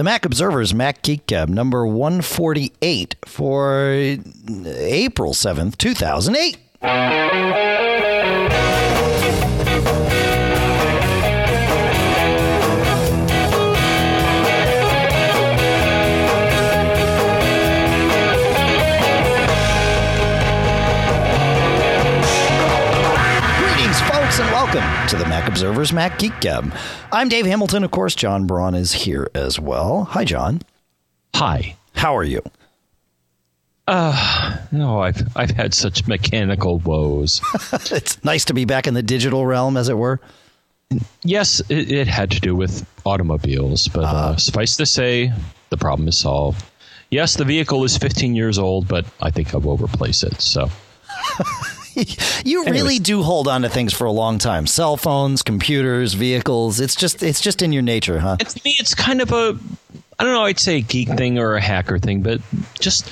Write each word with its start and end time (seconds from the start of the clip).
The 0.00 0.04
Mac 0.04 0.24
Observer's 0.24 0.72
Mac 0.72 1.02
Geek 1.02 1.26
Gab 1.26 1.50
number 1.50 1.86
148 1.86 3.16
for 3.26 3.90
April 3.92 5.34
7th, 5.34 5.76
2008. 5.76 7.69
To 25.10 25.16
the 25.16 25.26
Mac 25.26 25.48
Observer's 25.48 25.92
Mac 25.92 26.20
Geek 26.20 26.40
Gab. 26.40 26.72
I'm 27.10 27.28
Dave 27.28 27.44
Hamilton. 27.44 27.82
Of 27.82 27.90
course, 27.90 28.14
John 28.14 28.46
Braun 28.46 28.76
is 28.76 28.92
here 28.92 29.28
as 29.34 29.58
well. 29.58 30.04
Hi, 30.04 30.24
John. 30.24 30.62
Hi. 31.34 31.74
How 31.94 32.16
are 32.16 32.22
you? 32.22 32.40
No, 34.70 35.00
I've 35.00 35.36
I've 35.36 35.50
had 35.50 35.74
such 35.74 36.06
mechanical 36.06 36.78
woes. 36.78 37.40
it's 37.90 38.22
nice 38.22 38.44
to 38.44 38.54
be 38.54 38.64
back 38.64 38.86
in 38.86 38.94
the 38.94 39.02
digital 39.02 39.44
realm, 39.44 39.76
as 39.76 39.88
it 39.88 39.98
were. 39.98 40.20
yes, 41.24 41.58
it, 41.68 41.90
it 41.90 42.06
had 42.06 42.30
to 42.30 42.40
do 42.40 42.54
with 42.54 42.86
automobiles, 43.04 43.88
but 43.88 44.04
uh, 44.04 44.36
suffice 44.36 44.76
to 44.76 44.86
say, 44.86 45.32
the 45.70 45.76
problem 45.76 46.06
is 46.06 46.18
solved. 46.18 46.64
Yes, 47.10 47.34
the 47.34 47.44
vehicle 47.44 47.82
is 47.82 47.98
15 47.98 48.36
years 48.36 48.60
old, 48.60 48.86
but 48.86 49.04
I 49.20 49.32
think 49.32 49.54
I 49.54 49.56
will 49.56 49.76
replace 49.76 50.22
it. 50.22 50.40
So 50.40 50.70
You 52.44 52.64
really 52.64 52.98
do 52.98 53.22
hold 53.22 53.48
on 53.48 53.62
to 53.62 53.68
things 53.68 53.92
for 53.92 54.06
a 54.06 54.12
long 54.12 54.38
time. 54.38 54.66
Cell 54.66 54.96
phones, 54.96 55.42
computers, 55.42 56.14
vehicles. 56.14 56.80
It's 56.80 56.94
just 56.96 57.22
it's 57.22 57.40
just 57.40 57.60
in 57.62 57.72
your 57.72 57.82
nature, 57.82 58.18
huh? 58.18 58.36
and 58.40 58.48
to 58.48 58.60
me, 58.64 58.76
it's 58.78 58.94
kind 58.94 59.20
of 59.20 59.30
a 59.32 59.58
I 60.18 60.24
don't 60.24 60.32
know, 60.32 60.44
I'd 60.44 60.58
say 60.58 60.76
a 60.76 60.80
geek 60.80 61.08
thing 61.08 61.38
or 61.38 61.54
a 61.54 61.60
hacker 61.60 61.98
thing, 61.98 62.22
but 62.22 62.40
just 62.78 63.10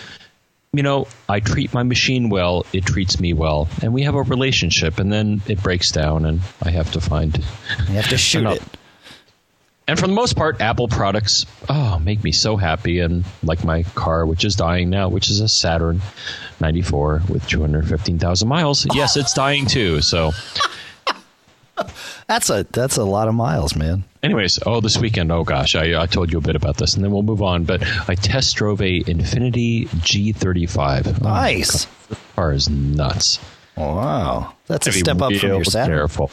you 0.73 0.83
know, 0.83 1.09
I 1.29 1.41
treat 1.41 1.73
my 1.73 1.83
machine 1.83 2.29
well, 2.29 2.67
it 2.73 2.85
treats 2.85 3.19
me 3.21 3.33
well, 3.33 3.69
and 3.83 3.93
we 3.93 4.03
have 4.03 4.15
a 4.15 4.23
relationship, 4.23 4.99
and 4.99 5.13
then 5.13 5.41
it 5.47 5.63
breaks 5.63 5.91
down, 5.91 6.25
and 6.25 6.41
I 6.63 6.71
have 6.71 6.93
to 6.93 7.01
find 7.01 7.37
You 7.89 7.95
have 7.95 8.09
to 8.09 8.19
shoot 8.19 8.47
it. 8.47 8.63
And 9.89 9.99
for 9.99 10.07
the 10.07 10.13
most 10.13 10.37
part, 10.37 10.61
Apple 10.61 10.87
products 10.87 11.47
oh 11.69 11.99
make 11.99 12.23
me 12.23 12.31
so 12.31 12.57
happy. 12.57 13.01
And 13.01 13.25
like 13.43 13.65
my 13.65 13.83
car, 13.95 14.27
which 14.27 14.45
is 14.45 14.55
dying 14.55 14.91
now, 14.91 15.09
which 15.09 15.31
is 15.31 15.41
a 15.41 15.49
Saturn 15.49 16.03
'94 16.61 17.23
with 17.29 17.47
215,000 17.49 18.47
miles. 18.47 18.87
Yes, 18.95 19.17
it's 19.17 19.33
dying 19.33 19.65
too. 19.67 20.01
So, 20.03 20.33
That's 22.27 22.51
a 22.51 22.67
that's 22.73 22.97
a 22.99 23.05
lot 23.05 23.29
of 23.29 23.35
miles, 23.35 23.75
man. 23.75 24.05
anyways, 24.23 24.59
oh, 24.67 24.81
this 24.81 24.99
weekend, 24.99 25.33
oh 25.33 25.45
gosh, 25.45 25.75
I, 25.75 25.99
I 26.03 26.07
told 26.07 26.31
you 26.31 26.37
a 26.39 26.43
bit 26.43 26.57
about 26.57 26.77
this, 26.77 26.95
and 26.95 27.03
then 27.03 27.11
we'll 27.11 27.23
move 27.23 27.41
on. 27.41 27.65
But 27.65 27.83
I 28.09 28.17
test 28.17 28.57
drove 28.57 28.83
a 28.83 29.01
Infiniti 29.05 29.89
G35. 29.89 31.21
Oh, 31.23 31.25
Nice. 31.25 31.87
this 32.09 32.19
car 32.35 32.53
is 32.53 32.69
nuts. 32.69 33.39
Wow, 33.77 34.55
that's 34.67 34.87
a 34.89 34.93
step 34.93 35.23
up 35.23 35.33
from 35.33 35.49
your 35.49 35.65
Saturn. 35.65 35.97
Careful. 35.97 36.31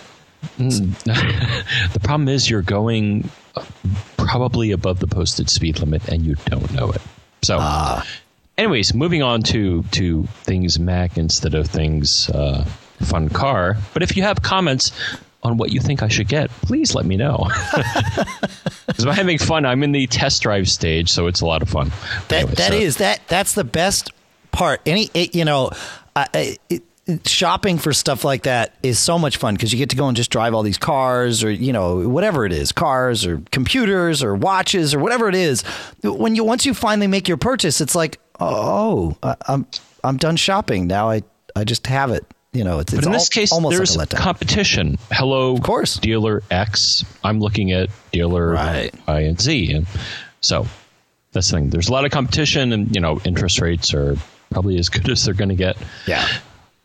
Mm. 0.58 0.98
the 1.94 2.00
problem 2.02 2.28
is 2.28 2.50
you're 2.50 2.62
going 2.62 3.30
probably 4.18 4.72
above 4.72 5.00
the 5.00 5.08
posted 5.08 5.50
speed 5.50 5.80
limit 5.80 6.08
and 6.10 6.24
you 6.26 6.36
don't 6.46 6.72
know 6.74 6.92
it. 6.92 7.02
So, 7.44 8.02
anyways, 8.58 8.94
moving 8.94 9.22
on 9.22 9.44
to 9.44 9.84
to 9.84 10.24
things 10.44 10.80
Mac 10.80 11.18
instead 11.18 11.54
of 11.56 11.68
things 11.68 12.30
uh, 12.30 12.66
fun 13.02 13.30
car. 13.30 13.78
But 13.94 14.02
if 14.04 14.18
you 14.18 14.24
have 14.24 14.42
comments 14.42 14.92
on 15.44 15.58
what 15.58 15.72
you 15.72 15.80
think 15.80 16.02
I 16.02 16.08
should 16.08 16.28
get, 16.28 16.50
please 16.62 16.96
let 16.96 17.06
me 17.06 17.18
know. 17.18 17.48
Because 18.88 19.06
I'm 19.08 19.14
having 19.14 19.40
fun. 19.40 19.66
I'm 19.66 19.82
in 19.84 19.92
the 19.92 20.06
test 20.08 20.44
drive 20.44 20.70
stage, 20.70 21.12
so 21.12 21.26
it's 21.28 21.42
a 21.42 21.46
lot 21.46 21.62
of 21.64 21.70
fun. 21.70 21.92
That 22.30 22.38
Anyway, 22.44 22.54
that 22.56 22.72
so- 22.72 22.78
is 22.78 22.98
that 22.98 23.20
that's 23.28 23.54
the 23.54 23.64
best 23.64 24.12
part. 24.52 24.80
Any 24.86 25.10
it, 25.14 25.36
you 25.36 25.44
know, 25.44 25.72
I, 26.16 26.28
I, 26.34 26.58
it, 26.70 26.84
shopping 27.26 27.78
for 27.78 27.94
stuff 27.94 28.24
like 28.24 28.44
that 28.44 28.74
is 28.82 28.98
so 28.98 29.20
much 29.20 29.38
fun 29.38 29.54
because 29.56 29.72
you 29.72 29.78
get 29.78 29.90
to 29.92 29.96
go 29.96 30.08
and 30.08 30.18
just 30.18 30.32
drive 30.32 30.54
all 30.54 30.64
these 30.64 30.78
cars 30.78 31.44
or 31.44 31.52
you 31.52 31.72
know 31.72 32.08
whatever 32.08 32.46
it 32.46 32.52
is, 32.52 32.72
cars 32.72 33.26
or 33.26 33.42
computers 33.52 34.24
or 34.24 34.34
watches 34.36 34.94
or 34.94 35.00
whatever 35.00 35.30
it 35.30 35.36
is. 35.36 35.62
When 36.04 36.36
you 36.36 36.44
once 36.44 36.66
you 36.66 36.74
finally 36.74 37.08
make 37.08 37.28
your 37.28 37.38
purchase, 37.38 37.80
it's 37.82 37.96
like 37.96 38.20
oh, 38.40 39.16
I, 39.22 39.36
I'm 39.48 39.68
I'm 40.04 40.18
done 40.18 40.36
shopping 40.36 40.88
now. 40.88 41.10
I 41.10 41.22
I 41.56 41.64
just 41.64 41.86
have 41.88 42.12
it. 42.12 42.26
You 42.54 42.64
know, 42.64 42.80
it's, 42.80 42.94
it's 42.94 43.02
But 43.02 43.08
in 43.08 43.12
this 43.12 43.30
al- 43.30 43.42
case, 43.42 43.52
almost 43.52 43.76
there's 43.76 43.98
like 43.98 44.14
a 44.14 44.16
competition. 44.16 44.98
Hello, 45.12 45.54
Of 45.56 45.62
course. 45.64 45.98
dealer 45.98 46.42
X. 46.50 47.04
I'm 47.22 47.40
looking 47.42 47.74
at 47.74 47.90
dealer 48.14 48.52
Right. 48.52 48.94
Y 49.08 49.20
and 49.22 49.40
Z, 49.40 49.74
and 49.74 49.86
so 50.40 50.66
that's 51.34 51.50
the 51.52 51.58
thing. 51.58 51.70
There's 51.70 51.90
a 51.90 51.92
lot 51.92 52.06
of 52.06 52.12
competition, 52.12 52.72
and 52.72 52.96
you 52.96 53.02
know, 53.02 53.20
interest 53.26 53.60
rates 53.60 53.94
are 53.94 54.16
probably 54.52 54.80
as 54.80 54.88
good 54.88 55.10
as 55.10 55.26
they're 55.26 55.34
going 55.34 55.50
to 55.50 55.56
get. 55.56 55.76
yeah, 56.08 56.26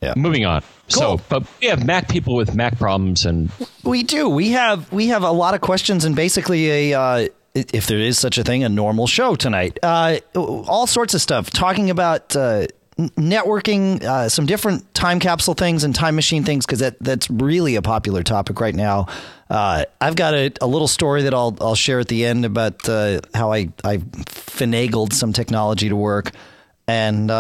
yeah. 0.01 0.15
Moving 0.17 0.47
on. 0.47 0.63
Cool. 0.93 1.19
So, 1.19 1.21
but 1.29 1.47
we 1.61 1.67
have 1.69 1.85
Mac 1.85 2.09
people 2.09 2.35
with 2.35 2.55
Mac 2.55 2.79
problems, 2.79 3.27
and 3.27 3.51
We 3.85 4.03
do. 4.03 4.29
We 4.29 4.51
have 4.51 4.91
we 4.93 5.09
have 5.09 5.23
a 5.23 5.31
lot 5.31 5.55
of 5.55 5.61
questions 5.61 6.05
and 6.05 6.17
basically 6.17 6.93
a 6.93 6.99
uh, 6.99 7.29
if 7.55 7.87
there 7.87 7.99
is 7.99 8.19
such 8.19 8.39
a 8.39 8.45
thing, 8.45 8.65
a 8.65 8.69
normal 8.69 9.07
show 9.07 9.35
tonight. 9.35 9.79
Uh, 9.83 10.19
all 10.35 10.87
sorts 10.87 11.15
of 11.15 11.21
stuff 11.21 11.51
talking 11.51 11.91
about 11.91 12.35
uh, 12.35 12.67
networking, 12.97 14.03
uh, 14.03 14.29
some 14.29 14.47
different 14.47 14.93
time 14.95 15.21
capsule 15.21 15.55
things 15.55 15.85
and 15.85 15.95
time 15.95 16.15
machine 16.15 16.45
things 16.45 16.65
because 16.65 16.79
that 16.79 16.97
that's 17.01 17.29
really 17.31 17.77
a 17.77 17.83
popular 17.83 18.23
topic 18.23 18.61
right 18.61 18.75
now. 18.75 19.07
Uh, 19.49 19.85
I've 20.01 20.17
got 20.17 20.33
a, 20.35 20.53
a 20.61 20.67
little 20.67 20.89
story 20.89 21.23
that 21.23 21.35
I'll 21.35 21.57
I'll 21.61 21.75
share 21.75 22.01
at 22.01 22.09
the 22.09 22.25
end 22.25 22.45
about 22.45 22.89
uh, 22.89 23.21
how 23.35 23.53
I 23.53 23.69
I 23.85 23.99
finagled 23.99 25.13
some 25.13 25.33
technology 25.33 25.89
to 25.91 25.97
work 25.97 26.33
and. 26.89 27.31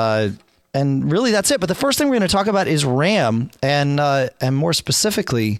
And 0.72 1.10
really, 1.10 1.32
that's 1.32 1.50
it. 1.50 1.58
But 1.60 1.68
the 1.68 1.74
first 1.74 1.98
thing 1.98 2.08
we're 2.08 2.18
going 2.18 2.28
to 2.28 2.32
talk 2.32 2.46
about 2.46 2.68
is 2.68 2.84
RAM, 2.84 3.50
and 3.62 3.98
uh, 3.98 4.28
and 4.40 4.56
more 4.56 4.72
specifically, 4.72 5.58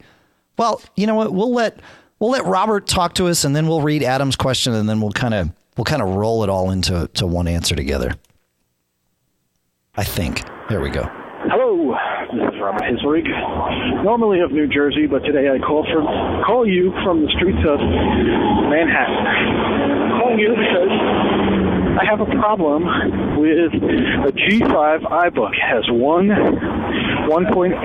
well, 0.56 0.80
you 0.94 1.06
know 1.06 1.16
what? 1.16 1.32
We'll 1.32 1.52
let 1.52 1.80
we'll 2.20 2.30
let 2.30 2.44
Robert 2.44 2.86
talk 2.86 3.14
to 3.14 3.26
us, 3.26 3.44
and 3.44 3.54
then 3.56 3.66
we'll 3.66 3.82
read 3.82 4.02
Adam's 4.04 4.36
question, 4.36 4.72
and 4.72 4.88
then 4.88 5.00
we'll 5.00 5.10
kind 5.10 5.34
of 5.34 5.50
we'll 5.76 5.84
kind 5.84 6.02
of 6.02 6.10
roll 6.10 6.44
it 6.44 6.50
all 6.50 6.70
into 6.70 7.08
to 7.14 7.26
one 7.26 7.48
answer 7.48 7.74
together. 7.74 8.12
I 9.96 10.04
think. 10.04 10.44
There 10.68 10.80
we 10.80 10.90
go. 10.90 11.10
Hello, 11.50 11.96
this 12.30 12.54
is 12.54 12.60
Robert 12.60 12.84
Hisrig, 12.84 13.26
normally 14.04 14.40
of 14.40 14.52
New 14.52 14.68
Jersey, 14.68 15.06
but 15.08 15.24
today 15.24 15.48
I 15.48 15.58
call 15.58 15.82
from 15.90 16.04
call 16.46 16.68
you 16.68 16.92
from 17.02 17.24
the 17.24 17.32
streets 17.34 17.58
of 17.66 17.80
Manhattan. 17.80 19.26
I'm 19.26 20.20
calling 20.20 20.38
you 20.38 20.54
because 20.54 20.92
I 22.00 22.06
have 22.06 22.20
a 22.22 22.30
problem 22.40 22.84
with 23.36 23.74
a 23.76 24.32
G5 24.32 25.04
iBook. 25.04 25.52
It 25.52 25.68
has 25.68 25.84
one 25.90 26.28
1.8 27.28 27.76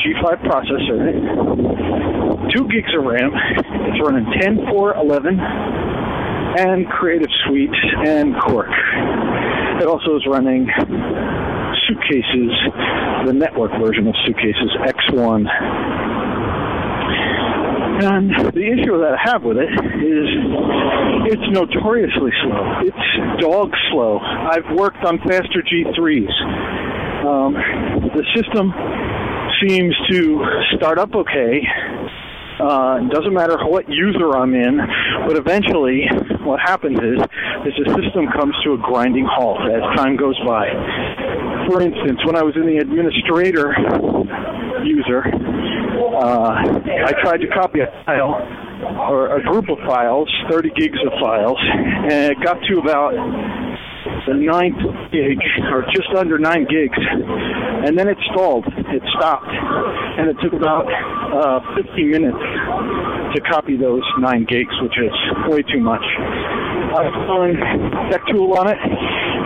G5 0.00 0.24
processor 0.48 0.96
in 0.96 1.08
it, 1.12 2.56
two 2.56 2.66
gigs 2.68 2.88
of 2.96 3.04
RAM. 3.04 3.32
It's 3.34 4.00
running 4.00 4.24
10, 4.40 4.68
4, 4.70 4.94
11, 4.94 5.38
and 5.38 6.88
Creative 6.88 7.28
Suite 7.44 7.76
and 8.06 8.34
Quark. 8.40 8.70
It 9.82 9.86
also 9.86 10.16
is 10.16 10.24
running 10.26 10.66
Suitcases, 11.86 12.52
the 13.26 13.34
network 13.34 13.72
version 13.72 14.08
of 14.08 14.14
Suitcases 14.24 14.70
X1. 14.80 15.44
And 18.00 18.30
the 18.54 18.62
issue 18.62 18.94
that 19.02 19.18
I 19.18 19.30
have 19.32 19.42
with 19.42 19.56
it 19.58 19.66
is 19.66 20.28
it's 21.34 21.48
notoriously 21.50 22.30
slow. 22.46 22.86
It's 22.86 23.42
dog 23.42 23.74
slow. 23.90 24.18
I've 24.22 24.70
worked 24.76 25.02
on 25.04 25.18
faster 25.18 25.66
G3s. 25.66 26.30
Um, 27.26 27.54
the 28.14 28.22
system 28.38 28.70
seems 29.58 29.96
to 30.10 30.44
start 30.76 30.98
up 30.98 31.12
okay. 31.16 31.58
Uh, 32.62 33.02
doesn't 33.10 33.34
matter 33.34 33.58
what 33.66 33.88
user 33.88 34.30
I'm 34.30 34.54
in, 34.54 34.78
but 35.26 35.36
eventually 35.36 36.06
what 36.42 36.60
happens 36.60 36.98
is, 36.98 37.18
is 37.66 37.74
the 37.82 37.98
system 37.98 38.30
comes 38.30 38.54
to 38.62 38.74
a 38.74 38.78
grinding 38.78 39.26
halt 39.26 39.58
as 39.66 39.82
time 39.98 40.16
goes 40.16 40.38
by. 40.46 40.70
For 41.66 41.82
instance, 41.82 42.18
when 42.24 42.36
I 42.36 42.42
was 42.42 42.54
in 42.54 42.66
the 42.66 42.78
administrator 42.78 43.74
user, 44.86 45.22
uh, 46.18 46.50
I 47.06 47.12
tried 47.22 47.38
to 47.38 47.48
copy 47.48 47.80
a 47.80 47.86
file 48.04 48.42
or 49.10 49.36
a 49.36 49.42
group 49.42 49.68
of 49.68 49.78
files, 49.86 50.28
30 50.50 50.70
gigs 50.76 50.98
of 51.06 51.12
files, 51.20 51.58
and 51.62 52.32
it 52.32 52.40
got 52.42 52.58
to 52.62 52.78
about 52.78 53.14
the 54.26 54.34
ninth 54.34 54.78
gig, 55.12 55.38
or 55.72 55.84
just 55.94 56.08
under 56.16 56.38
nine 56.38 56.66
gigs, 56.68 56.98
and 56.98 57.96
then 57.96 58.08
it 58.08 58.18
stalled. 58.32 58.66
It 58.66 59.02
stopped, 59.16 59.48
and 59.48 60.28
it 60.28 60.36
took 60.42 60.52
about 60.52 60.86
uh, 61.32 61.60
15 61.76 62.10
minutes 62.10 62.38
to 63.34 63.40
copy 63.50 63.76
those 63.76 64.02
nine 64.18 64.44
gigs, 64.48 64.74
which 64.82 64.98
is 64.98 65.12
way 65.48 65.62
too 65.62 65.80
much. 65.80 66.02
I 66.02 67.04
found 67.26 68.10
Tech 68.10 68.22
Tool 68.30 68.54
on 68.54 68.68
it, 68.68 68.78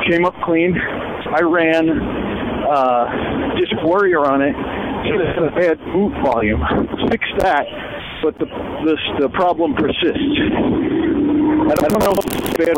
came 0.09 0.25
up 0.25 0.35
clean. 0.45 0.77
I 0.79 1.41
ran 1.43 1.89
uh, 1.91 3.55
Disk 3.59 3.75
Warrior 3.83 4.25
on 4.27 4.43
it, 4.43 4.55
it 5.05 5.69
had 5.69 5.79
boot 5.93 6.13
volume. 6.25 6.61
Fixed 7.11 7.35
that, 7.39 7.67
but 8.23 8.39
the 8.39 8.47
this, 8.85 8.99
the 9.21 9.29
problem 9.31 9.75
persists. 9.75 10.19
I 11.71 11.75
don't 11.75 11.99
know 12.01 12.15
if 12.19 12.57
bad 12.57 12.77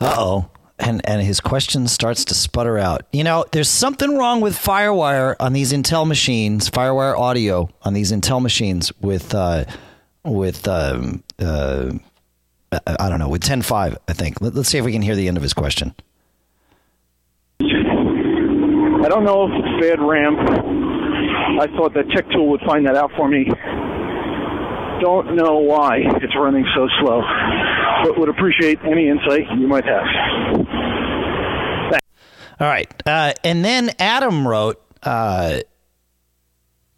Uh 0.00 0.14
oh. 0.18 0.50
And, 0.80 1.00
and 1.08 1.20
his 1.20 1.40
question 1.40 1.88
starts 1.88 2.24
to 2.26 2.34
sputter 2.34 2.78
out. 2.78 3.02
You 3.12 3.24
know, 3.24 3.44
there's 3.50 3.68
something 3.68 4.16
wrong 4.16 4.40
with 4.40 4.54
FireWire 4.56 5.34
on 5.40 5.52
these 5.52 5.72
Intel 5.72 6.06
machines, 6.06 6.70
FireWire 6.70 7.18
audio 7.18 7.68
on 7.82 7.94
these 7.94 8.12
Intel 8.12 8.40
machines 8.40 8.92
with 9.00 9.34
uh, 9.34 9.64
with 10.24 10.68
um, 10.68 11.24
uh, 11.40 11.90
I 12.70 13.08
don't 13.08 13.18
know 13.18 13.28
with 13.28 13.42
10.5. 13.42 13.96
I 14.06 14.12
think. 14.12 14.40
Let, 14.40 14.54
us 14.54 14.68
see 14.68 14.78
if 14.78 14.84
we 14.84 14.92
can 14.92 15.02
hear 15.02 15.16
the 15.16 15.26
end 15.26 15.36
of 15.36 15.42
his 15.42 15.52
question. 15.52 15.94
I 19.08 19.10
don't 19.10 19.24
know 19.24 19.46
if 19.46 19.52
it's 19.56 19.88
bad 19.88 20.00
RAM. 20.06 20.36
I 21.58 21.66
thought 21.78 21.94
that 21.94 22.10
Tech 22.14 22.28
Tool 22.28 22.48
would 22.48 22.60
find 22.66 22.84
that 22.86 22.94
out 22.94 23.10
for 23.16 23.26
me. 23.26 23.46
Don't 25.00 25.34
know 25.34 25.60
why 25.60 26.00
it's 26.20 26.36
running 26.36 26.66
so 26.76 26.86
slow, 27.00 27.22
but 28.04 28.18
would 28.18 28.28
appreciate 28.28 28.78
any 28.84 29.08
insight 29.08 29.44
you 29.58 29.66
might 29.66 29.86
have. 29.86 30.04
Thanks. 31.90 32.06
All 32.60 32.66
right. 32.66 33.02
Uh, 33.06 33.32
and 33.44 33.64
then 33.64 33.92
Adam 33.98 34.46
wrote, 34.46 34.78
uh, 35.02 35.60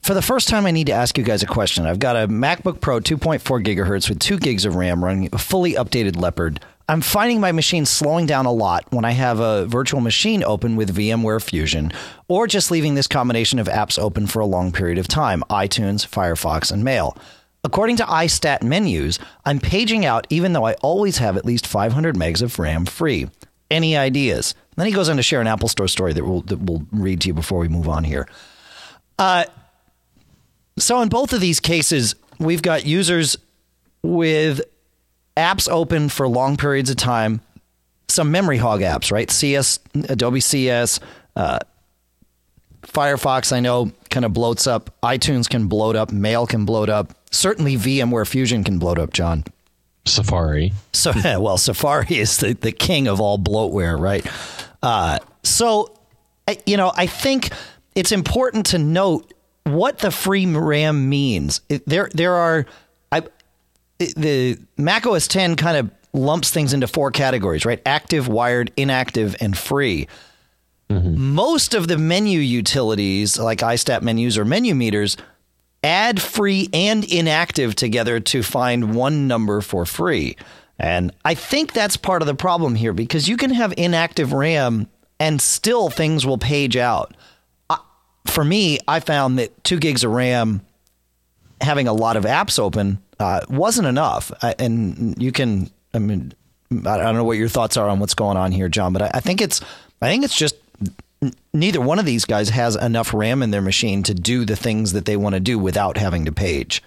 for 0.03 0.15
the 0.15 0.23
first 0.23 0.49
time, 0.49 0.67
I 0.67 0.73
need 0.73 0.89
to 0.89 0.93
ask 0.93 1.17
you 1.17 1.23
guys 1.23 1.45
a 1.45 1.47
question. 1.47 1.87
I've 1.87 2.01
got 2.01 2.17
a 2.17 2.27
MacBook 2.27 2.81
Pro 2.81 2.99
2.4 2.99 3.65
gigahertz 3.65 4.09
with 4.09 4.19
2 4.19 4.41
gigs 4.41 4.65
of 4.65 4.75
RAM 4.75 5.05
running 5.05 5.29
a 5.33 5.39
fully 5.39 5.75
updated 5.75 6.21
Leopard. 6.21 6.59
I'm 6.91 7.03
finding 7.03 7.39
my 7.39 7.53
machine 7.53 7.87
slowing 7.87 8.27
down 8.27 8.47
a 8.47 8.53
lot 8.53 8.85
when 8.91 9.05
I 9.05 9.13
have 9.13 9.39
a 9.39 9.65
virtual 9.67 10.01
machine 10.01 10.43
open 10.43 10.75
with 10.75 10.93
VMware 10.93 11.41
Fusion, 11.41 11.93
or 12.27 12.49
just 12.49 12.73
leaving 12.73 12.97
this 12.97 13.07
combination 13.07 13.61
of 13.61 13.69
apps 13.69 13.97
open 13.97 14.27
for 14.27 14.41
a 14.41 14.45
long 14.45 14.73
period 14.73 14.99
of 14.99 15.07
time 15.07 15.45
iTunes, 15.49 16.05
Firefox, 16.05 16.73
and 16.73 16.83
Mail. 16.83 17.17
According 17.63 17.95
to 17.99 18.03
iStat 18.07 18.65
menus, 18.65 19.21
I'm 19.45 19.61
paging 19.61 20.05
out 20.05 20.27
even 20.31 20.53
though 20.53 20.67
I 20.67 20.73
always 20.83 21.19
have 21.19 21.37
at 21.37 21.45
least 21.45 21.65
500 21.65 22.17
megs 22.17 22.43
of 22.43 22.59
RAM 22.59 22.87
free. 22.87 23.29
Any 23.71 23.97
ideas? 23.97 24.57
then 24.75 24.87
he 24.89 24.93
goes 24.93 25.09
on 25.09 25.17
to 25.17 25.23
share 25.23 25.41
an 25.41 25.47
Apple 25.47 25.69
Store 25.69 25.87
story 25.87 26.13
that 26.13 26.25
we'll, 26.25 26.41
that 26.41 26.59
we'll 26.59 26.85
read 26.91 27.21
to 27.21 27.29
you 27.29 27.35
before 27.35 27.61
we 27.61 27.69
move 27.69 27.89
on 27.89 28.03
here. 28.03 28.27
Uh, 29.17 29.45
so, 30.77 31.01
in 31.03 31.09
both 31.09 31.33
of 31.33 31.41
these 31.41 31.61
cases, 31.61 32.17
we've 32.41 32.63
got 32.63 32.85
users 32.85 33.37
with 34.03 34.63
apps 35.37 35.69
open 35.69 36.09
for 36.09 36.29
long 36.29 36.57
periods 36.57 36.91
of 36.91 36.97
time, 36.97 37.41
some 38.09 38.31
memory 38.31 38.59
hog 38.59 38.81
apps, 38.81 39.13
right? 39.13 39.31
CS, 39.31 39.79
Adobe 40.09 40.41
CS, 40.41 41.01
uh, 41.37 41.59
Firefox, 42.83 43.53
I 43.53 43.61
know, 43.61 43.93
kind 44.09 44.25
of 44.25 44.33
bloats 44.33 44.67
up. 44.67 44.95
iTunes 45.03 45.49
can 45.49 45.67
bloat 45.69 45.97
up. 45.97 46.13
Mail 46.13 46.47
can 46.47 46.65
bloat 46.65 46.89
up. 46.89 47.15
Certainly, 47.31 47.77
VMware 47.77 48.27
Fusion 48.27 48.65
can 48.65 48.79
bloat 48.79 48.99
up, 48.99 49.13
John. 49.13 49.45
Safari. 50.07 50.73
So, 50.93 51.13
well, 51.41 51.59
Safari 51.59 52.19
is 52.19 52.39
the, 52.39 52.55
the 52.55 52.73
king 52.73 53.07
of 53.07 53.21
all 53.21 53.39
bloatware, 53.39 53.99
right? 53.99 54.27
Uh, 54.83 55.19
so, 55.43 55.95
you 56.67 56.77
know, 56.77 56.93
I 56.97 57.07
think 57.07 57.51
it's 57.95 58.13
important 58.13 58.67
to 58.67 58.79
note 58.79 59.33
what 59.65 59.99
the 59.99 60.11
free 60.11 60.47
RAM 60.47 61.09
means. 61.09 61.61
There, 61.87 62.09
there 62.13 62.35
are 62.35 62.67
the 64.01 64.59
Mac 64.77 65.07
OS 65.07 65.29
10 65.29 65.57
kind 65.57 65.77
of 65.77 65.91
lumps 66.13 66.51
things 66.51 66.73
into 66.73 66.87
four 66.87 67.11
categories, 67.11 67.65
right? 67.65 67.81
Active, 67.87 68.29
wired, 68.29 68.73
inactive, 68.77 69.37
and 69.41 69.57
free. 69.57 70.09
Mm-hmm. 70.89 71.35
Most 71.35 71.75
of 71.75 71.87
the 71.87 71.99
menu 71.99 72.41
utilities, 72.41 73.39
like 73.39 73.59
iStat 73.59 74.03
menus 74.03 74.37
or 74.37 74.45
menu 74.45 74.75
meters, 74.75 75.17
add 75.85 76.21
free 76.21 76.69
and 76.73 77.05
inactive 77.05 77.75
together 77.75 78.21
to 78.21 78.43
find 78.43 78.95
one 78.95 79.29
number 79.29 79.61
for 79.61 79.87
free. 79.87 80.37
And 80.79 81.13
I 81.25 81.35
think 81.35 81.73
that's 81.73 81.97
part 81.97 82.23
of 82.23 82.27
the 82.27 82.35
problem 82.35 82.75
here 82.75 82.93
because 82.93 83.29
you 83.29 83.37
can 83.37 83.51
have 83.51 83.73
inactive 83.77 84.33
RAM 84.33 84.89
and 85.19 85.41
still 85.41 85.91
things 85.91 86.27
will 86.27 86.39
page 86.39 86.77
out. 86.77 87.15
for 88.27 88.45
me, 88.45 88.79
I 88.87 89.01
found 89.01 89.39
that 89.39 89.65
two 89.65 89.79
gigs 89.79 90.05
of 90.05 90.13
RAM 90.13 90.63
having 91.61 91.89
a 91.89 91.93
lot 91.93 92.17
of 92.17 92.25
apps 92.25 92.59
open 92.59 92.99
uh, 93.19 93.41
wasn't 93.49 93.87
enough. 93.87 94.33
and 94.59 95.21
you 95.23 95.33
can, 95.33 95.71
I 95.95 95.99
mean, 95.99 96.33
I 96.71 96.97
don't 96.99 97.15
know 97.15 97.25
what 97.25 97.37
your 97.37 97.49
thoughts 97.49 97.77
are 97.77 97.89
on 97.89 97.99
what's 97.99 98.15
going 98.15 98.37
on 98.37 98.53
here, 98.53 98.69
John, 98.69 98.93
but 98.93 99.03
I, 99.03 99.11
I 99.15 99.21
think 99.21 99.41
it's, 99.41 99.61
I 100.01 100.09
think 100.09 100.25
it's 100.25 100.37
just 100.37 100.57
neither 101.53 101.81
one 101.81 101.99
of 101.99 102.07
these 102.07 102.25
guys 102.25 102.49
has 102.49 102.77
enough 102.77 103.13
RAM 103.13 103.43
in 103.43 103.51
their 103.51 103.61
machine 103.61 104.03
to 104.05 104.15
do 104.15 104.45
the 104.45 104.57
things 104.57 104.93
that 104.93 105.05
they 105.05 105.17
want 105.17 105.35
to 105.35 105.41
do 105.41 105.59
without 105.59 105.97
having 105.97 106.25
to 106.25 106.33
page. 106.33 106.83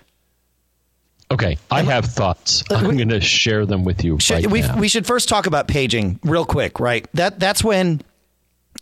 Okay, 1.32 1.58
I 1.72 1.82
have 1.84 2.06
thoughts. 2.06 2.64
I'm 2.70 2.96
going 2.96 3.10
to 3.10 3.22
share 3.22 3.66
them 3.66 3.84
with 3.84 4.04
you. 4.04 4.20
Should, 4.20 4.46
right 4.46 4.48
we, 4.48 4.64
we 4.80 4.88
should 4.88 5.08
first 5.08 5.30
talk 5.30 5.48
about 5.48 5.68
paging 5.68 6.20
real 6.24 6.46
quick, 6.46 6.80
right? 6.80 7.08
That 7.14 7.40
that's 7.40 7.64
when 7.64 8.02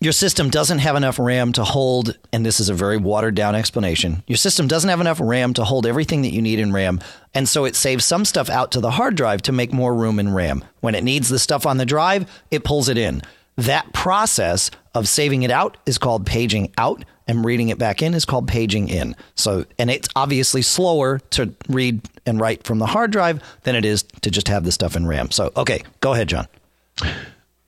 your 0.01 0.13
system 0.13 0.50
doesn't 0.50 0.80
have 0.80 0.95
enough 0.95 1.19
RAM 1.19 1.53
to 1.53 1.63
hold, 1.63 2.18
and 2.33 2.44
this 2.44 2.59
is 2.59 2.69
a 2.69 2.74
very 2.74 2.98
watered 2.98 3.36
down 3.36 3.53
explanation. 3.53 4.24
Your 4.25 4.36
system 4.36 4.68
doesn't 4.68 4.89
have 4.89 5.00
enough 5.00 5.19
RAM 5.21 5.53
to 5.53 5.63
hold 5.63 5.86
everything 5.86 6.24
that 6.24 6.33
you 6.33 6.42
need 6.42 6.57
in 6.57 6.74
RAM, 6.74 7.00
and 7.36 7.48
so 7.48 7.65
it 7.65 7.75
saves 7.75 8.03
some 8.03 8.25
stuff 8.25 8.50
out 8.50 8.71
to 8.71 8.80
the 8.80 8.92
hard 8.92 9.15
drive 9.15 9.44
to 9.44 9.51
make 9.51 9.71
more 9.71 9.94
room 9.94 10.19
in 10.19 10.33
RAM. 10.33 10.65
When 10.80 10.95
it 10.95 11.03
needs 11.03 11.30
the 11.30 11.38
stuff 11.38 11.68
on 11.68 11.77
the 11.77 11.86
drive, 11.86 12.27
it 12.50 12.63
pulls 12.63 12.89
it 12.89 12.98
in. 12.98 13.21
That 13.57 13.94
process 13.94 14.71
of 14.95 15.07
saving 15.07 15.44
it 15.44 15.51
out 15.51 15.77
is 15.86 16.00
called 16.00 16.25
paging 16.25 16.74
out, 16.80 17.06
and 17.27 17.45
reading 17.45 17.69
it 17.69 17.77
back 17.77 18.01
in 18.01 18.15
is 18.15 18.25
called 18.25 18.47
paging 18.47 18.89
in. 18.89 19.15
So, 19.36 19.65
and 19.77 19.92
it's 19.92 20.09
obviously 20.15 20.63
slower 20.63 21.19
to 21.30 21.54
read 21.69 22.01
and 22.25 22.39
write 22.39 22.63
from 22.63 22.80
the 22.80 22.88
hard 22.88 23.12
drive 23.12 23.44
than 23.63 23.75
it 23.75 23.86
is 23.86 24.01
to 24.21 24.31
just 24.31 24.47
have 24.47 24.63
the 24.63 24.71
stuff 24.71 24.95
in 24.95 25.06
RAM. 25.06 25.30
So, 25.30 25.51
okay, 25.56 25.83
go 26.00 26.13
ahead, 26.13 26.27
John. 26.27 26.47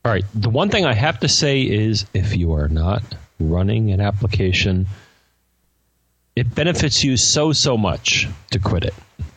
All 0.06 0.12
right. 0.12 0.26
The 0.34 0.50
one 0.50 0.70
thing 0.70 0.86
I 0.86 0.94
have 0.94 1.20
to 1.22 1.30
say 1.30 1.62
is 1.62 2.06
if 2.14 2.36
you 2.36 2.54
are 2.54 2.68
not 2.68 3.04
running 3.40 3.92
an 3.92 4.02
application, 4.02 4.88
it 6.36 6.54
benefits 6.54 7.04
you 7.04 7.16
so, 7.16 7.54
so 7.54 7.78
much 7.78 8.28
to 8.52 8.60
quit 8.60 8.84
it 8.84 8.94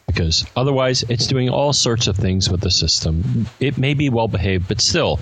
because 0.06 0.46
otherwise 0.56 1.04
it's 1.08 1.26
doing 1.26 1.50
all 1.50 1.72
sorts 1.72 2.06
of 2.06 2.16
things 2.16 2.50
with 2.50 2.60
the 2.60 2.70
system. 2.70 3.46
It 3.60 3.78
may 3.78 3.94
be 3.94 4.08
well 4.08 4.28
behaved, 4.28 4.66
but 4.66 4.80
still, 4.80 5.20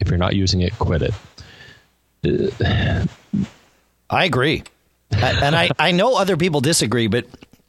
if 0.00 0.08
you're 0.08 0.18
not 0.18 0.36
using 0.36 0.60
it, 0.60 0.78
quit 0.78 1.02
it. 1.02 1.14
I 4.10 4.24
agree. 4.24 4.62
and 5.10 5.56
I, 5.56 5.70
I 5.78 5.92
know 5.92 6.16
other 6.16 6.36
people 6.36 6.60
disagree, 6.60 7.06
but 7.06 7.26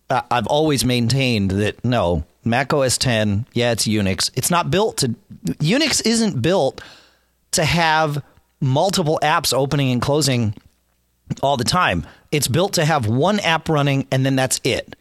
I've 0.10 0.48
always 0.48 0.86
maintained 0.86 1.52
that 1.52 1.84
no, 1.84 2.24
Mac 2.44 2.74
OS 2.74 2.98
10, 2.98 3.48
yeah, 3.54 3.72
it's 3.72 3.88
Unix. 3.88 4.32
It's 4.36 4.52
not 4.52 4.70
built 4.70 4.98
to, 4.98 5.16
Unix 5.46 6.06
isn't 6.06 6.42
built 6.42 6.82
to 7.56 7.66
have 7.66 8.24
multiple 8.62 9.20
apps 9.22 9.54
opening 9.54 9.92
and 9.92 10.02
closing 10.02 10.54
all 11.42 11.58
the 11.58 11.64
time. 11.64 12.06
It's 12.32 12.48
built 12.48 12.74
to 12.74 12.86
have 12.86 13.08
one 13.08 13.40
app 13.40 13.70
running 13.70 14.08
and 14.12 14.26
then 14.26 14.36
that's 14.36 14.60
it. 14.64 14.96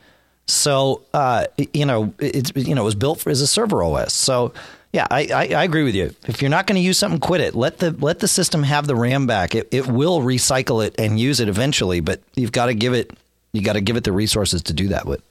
So 0.46 1.02
uh, 1.14 1.46
you 1.72 1.86
know, 1.86 2.14
it's 2.18 2.52
you 2.54 2.74
know, 2.74 2.82
it 2.82 2.84
was 2.84 2.94
built 2.94 3.20
for, 3.20 3.30
as 3.30 3.40
a 3.40 3.46
server 3.46 3.82
OS. 3.82 4.12
So 4.12 4.52
yeah, 4.92 5.06
I, 5.10 5.28
I, 5.34 5.40
I 5.60 5.64
agree 5.64 5.82
with 5.82 5.94
you. 5.94 6.14
If 6.28 6.40
you're 6.40 6.50
not 6.50 6.66
going 6.66 6.76
to 6.76 6.86
use 6.86 6.98
something, 6.98 7.18
quit 7.18 7.40
it. 7.40 7.54
Let 7.54 7.78
the 7.78 7.90
let 7.92 8.20
the 8.20 8.28
system 8.28 8.62
have 8.62 8.86
the 8.86 8.94
RAM 8.94 9.26
back. 9.26 9.54
It 9.54 9.68
it 9.72 9.86
will 9.86 10.20
recycle 10.20 10.86
it 10.86 10.94
and 10.98 11.18
use 11.18 11.40
it 11.40 11.48
eventually, 11.48 12.00
but 12.00 12.20
you've 12.34 12.52
got 12.52 12.66
to 12.66 12.74
give 12.74 12.94
it 12.94 13.10
you 13.52 13.62
got 13.62 13.74
to 13.74 13.80
give 13.80 13.96
it 13.96 14.04
the 14.04 14.12
resources 14.12 14.62
to 14.64 14.72
do 14.72 14.88
that 14.88 15.06
with. 15.06 15.22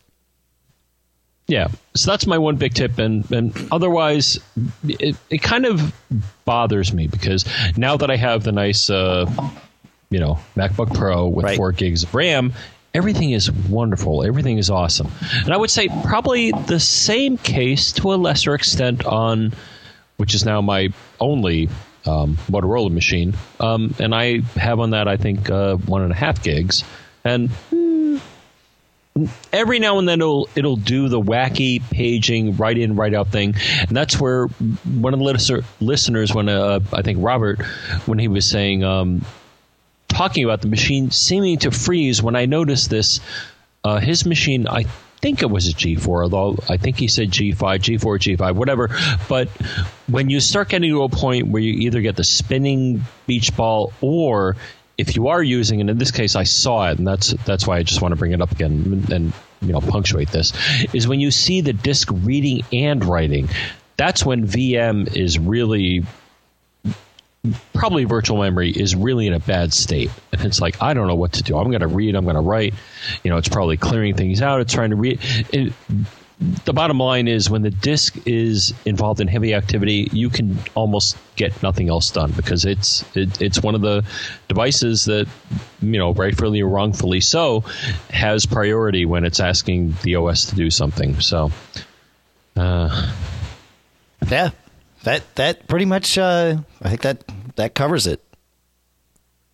Yeah, 1.47 1.67
so 1.93 2.11
that's 2.11 2.25
my 2.25 2.37
one 2.37 2.55
big 2.55 2.73
tip, 2.73 2.99
and 2.99 3.29
and 3.29 3.67
otherwise, 3.69 4.39
it 4.87 5.17
it 5.29 5.41
kind 5.41 5.65
of 5.65 5.93
bothers 6.45 6.93
me 6.93 7.07
because 7.07 7.45
now 7.75 7.97
that 7.97 8.09
I 8.09 8.15
have 8.15 8.43
the 8.43 8.53
nice, 8.53 8.89
uh, 8.89 9.29
you 10.09 10.19
know, 10.19 10.39
MacBook 10.55 10.93
Pro 10.93 11.27
with 11.27 11.43
right. 11.43 11.57
four 11.57 11.73
gigs 11.73 12.03
of 12.03 12.15
RAM, 12.15 12.53
everything 12.93 13.31
is 13.31 13.51
wonderful, 13.51 14.23
everything 14.23 14.57
is 14.57 14.69
awesome, 14.69 15.11
and 15.43 15.53
I 15.53 15.57
would 15.57 15.69
say 15.69 15.89
probably 16.05 16.51
the 16.51 16.79
same 16.79 17.37
case 17.37 17.91
to 17.93 18.13
a 18.13 18.15
lesser 18.15 18.55
extent 18.55 19.05
on, 19.05 19.53
which 20.15 20.33
is 20.35 20.45
now 20.45 20.61
my 20.61 20.93
only 21.19 21.67
um, 22.05 22.37
Motorola 22.49 22.89
machine, 22.89 23.35
um, 23.59 23.93
and 23.99 24.15
I 24.15 24.39
have 24.55 24.79
on 24.79 24.91
that 24.91 25.09
I 25.09 25.17
think 25.17 25.49
uh, 25.49 25.75
one 25.75 26.03
and 26.03 26.11
a 26.13 26.15
half 26.15 26.41
gigs, 26.41 26.85
and 27.25 27.49
every 29.51 29.77
now 29.77 29.99
and 29.99 30.07
then 30.07 30.19
it'll 30.21 30.49
it'll 30.55 30.75
do 30.75 31.07
the 31.07 31.21
wacky 31.21 31.81
paging 31.91 32.55
right 32.57 32.77
in 32.77 32.95
right 32.95 33.13
out 33.13 33.27
thing 33.27 33.53
and 33.79 33.95
that's 33.95 34.19
where 34.19 34.47
one 34.47 35.13
of 35.13 35.19
the 35.19 35.63
listeners 35.79 36.33
when 36.33 36.49
uh, 36.49 36.79
i 36.91 37.01
think 37.03 37.19
robert 37.21 37.61
when 38.07 38.17
he 38.17 38.27
was 38.27 38.49
saying 38.49 38.83
um, 38.83 39.23
talking 40.07 40.43
about 40.43 40.61
the 40.61 40.67
machine 40.67 41.11
seeming 41.11 41.59
to 41.59 41.69
freeze 41.69 42.23
when 42.23 42.35
i 42.35 42.45
noticed 42.45 42.89
this 42.89 43.19
uh, 43.83 43.99
his 43.99 44.25
machine 44.25 44.67
i 44.67 44.83
think 45.23 45.41
it 45.41 45.49
was 45.49 45.69
a 45.69 45.71
G4, 45.71 46.23
although 46.23 46.57
I 46.67 46.75
think 46.75 46.97
he 46.97 47.07
said 47.07 47.31
G5, 47.31 47.55
G4, 47.55 48.35
G5, 48.37 48.55
whatever. 48.55 48.89
But 49.29 49.47
when 50.07 50.29
you 50.29 50.41
start 50.41 50.67
getting 50.67 50.91
to 50.91 51.03
a 51.03 51.07
point 51.07 51.47
where 51.47 51.61
you 51.61 51.87
either 51.87 52.01
get 52.01 52.17
the 52.17 52.25
spinning 52.25 53.03
beach 53.25 53.55
ball 53.55 53.93
or 54.01 54.57
if 54.97 55.15
you 55.15 55.29
are 55.29 55.41
using, 55.41 55.81
and 55.81 55.89
in 55.89 55.97
this 55.97 56.11
case, 56.11 56.35
I 56.35 56.43
saw 56.43 56.89
it, 56.89 56.97
and 56.97 57.07
that's 57.07 57.31
that's 57.45 57.65
why 57.65 57.77
I 57.77 57.83
just 57.83 58.01
want 58.01 58.11
to 58.11 58.15
bring 58.15 58.31
it 58.31 58.41
up 58.41 58.51
again. 58.51 59.05
And 59.11 59.33
you 59.61 59.73
know 59.73 59.81
punctuate 59.81 60.29
this 60.29 60.53
is 60.93 61.07
when 61.07 61.19
you 61.19 61.31
see 61.31 61.61
the 61.61 61.73
disk 61.73 62.09
reading 62.11 62.63
and 62.71 63.03
writing. 63.03 63.49
That's 63.95 64.25
when 64.25 64.47
VM 64.47 65.15
is 65.15 65.37
really 65.37 66.03
probably 67.73 68.05
virtual 68.05 68.39
memory 68.41 68.71
is 68.71 68.95
really 68.95 69.27
in 69.27 69.33
a 69.33 69.39
bad 69.39 69.73
state. 69.73 70.09
And 70.31 70.41
it's 70.45 70.61
like, 70.61 70.81
I 70.81 70.93
don't 70.93 71.07
know 71.07 71.15
what 71.15 71.33
to 71.33 71.43
do. 71.43 71.57
I'm 71.57 71.69
going 71.69 71.81
to 71.81 71.87
read, 71.87 72.15
I'm 72.15 72.23
going 72.23 72.35
to 72.35 72.41
write. 72.41 72.73
You 73.23 73.31
know, 73.31 73.37
it's 73.37 73.49
probably 73.49 73.77
clearing 73.77 74.15
things 74.15 74.41
out, 74.41 74.61
it's 74.61 74.73
trying 74.73 74.91
to 74.91 74.95
read. 74.95 75.19
The 76.39 76.73
bottom 76.73 76.99
line 76.99 77.27
is 77.27 77.49
when 77.49 77.61
the 77.61 77.69
disk 77.69 78.17
is 78.25 78.73
involved 78.85 79.21
in 79.21 79.27
heavy 79.27 79.53
activity, 79.53 80.09
you 80.11 80.29
can 80.29 80.57
almost 80.75 81.17
get 81.35 81.61
nothing 81.63 81.89
else 81.89 82.09
done 82.11 82.31
because 82.31 82.65
it's 82.65 83.03
it, 83.15 83.41
it's 83.41 83.61
one 83.61 83.75
of 83.75 83.81
the 83.81 84.03
devices 84.47 85.05
that 85.05 85.27
you 85.81 85.99
know 85.99 86.13
rightfully 86.13 86.61
or 86.61 86.67
wrongfully 86.67 87.21
so 87.21 87.61
has 88.09 88.45
priority 88.45 89.05
when 89.05 89.25
it's 89.25 89.39
asking 89.39 89.95
the 90.03 90.15
OS 90.15 90.45
to 90.47 90.55
do 90.55 90.69
something. 90.69 91.19
So, 91.21 91.51
uh, 92.55 93.11
yeah, 94.27 94.49
that 95.03 95.35
that 95.35 95.67
pretty 95.67 95.85
much 95.85 96.17
uh, 96.17 96.57
I 96.81 96.89
think 96.89 97.01
that 97.01 97.23
that 97.55 97.75
covers 97.75 98.07
it. 98.07 98.21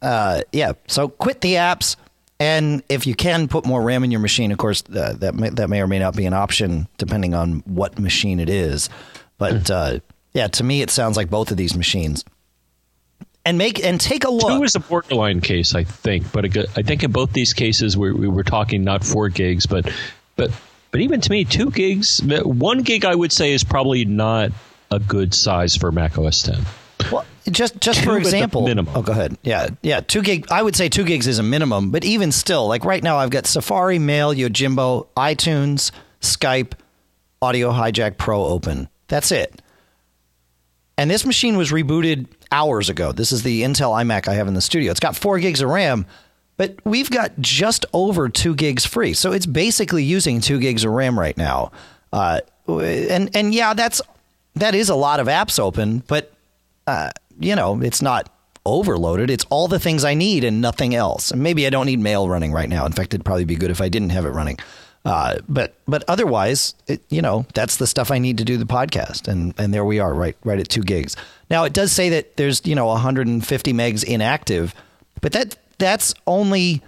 Uh, 0.01 0.41
yeah, 0.53 0.73
so 0.87 1.09
quit 1.09 1.41
the 1.41 1.55
apps, 1.55 1.97
and 2.39 2.83
if 2.89 3.05
you 3.05 3.15
can 3.15 3.47
put 3.47 3.65
more 3.65 3.81
RAM 3.81 4.03
in 4.03 4.11
your 4.11 4.21
machine, 4.21 4.51
of 4.51 4.57
course 4.57 4.83
uh, 4.95 5.13
that 5.19 5.35
may, 5.35 5.49
that 5.49 5.69
may 5.69 5.81
or 5.81 5.87
may 5.87 5.99
not 5.99 6.15
be 6.15 6.25
an 6.25 6.33
option 6.33 6.87
depending 6.97 7.33
on 7.33 7.59
what 7.65 7.99
machine 7.99 8.39
it 8.39 8.49
is. 8.49 8.89
But 9.37 9.67
hmm. 9.67 9.73
uh, 9.73 9.99
yeah, 10.33 10.47
to 10.47 10.63
me 10.63 10.81
it 10.81 10.89
sounds 10.89 11.17
like 11.17 11.29
both 11.29 11.51
of 11.51 11.57
these 11.57 11.75
machines. 11.75 12.23
And 13.45 13.57
make 13.57 13.83
and 13.83 13.99
take 13.99 14.25
a 14.25 14.29
look. 14.29 14.59
Two 14.59 14.63
is 14.63 14.75
a 14.75 14.79
borderline 14.79 15.41
case, 15.41 15.73
I 15.73 15.83
think, 15.83 16.31
but 16.31 16.45
I 16.77 16.83
think 16.83 17.03
in 17.03 17.11
both 17.11 17.33
these 17.33 17.53
cases 17.53 17.97
we, 17.97 18.11
we 18.11 18.27
were 18.27 18.43
talking 18.43 18.83
not 18.83 19.03
four 19.03 19.29
gigs, 19.29 19.65
but 19.65 19.91
but 20.35 20.51
but 20.91 21.01
even 21.01 21.21
to 21.21 21.31
me, 21.31 21.45
two 21.45 21.71
gigs, 21.71 22.21
one 22.23 22.81
gig, 22.81 23.05
I 23.05 23.13
would 23.13 23.31
say 23.31 23.53
is 23.53 23.63
probably 23.63 24.05
not 24.05 24.51
a 24.91 24.99
good 24.99 25.33
size 25.33 25.75
for 25.75 25.91
Mac 25.91 26.17
OS 26.17 26.41
10. 26.43 26.65
Well, 27.11 27.25
just 27.49 27.79
just 27.79 28.03
for 28.03 28.17
example, 28.17 28.63
minimum. 28.63 28.93
Oh, 28.95 29.01
go 29.01 29.11
ahead. 29.11 29.37
Yeah, 29.43 29.69
yeah. 29.81 30.01
Two 30.01 30.21
gig. 30.21 30.47
I 30.51 30.61
would 30.61 30.75
say 30.75 30.89
two 30.89 31.03
gigs 31.03 31.27
is 31.27 31.39
a 31.39 31.43
minimum, 31.43 31.91
but 31.91 32.03
even 32.03 32.31
still, 32.31 32.67
like 32.67 32.85
right 32.85 33.03
now, 33.03 33.17
I've 33.17 33.29
got 33.29 33.45
Safari, 33.45 33.99
Mail, 33.99 34.33
Yojimbo, 34.33 35.07
iTunes, 35.17 35.91
Skype, 36.21 36.73
Audio 37.41 37.71
Hijack 37.71 38.17
Pro 38.17 38.43
open. 38.45 38.89
That's 39.07 39.31
it. 39.31 39.61
And 40.97 41.09
this 41.09 41.25
machine 41.25 41.55
was 41.57 41.71
rebooted 41.71 42.27
hours 42.51 42.89
ago. 42.89 43.11
This 43.11 43.31
is 43.31 43.43
the 43.43 43.63
Intel 43.63 43.91
iMac 43.91 44.27
I 44.27 44.33
have 44.33 44.47
in 44.47 44.53
the 44.53 44.61
studio. 44.61 44.91
It's 44.91 44.99
got 44.99 45.15
four 45.15 45.39
gigs 45.39 45.61
of 45.61 45.69
RAM, 45.69 46.05
but 46.57 46.75
we've 46.83 47.09
got 47.09 47.39
just 47.39 47.85
over 47.93 48.27
two 48.27 48.53
gigs 48.53 48.85
free. 48.85 49.13
So 49.13 49.31
it's 49.31 49.45
basically 49.45 50.03
using 50.03 50.41
two 50.41 50.59
gigs 50.59 50.83
of 50.83 50.91
RAM 50.91 51.17
right 51.17 51.37
now. 51.37 51.71
Uh, 52.11 52.41
and 52.67 53.33
and 53.35 53.53
yeah, 53.53 53.73
that's 53.73 54.01
that 54.55 54.75
is 54.75 54.89
a 54.89 54.95
lot 54.95 55.19
of 55.19 55.27
apps 55.27 55.57
open, 55.57 56.03
but 56.07 56.33
uh, 56.89 57.11
you 57.39 57.55
know, 57.55 57.81
it's 57.81 58.01
not 58.01 58.31
overloaded. 58.65 59.29
It's 59.29 59.45
all 59.49 59.67
the 59.67 59.79
things 59.79 60.03
I 60.03 60.13
need 60.13 60.43
and 60.43 60.61
nothing 60.61 60.93
else. 60.95 61.31
And 61.31 61.41
maybe 61.41 61.65
I 61.65 61.69
don't 61.69 61.85
need 61.85 61.99
mail 61.99 62.27
running 62.27 62.51
right 62.51 62.69
now. 62.69 62.85
In 62.85 62.91
fact, 62.91 63.13
it'd 63.13 63.25
probably 63.25 63.45
be 63.45 63.55
good 63.55 63.71
if 63.71 63.81
I 63.81 63.89
didn't 63.89 64.09
have 64.09 64.25
it 64.25 64.29
running. 64.29 64.57
Uh, 65.05 65.37
but 65.47 65.75
but 65.87 66.03
otherwise, 66.07 66.75
it, 66.87 67.01
you 67.09 67.21
know, 67.21 67.45
that's 67.53 67.77
the 67.77 67.87
stuff 67.87 68.11
I 68.11 68.19
need 68.19 68.37
to 68.39 68.43
do 68.43 68.57
the 68.57 68.65
podcast, 68.65 69.29
and 69.29 69.53
and 69.57 69.73
there 69.73 69.85
we 69.85 69.99
are, 69.99 70.13
right 70.13 70.35
right 70.43 70.59
at 70.59 70.67
two 70.67 70.83
gigs. 70.83 71.15
Now 71.49 71.63
it 71.63 71.71
does 71.71 71.93
say 71.93 72.09
that 72.09 72.35
there's 72.35 72.65
you 72.65 72.75
know 72.75 72.87
150 72.87 73.73
megs 73.73 74.03
inactive, 74.03 74.75
but 75.21 75.31
that 75.31 75.55
that's 75.77 76.13
only 76.27 76.81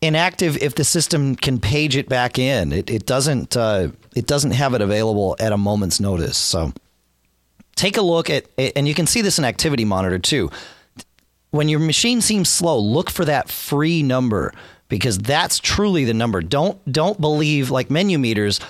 inactive 0.00 0.56
if 0.60 0.74
the 0.74 0.82
system 0.82 1.36
can 1.36 1.60
page 1.60 1.96
it 1.96 2.08
back 2.08 2.36
in. 2.36 2.72
It 2.72 2.90
it 2.90 3.06
doesn't 3.06 3.56
uh, 3.56 3.90
it 4.16 4.26
doesn't 4.26 4.50
have 4.50 4.74
it 4.74 4.80
available 4.80 5.36
at 5.38 5.52
a 5.52 5.56
moment's 5.56 6.00
notice. 6.00 6.36
So 6.36 6.72
take 7.76 7.96
a 7.96 8.02
look 8.02 8.30
at, 8.30 8.46
and 8.58 8.86
you 8.86 8.94
can 8.94 9.06
see 9.06 9.22
this 9.22 9.38
in 9.38 9.44
Activity 9.44 9.84
Monitor 9.84 10.18
too. 10.18 10.50
When 11.50 11.68
your 11.68 11.80
machine 11.80 12.20
seems 12.20 12.48
slow, 12.48 12.78
look 12.78 13.10
for 13.10 13.24
that 13.26 13.50
free 13.50 14.02
number 14.02 14.54
because 14.88 15.18
that's 15.18 15.58
truly 15.58 16.04
the 16.04 16.14
number. 16.14 16.40
Don't 16.40 16.78
don't 16.90 17.20
believe 17.20 17.70
like 17.70 17.90
menu 17.90 18.18
meters. 18.18 18.60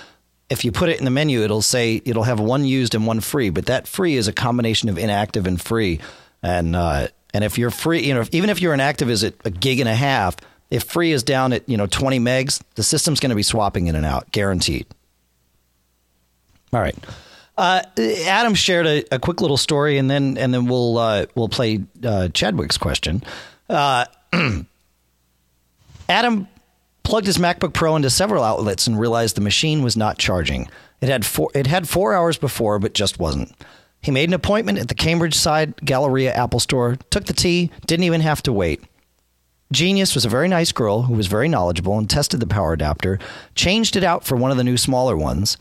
If 0.49 0.65
you 0.65 0.71
put 0.71 0.89
it 0.89 0.99
in 0.99 1.05
the 1.05 1.11
menu, 1.11 1.41
it'll 1.41 1.61
say 1.61 2.01
it'll 2.05 2.23
have 2.23 2.39
one 2.39 2.65
used 2.65 2.93
and 2.93 3.07
one 3.07 3.21
free, 3.21 3.49
but 3.49 3.65
that 3.67 3.87
free 3.87 4.15
is 4.15 4.27
a 4.27 4.33
combination 4.33 4.89
of 4.89 4.97
inactive 4.97 5.47
and 5.47 5.59
free. 5.59 5.99
And 6.41 6.75
uh, 6.75 7.07
and 7.33 7.43
if 7.43 7.57
you're 7.57 7.71
free, 7.71 8.03
you 8.03 8.13
know, 8.13 8.23
even 8.31 8.49
if 8.49 8.61
your 8.61 8.73
inactive 8.73 9.09
is 9.09 9.23
at 9.23 9.33
a 9.45 9.49
gig 9.49 9.79
and 9.79 9.89
a 9.89 9.95
half, 9.95 10.35
if 10.69 10.83
free 10.83 11.11
is 11.11 11.23
down 11.23 11.53
at 11.53 11.67
you 11.67 11.77
know 11.77 11.87
20 11.87 12.19
megs, 12.19 12.61
the 12.75 12.83
system's 12.83 13.19
going 13.19 13.29
to 13.29 13.35
be 13.35 13.43
swapping 13.43 13.87
in 13.87 13.95
and 13.95 14.05
out, 14.05 14.31
guaranteed. 14.31 14.85
All 16.71 16.81
right. 16.81 16.95
Uh, 17.57 17.81
Adam 18.25 18.55
shared 18.55 18.87
a, 18.87 19.15
a, 19.15 19.19
quick 19.19 19.39
little 19.39 19.57
story, 19.57 19.99
and 19.99 20.09
then 20.09 20.37
and 20.37 20.51
then 20.53 20.65
we'll 20.65 20.97
uh, 20.97 21.25
we'll 21.35 21.49
play 21.49 21.83
uh, 22.03 22.29
Chadwick's 22.29 22.79
question. 22.79 23.21
Uh, 23.69 24.05
Adam 26.09 26.47
plugged 27.03 27.27
his 27.27 27.37
MacBook 27.37 27.73
Pro 27.73 27.95
into 27.95 28.09
several 28.09 28.43
outlets 28.43 28.87
and 28.87 28.99
realized 28.99 29.35
the 29.35 29.41
machine 29.41 29.83
was 29.83 29.95
not 29.95 30.17
charging. 30.17 30.67
It 30.99 31.09
had 31.09 31.25
four 31.25 31.51
it 31.53 31.67
had 31.67 31.87
four 31.87 32.13
hours 32.13 32.37
before, 32.37 32.79
but 32.79 32.93
just 32.93 33.19
wasn't. 33.19 33.53
He 34.01 34.11
made 34.11 34.29
an 34.29 34.33
appointment 34.33 34.79
at 34.79 34.87
the 34.87 34.95
Cambridge 34.95 35.35
side 35.35 35.75
Galleria 35.77 36.33
Apple 36.33 36.59
Store, 36.59 36.97
took 37.09 37.25
the 37.25 37.33
T, 37.33 37.71
didn't 37.85 38.03
even 38.03 38.21
have 38.21 38.41
to 38.43 38.51
wait. 38.51 38.81
Genius 39.71 40.13
was 40.13 40.25
a 40.25 40.29
very 40.29 40.47
nice 40.47 40.71
girl 40.71 41.03
who 41.03 41.13
was 41.13 41.27
very 41.27 41.47
knowledgeable 41.47 41.97
and 41.97 42.09
tested 42.09 42.39
the 42.39 42.47
power 42.47 42.73
adapter, 42.73 43.17
changed 43.55 43.95
it 43.95 44.03
out 44.03 44.23
for 44.23 44.35
one 44.35 44.51
of 44.51 44.57
the 44.57 44.63
new 44.63 44.77
smaller 44.77 45.15
ones. 45.15 45.57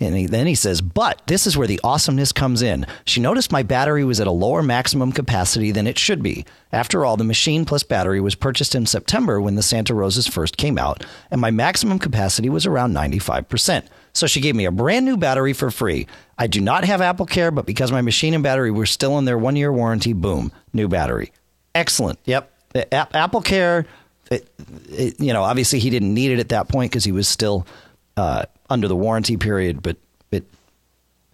And 0.00 0.16
he, 0.16 0.26
then 0.26 0.46
he 0.46 0.56
says, 0.56 0.80
but 0.80 1.22
this 1.26 1.46
is 1.46 1.56
where 1.56 1.68
the 1.68 1.80
awesomeness 1.84 2.32
comes 2.32 2.62
in. 2.62 2.84
She 3.04 3.20
noticed 3.20 3.52
my 3.52 3.62
battery 3.62 4.04
was 4.04 4.18
at 4.20 4.26
a 4.26 4.32
lower 4.32 4.62
maximum 4.62 5.12
capacity 5.12 5.70
than 5.70 5.86
it 5.86 5.98
should 5.98 6.22
be. 6.22 6.44
After 6.72 7.04
all, 7.04 7.16
the 7.16 7.22
machine 7.22 7.64
plus 7.64 7.84
battery 7.84 8.20
was 8.20 8.34
purchased 8.34 8.74
in 8.74 8.86
September 8.86 9.40
when 9.40 9.54
the 9.54 9.62
Santa 9.62 9.94
Rosas 9.94 10.26
first 10.26 10.56
came 10.56 10.78
out, 10.78 11.04
and 11.30 11.40
my 11.40 11.52
maximum 11.52 12.00
capacity 12.00 12.48
was 12.48 12.66
around 12.66 12.92
95%. 12.92 13.86
So 14.12 14.26
she 14.26 14.40
gave 14.40 14.56
me 14.56 14.64
a 14.64 14.72
brand 14.72 15.06
new 15.06 15.16
battery 15.16 15.52
for 15.52 15.70
free. 15.70 16.08
I 16.38 16.48
do 16.48 16.60
not 16.60 16.84
have 16.84 17.00
Apple 17.00 17.26
Care, 17.26 17.52
but 17.52 17.66
because 17.66 17.92
my 17.92 18.02
machine 18.02 18.34
and 18.34 18.42
battery 18.42 18.72
were 18.72 18.86
still 18.86 19.18
in 19.18 19.24
their 19.24 19.38
one 19.38 19.54
year 19.54 19.72
warranty, 19.72 20.12
boom, 20.12 20.50
new 20.72 20.88
battery. 20.88 21.32
Excellent. 21.74 22.18
Yep. 22.24 22.50
Apple 22.92 23.42
Care, 23.42 23.86
it, 24.30 24.48
it, 24.88 25.20
you 25.20 25.32
know, 25.32 25.42
obviously 25.42 25.78
he 25.78 25.90
didn't 25.90 26.14
need 26.14 26.32
it 26.32 26.40
at 26.40 26.48
that 26.48 26.68
point 26.68 26.90
because 26.90 27.04
he 27.04 27.12
was 27.12 27.28
still 27.28 27.66
uh, 28.16 28.44
under 28.70 28.88
the 28.88 28.96
warranty 28.96 29.36
period, 29.36 29.82
but 29.82 29.96
it 30.30 30.44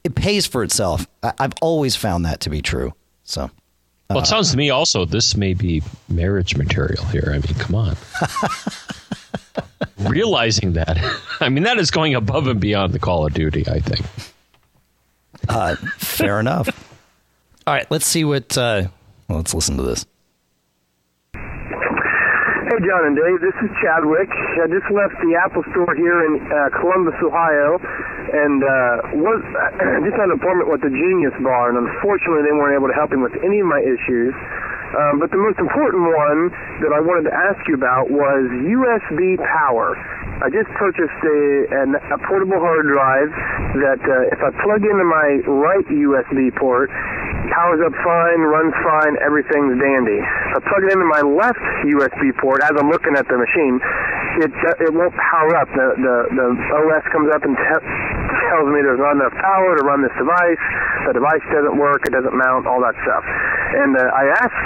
it 0.05 0.15
pays 0.15 0.47
for 0.47 0.63
itself. 0.63 1.07
I, 1.23 1.33
have 1.39 1.55
always 1.61 1.97
found 1.97 2.25
that 2.25 2.41
to 2.41 2.51
be 2.51 2.63
true. 2.63 2.95
So. 3.25 3.43
Uh, 3.43 4.15
well, 4.15 4.21
it 4.21 4.27
sounds 4.27 4.51
to 4.51 4.57
me 4.57 4.71
also 4.71 5.05
this 5.05 5.37
may 5.37 5.55
be 5.55 5.83
marriage 6.09 6.57
material 6.57 7.05
here. 7.07 7.29
I 7.29 7.35
mean, 7.35 7.55
come 7.59 7.77
on. 7.77 7.97
Realizing 9.99 10.73
that, 10.73 10.99
I 11.41 11.49
mean, 11.49 11.63
that 11.65 11.79
is 11.79 11.91
going 11.91 12.15
above 12.15 12.49
and 12.49 12.61
beyond 12.61 12.93
the 12.93 12.99
Call 12.99 13.27
of 13.27 13.35
Duty. 13.35 13.65
I 13.69 13.79
think. 13.79 14.05
Uh, 15.49 15.77
fair 15.97 16.41
enough. 16.41 16.69
All 17.67 17.75
right, 17.75 17.89
let's 17.91 18.07
see 18.07 18.25
what. 18.25 18.57
Uh, 18.57 18.89
well, 19.29 19.39
let's 19.39 19.55
listen 19.55 19.77
to 19.77 19.83
this. 19.83 20.07
John 22.81 23.13
and 23.13 23.13
Dave, 23.13 23.45
this 23.45 23.53
is 23.61 23.69
Chadwick. 23.85 24.33
I 24.57 24.65
just 24.73 24.89
left 24.89 25.13
the 25.21 25.37
Apple 25.37 25.61
store 25.69 25.93
here 25.93 26.25
in 26.25 26.41
uh, 26.41 26.73
Columbus, 26.81 27.13
Ohio, 27.21 27.77
and 27.77 28.65
uh, 28.65 29.21
was 29.21 29.41
just 30.09 30.17
had 30.17 30.33
an 30.33 30.41
appointment 30.41 30.73
with 30.73 30.81
the 30.81 30.89
Genius 30.89 31.37
Bar, 31.45 31.77
and 31.77 31.77
unfortunately 31.77 32.41
they 32.41 32.57
weren't 32.57 32.73
able 32.73 32.89
to 32.89 32.97
help 32.97 33.13
me 33.13 33.21
with 33.21 33.37
any 33.45 33.61
of 33.61 33.69
my 33.69 33.85
issues. 33.85 34.33
Um, 34.97 35.21
but 35.21 35.29
the 35.29 35.37
most 35.37 35.61
important 35.61 36.09
one 36.09 36.49
that 36.81 36.97
I 36.97 37.05
wanted 37.05 37.29
to 37.29 37.35
ask 37.37 37.61
you 37.69 37.77
about 37.77 38.09
was 38.09 38.49
USB 38.49 39.37
power. 39.45 39.93
I 40.41 40.49
just 40.49 40.73
purchased 40.81 41.21
a, 41.21 41.39
an, 41.85 42.01
a 42.01 42.19
portable 42.25 42.57
hard 42.57 42.89
drive 42.89 43.29
that 43.85 44.01
uh, 44.01 44.33
if 44.33 44.41
I 44.41 44.49
plug 44.65 44.81
into 44.81 45.05
my 45.05 45.45
right 45.45 45.85
USB 45.85 46.49
port, 46.57 46.89
powers 47.53 47.85
up 47.85 47.93
fine, 48.01 48.41
runs 48.49 48.73
fine, 48.81 49.21
everything's 49.21 49.77
dandy. 49.77 50.17
If 50.17 50.53
I 50.57 50.61
plug 50.65 50.83
it 50.89 50.97
into 50.97 51.05
my 51.13 51.21
left 51.21 51.61
USB 51.85 52.33
port 52.41 52.65
as 52.65 52.73
I'm 52.73 52.89
looking 52.89 53.21
at 53.21 53.29
the 53.29 53.37
machine, 53.37 53.85
it 54.41 54.53
uh, 54.65 54.87
it 54.89 54.93
won't 54.97 55.13
power 55.13 55.61
up. 55.61 55.69
The 55.77 55.87
the, 56.01 56.17
the 56.33 56.47
OS 56.73 57.05
comes 57.13 57.29
up 57.37 57.45
and 57.45 57.53
te- 57.53 57.87
tells 58.49 58.67
me 58.73 58.81
there's 58.81 59.03
not 59.03 59.21
enough 59.21 59.37
power 59.37 59.77
to 59.77 59.83
run 59.85 60.01
this 60.01 60.15
device. 60.17 60.63
The 61.05 61.21
device 61.21 61.45
doesn't 61.53 61.77
work. 61.77 62.09
It 62.09 62.17
doesn't 62.17 62.33
mount. 62.33 62.65
All 62.65 62.81
that 62.81 62.97
stuff. 63.05 63.25
And 63.77 63.93
uh, 63.93 64.09
I 64.09 64.25
asked 64.41 64.65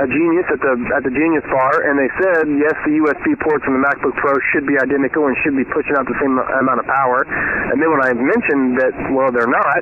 a 0.00 0.06
genius 0.08 0.46
at 0.48 0.60
the 0.64 0.72
at 0.96 1.02
the 1.04 1.12
Genius 1.12 1.44
Bar, 1.52 1.84
and 1.84 2.00
they 2.00 2.08
said 2.16 2.48
yes, 2.56 2.72
the 2.88 2.96
USB 3.02 3.36
ports 3.44 3.64
on 3.68 3.76
the 3.76 3.82
MacBook 3.82 4.16
Pro 4.16 4.32
should 4.52 4.64
be 4.64 4.80
identical 4.80 5.28
and 5.28 5.36
should 5.44 5.56
be 5.56 5.66
pushing 5.68 5.92
out 5.98 6.08
the 6.08 6.16
same 6.16 6.38
amount 6.38 6.80
of 6.80 6.86
power. 6.88 7.26
And 7.72 7.76
then 7.76 7.92
when 7.92 8.00
I 8.00 8.16
mentioned 8.16 8.80
that, 8.80 8.94
well, 9.12 9.28
they're 9.28 9.50
not, 9.50 9.80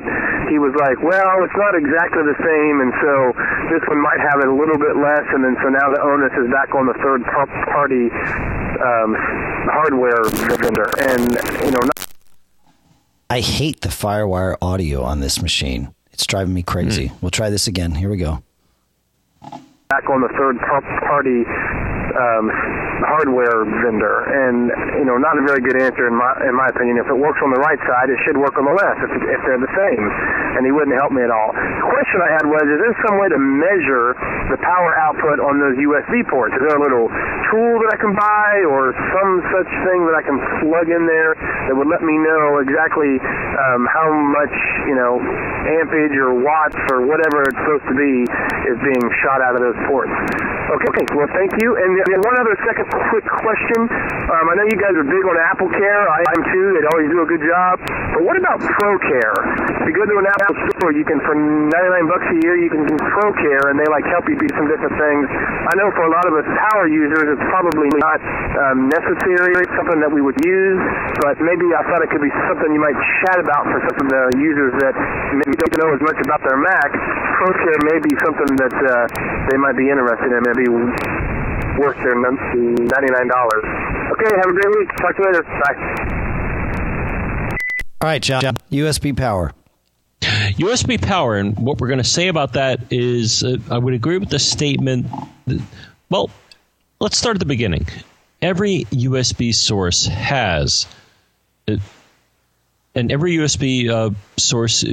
he 0.51 0.59
was 0.59 0.75
like, 0.83 0.99
well, 1.05 1.45
it's 1.47 1.55
not 1.55 1.79
exactly 1.79 2.27
the 2.27 2.39
same, 2.43 2.75
and 2.83 2.91
so 2.99 3.13
this 3.71 3.83
one 3.87 4.03
might 4.03 4.19
have 4.19 4.43
it 4.43 4.49
a 4.51 4.57
little 4.57 4.79
bit 4.79 4.99
less, 4.99 5.27
and 5.31 5.47
then 5.47 5.55
so 5.63 5.71
now 5.71 5.87
the 5.95 6.01
onus 6.03 6.35
is 6.35 6.51
back 6.51 6.75
on 6.75 6.91
the 6.91 6.97
third 6.99 7.23
party 7.71 8.11
um, 8.83 9.15
hardware 9.71 10.25
vendor, 10.59 10.89
and 11.07 11.31
you 11.65 11.71
know. 11.71 11.83
Not- 11.87 12.07
I 13.31 13.41
hate 13.41 13.83
the 13.83 13.89
FireWire 13.95 14.57
audio 14.61 15.03
on 15.03 15.21
this 15.21 15.41
machine. 15.41 15.95
It's 16.13 16.27
driving 16.27 16.53
me 16.53 16.63
crazy. 16.63 17.09
Mm. 17.09 17.23
We'll 17.23 17.31
try 17.31 17.49
this 17.49 17.69
again. 17.69 17.93
Here 17.95 18.11
we 18.11 18.17
go. 18.17 18.43
Back 19.91 20.09
on 20.09 20.23
the 20.23 20.31
third 20.39 20.57
party 21.03 21.43
um, 22.15 22.47
hardware 23.05 23.65
vendor, 23.65 24.29
and 24.29 24.69
you 25.01 25.07
know, 25.09 25.17
not 25.17 25.37
a 25.39 25.45
very 25.45 25.61
good 25.65 25.81
answer 25.81 26.07
in 26.09 26.15
my 26.17 26.31
in 26.45 26.55
my 26.55 26.69
opinion. 26.69 27.01
If 27.01 27.09
it 27.09 27.17
works 27.17 27.41
on 27.41 27.51
the 27.53 27.63
right 27.63 27.81
side, 27.89 28.13
it 28.13 28.19
should 28.27 28.37
work 28.37 28.57
on 28.61 28.69
the 28.69 28.77
left 28.77 29.01
if, 29.01 29.13
if 29.13 29.41
they're 29.47 29.61
the 29.61 29.75
same. 29.77 30.05
And 30.59 30.67
he 30.67 30.73
wouldn't 30.75 30.97
help 30.99 31.15
me 31.15 31.25
at 31.25 31.33
all. 31.33 31.55
The 31.55 31.89
question 31.89 32.19
I 32.21 32.31
had 32.37 32.45
was, 32.45 32.63
is 32.67 32.79
there 32.83 32.97
some 33.07 33.17
way 33.17 33.29
to 33.31 33.41
measure 33.41 34.19
the 34.53 34.59
power 34.61 34.93
output 34.99 35.41
on 35.41 35.63
those 35.63 35.79
USB 35.79 36.27
ports? 36.29 36.53
Is 36.59 36.63
there 36.67 36.77
a 36.77 36.83
little 36.83 37.09
tool 37.49 37.75
that 37.87 37.91
I 37.95 37.99
can 37.99 38.13
buy, 38.13 38.67
or 38.69 38.93
some 39.15 39.31
such 39.55 39.71
thing 39.89 40.05
that 40.11 40.17
I 40.19 40.23
can 40.27 40.37
plug 40.67 40.91
in 40.91 41.07
there 41.07 41.39
that 41.71 41.75
would 41.75 41.89
let 41.89 42.03
me 42.03 42.19
know 42.19 42.61
exactly 42.61 43.17
um, 43.21 43.87
how 43.89 44.11
much 44.13 44.55
you 44.91 44.97
know 44.99 45.23
ampage 45.81 46.15
or 46.19 46.35
watts 46.37 46.79
or 46.93 47.07
whatever 47.07 47.47
it's 47.47 47.59
supposed 47.65 47.87
to 47.89 47.97
be 47.97 48.27
is 48.69 48.77
being 48.83 49.05
shot 49.25 49.41
out 49.41 49.57
of 49.57 49.63
those 49.63 49.79
ports? 49.89 50.13
Okay, 50.71 50.89
okay. 50.91 51.07
Well, 51.15 51.31
thank 51.35 51.51
you. 51.63 51.75
And 51.79 51.91
one 52.23 52.37
other 52.39 52.55
second 52.67 52.90
quick 53.11 53.27
question. 53.27 53.87
Um, 53.87 54.45
I 54.51 54.53
know 54.59 54.67
you 54.67 54.79
guys 54.79 54.95
are 54.95 55.07
big 55.07 55.25
on 55.27 55.37
Apple 55.51 55.71
Care. 55.71 56.03
I 56.07 56.21
am 56.35 56.41
too. 56.51 56.67
They 56.79 56.85
always 56.91 57.09
do 57.11 57.19
a 57.23 57.29
good 57.29 57.43
job. 57.43 57.83
But 58.15 58.23
what 58.27 58.37
about 58.39 58.59
ProCare? 58.63 59.35
If 59.83 59.85
you 59.91 59.95
go 59.95 60.07
to 60.07 60.17
an 60.19 60.27
Apple 60.27 60.55
store, 60.79 60.93
you 60.95 61.07
can 61.07 61.19
for 61.27 61.35
99 61.35 61.71
bucks 62.07 62.27
a 62.31 62.39
year, 62.43 62.55
you 62.59 62.71
can 62.71 62.87
do 62.87 62.95
ProCare, 63.15 63.71
and 63.71 63.79
they 63.79 63.87
like 63.91 64.07
help 64.11 64.27
you 64.31 64.39
do 64.39 64.47
some 64.55 64.67
different 64.71 64.95
things. 64.95 65.27
I 65.31 65.75
know 65.79 65.91
for 65.95 66.07
a 66.07 66.13
lot 66.13 66.27
of 66.27 66.35
us 66.39 66.47
power 66.71 66.87
users, 66.87 67.39
it's 67.39 67.47
probably 67.51 67.91
not 67.99 68.19
um, 68.71 68.91
necessary, 68.91 69.59
something 69.75 69.99
that 70.03 70.11
we 70.11 70.23
would 70.23 70.39
use. 70.43 70.81
But 71.23 71.39
maybe 71.43 71.67
I 71.75 71.83
thought 71.87 72.03
it 72.03 72.11
could 72.11 72.23
be 72.23 72.33
something 72.51 72.71
you 72.71 72.83
might 72.83 72.99
chat 73.23 73.39
about 73.43 73.67
for 73.71 73.79
some 73.91 74.07
of 74.07 74.11
the 74.11 74.25
users 74.39 74.75
that 74.83 74.95
maybe 75.35 75.55
don't 75.59 75.75
know 75.79 75.91
as 75.95 76.03
much 76.03 76.19
about 76.23 76.43
their 76.47 76.59
Mac. 76.59 76.91
ProCare 77.41 77.81
may 77.91 77.99
be 78.03 78.13
something 78.23 78.53
that 78.59 78.75
uh, 78.75 78.93
they 79.51 79.59
might 79.59 79.79
be 79.79 79.89
interested 79.91 80.31
in. 80.31 80.41
Maybe 80.45 80.67
worth 81.79 81.97
their 81.97 82.17
$99. 82.17 82.31
Okay, 84.13 84.37
have 84.37 84.49
a 84.49 84.53
great 84.53 84.71
week. 84.77 84.89
Talk 84.99 85.17
to 85.17 85.23
you 85.23 85.27
later. 85.27 85.43
Bye. 85.43 86.11
All 88.03 88.09
right, 88.09 88.23
John. 88.23 88.43
USB 88.71 89.17
power. 89.17 89.53
USB 90.23 91.01
power, 91.01 91.37
and 91.37 91.59
what 91.59 91.81
we're 91.81 91.89
going 91.89 91.99
to 91.99 92.05
say 92.05 92.29
about 92.29 92.55
that 92.55 92.81
is 92.91 93.43
uh, 93.43 93.57
I 93.71 93.79
would 93.79 93.95
agree 93.95 94.19
with 94.19 94.31
the 94.31 94.39
statement. 94.39 95.07
That, 95.47 95.61
well, 96.11 96.31
let's 96.99 97.17
start 97.17 97.37
at 97.37 97.41
the 97.41 97.47
beginning. 97.47 97.87
Every 98.43 98.85
USB 98.87 99.55
source 99.55 100.07
has. 100.07 100.87
Uh, 101.69 101.77
and 102.95 103.13
every 103.13 103.37
USB 103.37 103.89
uh, 103.89 104.11
source, 104.37 104.85
uh, 104.85 104.89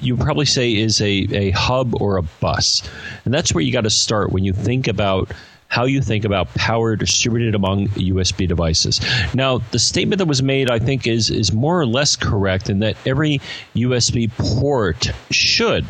you 0.00 0.16
probably 0.16 0.46
say, 0.46 0.74
is 0.76 1.00
a, 1.00 1.26
a 1.32 1.50
hub 1.50 2.00
or 2.00 2.16
a 2.16 2.22
bus. 2.22 2.88
And 3.24 3.34
that's 3.34 3.52
where 3.52 3.62
you 3.62 3.72
got 3.72 3.82
to 3.82 3.90
start 3.90 4.30
when 4.30 4.44
you 4.44 4.52
think 4.52 4.86
about 4.86 5.32
how 5.72 5.86
you 5.86 6.02
think 6.02 6.26
about 6.26 6.52
power 6.54 6.96
distributed 6.96 7.54
among 7.54 7.86
USB 7.88 8.46
devices. 8.46 9.00
Now, 9.34 9.62
the 9.70 9.78
statement 9.78 10.18
that 10.18 10.26
was 10.26 10.42
made, 10.42 10.70
I 10.70 10.78
think, 10.78 11.06
is 11.06 11.30
is 11.30 11.50
more 11.50 11.80
or 11.80 11.86
less 11.86 12.14
correct 12.14 12.68
in 12.68 12.80
that 12.80 12.94
every 13.06 13.40
USB 13.74 14.30
port 14.36 15.10
should 15.30 15.86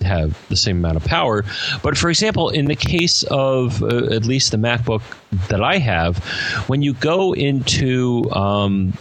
have 0.00 0.38
the 0.48 0.54
same 0.54 0.76
amount 0.76 0.98
of 0.98 1.04
power. 1.04 1.44
But 1.82 1.98
for 1.98 2.08
example, 2.08 2.50
in 2.50 2.66
the 2.66 2.76
case 2.76 3.24
of 3.24 3.82
uh, 3.82 4.14
at 4.14 4.26
least 4.26 4.52
the 4.52 4.58
MacBook 4.58 5.02
that 5.48 5.60
I 5.60 5.78
have, 5.78 6.18
when 6.68 6.82
you 6.82 6.94
go 6.94 7.32
into 7.32 8.30
um, 8.30 8.96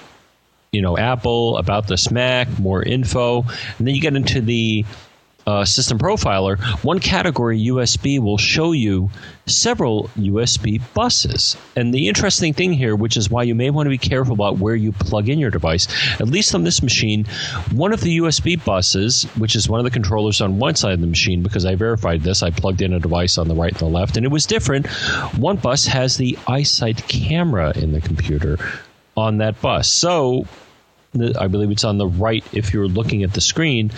you 0.72 0.82
know 0.82 0.98
Apple 0.98 1.60
about 1.60 1.88
this 1.88 2.10
Mac, 2.10 2.48
more 2.58 2.82
info, 2.82 3.44
and 3.78 3.88
then 3.88 3.94
you 3.94 4.02
get 4.02 4.16
into 4.16 4.42
the 4.42 4.86
uh, 5.48 5.64
system 5.64 6.00
profiler, 6.00 6.60
one 6.84 7.00
category 7.00 7.60
USB 7.66 8.20
will 8.20 8.38
show 8.38 8.72
you 8.72 9.10
several 9.46 10.10
USB 10.18 10.82
buses. 10.94 11.56
And 11.76 11.94
the 11.94 12.08
interesting 12.08 12.54
thing 12.54 12.74
here, 12.74 12.96
which 12.96 13.16
is 13.16 13.30
why 13.30 13.44
you 13.44 13.54
may 13.54 13.70
want 13.70 13.86
to 13.86 13.92
be 13.92 13.98
careful 13.98 14.34
about 14.34 14.58
where 14.58 14.76
you 14.76 14.92
plug 14.92 15.30
in 15.30 15.38
your 15.38 15.52
device, 15.52 15.88
at 16.20 16.28
least 16.28 16.56
on 16.56 16.64
this 16.64 16.82
machine, 16.82 17.26
one 17.72 17.94
of 17.94 18.02
the 18.02 18.18
USB 18.18 18.64
buses, 18.64 19.24
which 19.38 19.56
is 19.56 19.70
one 19.70 19.80
of 19.80 19.84
the 19.84 19.92
controllers 19.92 20.42
on 20.42 20.58
one 20.58 20.76
side 20.76 20.94
of 20.94 21.02
the 21.02 21.08
machine, 21.08 21.44
because 21.44 21.66
I 21.66 21.76
verified 21.76 22.22
this, 22.22 22.42
I 22.42 22.50
plugged 22.50 22.82
in 22.82 22.94
a 22.94 23.00
device 23.00 23.38
on 23.38 23.48
the 23.48 23.56
right 23.56 23.72
and 23.72 23.80
the 23.80 23.86
left, 23.86 24.18
and 24.18 24.26
it 24.26 24.30
was 24.30 24.46
different. 24.46 24.88
One 25.38 25.58
bus 25.58 25.86
has 25.86 26.18
the 26.18 26.34
iSight 26.48 27.08
camera 27.08 27.72
in 27.78 27.92
the 27.92 28.02
computer 28.02 28.58
on 29.16 29.38
that 29.38 29.62
bus. 29.62 29.88
So 29.92 30.48
I 31.40 31.48
believe 31.48 31.72
it's 31.72 31.84
on 31.84 31.98
the 31.98 32.08
right 32.08 32.44
if 32.52 32.74
you're 32.74 32.88
looking 32.88 33.24
at 33.24 33.34
the 33.34 33.42
screen. 33.42 33.92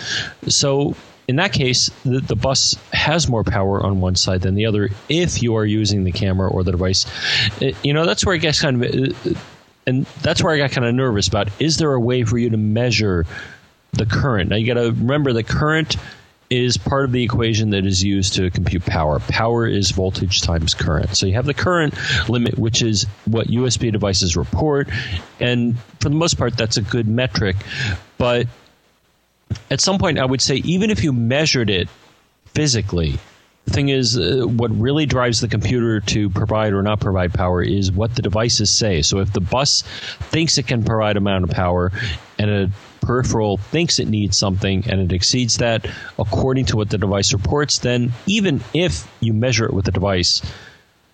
So 0.46 0.94
in 1.28 1.36
that 1.36 1.52
case, 1.52 1.90
the, 2.04 2.20
the, 2.20 2.34
bus 2.34 2.74
has 2.90 3.28
more 3.28 3.44
power 3.44 3.84
on 3.84 4.00
one 4.00 4.16
side 4.16 4.40
than 4.40 4.54
the 4.54 4.64
other 4.64 4.88
if 5.10 5.42
you 5.42 5.56
are 5.56 5.64
using 5.64 6.04
the 6.04 6.12
camera 6.12 6.48
or 6.48 6.64
the 6.64 6.72
device. 6.72 7.04
It, 7.60 7.76
you 7.84 7.92
know, 7.92 8.06
that's 8.06 8.24
where 8.24 8.34
it 8.34 8.38
gets 8.38 8.62
kind 8.62 8.82
of, 8.82 8.94
uh, 8.94 9.38
and 9.86 10.06
that's 10.22 10.42
where 10.42 10.54
I 10.54 10.58
got 10.58 10.70
kind 10.70 10.86
of 10.86 10.94
nervous 10.94 11.28
about 11.28 11.48
is 11.60 11.76
there 11.76 11.92
a 11.92 12.00
way 12.00 12.24
for 12.24 12.38
you 12.38 12.48
to 12.50 12.56
measure 12.56 13.26
the 13.92 14.06
current? 14.06 14.48
Now, 14.48 14.56
you 14.56 14.66
got 14.66 14.80
to 14.80 14.90
remember 14.90 15.34
the 15.34 15.44
current 15.44 15.96
is 16.50 16.78
part 16.78 17.04
of 17.04 17.12
the 17.12 17.22
equation 17.22 17.70
that 17.70 17.84
is 17.84 18.02
used 18.02 18.34
to 18.34 18.50
compute 18.50 18.86
power. 18.86 19.18
Power 19.20 19.66
is 19.66 19.90
voltage 19.90 20.40
times 20.40 20.72
current. 20.72 21.14
So 21.14 21.26
you 21.26 21.34
have 21.34 21.44
the 21.44 21.52
current 21.52 21.94
limit, 22.28 22.58
which 22.58 22.80
is 22.80 23.04
what 23.26 23.48
USB 23.48 23.92
devices 23.92 24.34
report. 24.34 24.88
And 25.40 25.78
for 26.00 26.08
the 26.08 26.14
most 26.14 26.38
part, 26.38 26.56
that's 26.56 26.78
a 26.78 26.82
good 26.82 27.06
metric. 27.06 27.56
But 28.16 28.46
at 29.70 29.80
some 29.80 29.98
point, 29.98 30.18
I 30.18 30.24
would 30.24 30.40
say, 30.40 30.56
even 30.56 30.90
if 30.90 31.02
you 31.02 31.12
measured 31.12 31.70
it 31.70 31.88
physically, 32.54 33.18
the 33.64 33.74
thing 33.74 33.90
is, 33.90 34.16
uh, 34.18 34.44
what 34.46 34.70
really 34.78 35.04
drives 35.04 35.40
the 35.40 35.48
computer 35.48 36.00
to 36.00 36.30
provide 36.30 36.72
or 36.72 36.82
not 36.82 37.00
provide 37.00 37.34
power 37.34 37.62
is 37.62 37.92
what 37.92 38.14
the 38.14 38.22
devices 38.22 38.70
say. 38.70 39.02
So 39.02 39.18
if 39.18 39.32
the 39.32 39.40
bus 39.40 39.82
thinks 39.82 40.56
it 40.56 40.66
can 40.66 40.84
provide 40.84 41.16
a 41.16 41.18
amount 41.18 41.44
of 41.44 41.50
power 41.50 41.92
and 42.38 42.50
a 42.50 42.70
peripheral 43.00 43.58
thinks 43.58 43.98
it 43.98 44.08
needs 44.08 44.36
something 44.36 44.84
and 44.88 45.00
it 45.00 45.14
exceeds 45.14 45.58
that 45.58 45.86
according 46.18 46.66
to 46.66 46.76
what 46.76 46.90
the 46.90 46.98
device 46.98 47.32
reports, 47.32 47.80
then 47.80 48.12
even 48.26 48.62
if 48.72 49.06
you 49.20 49.34
measure 49.34 49.66
it 49.66 49.74
with 49.74 49.84
the 49.84 49.92
device, 49.92 50.40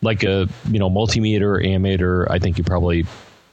like 0.00 0.22
a 0.22 0.48
you 0.70 0.78
know 0.78 0.90
multimeter, 0.90 1.64
ammeter, 1.64 2.26
I 2.30 2.38
think 2.38 2.58
you 2.58 2.64
probably 2.64 3.04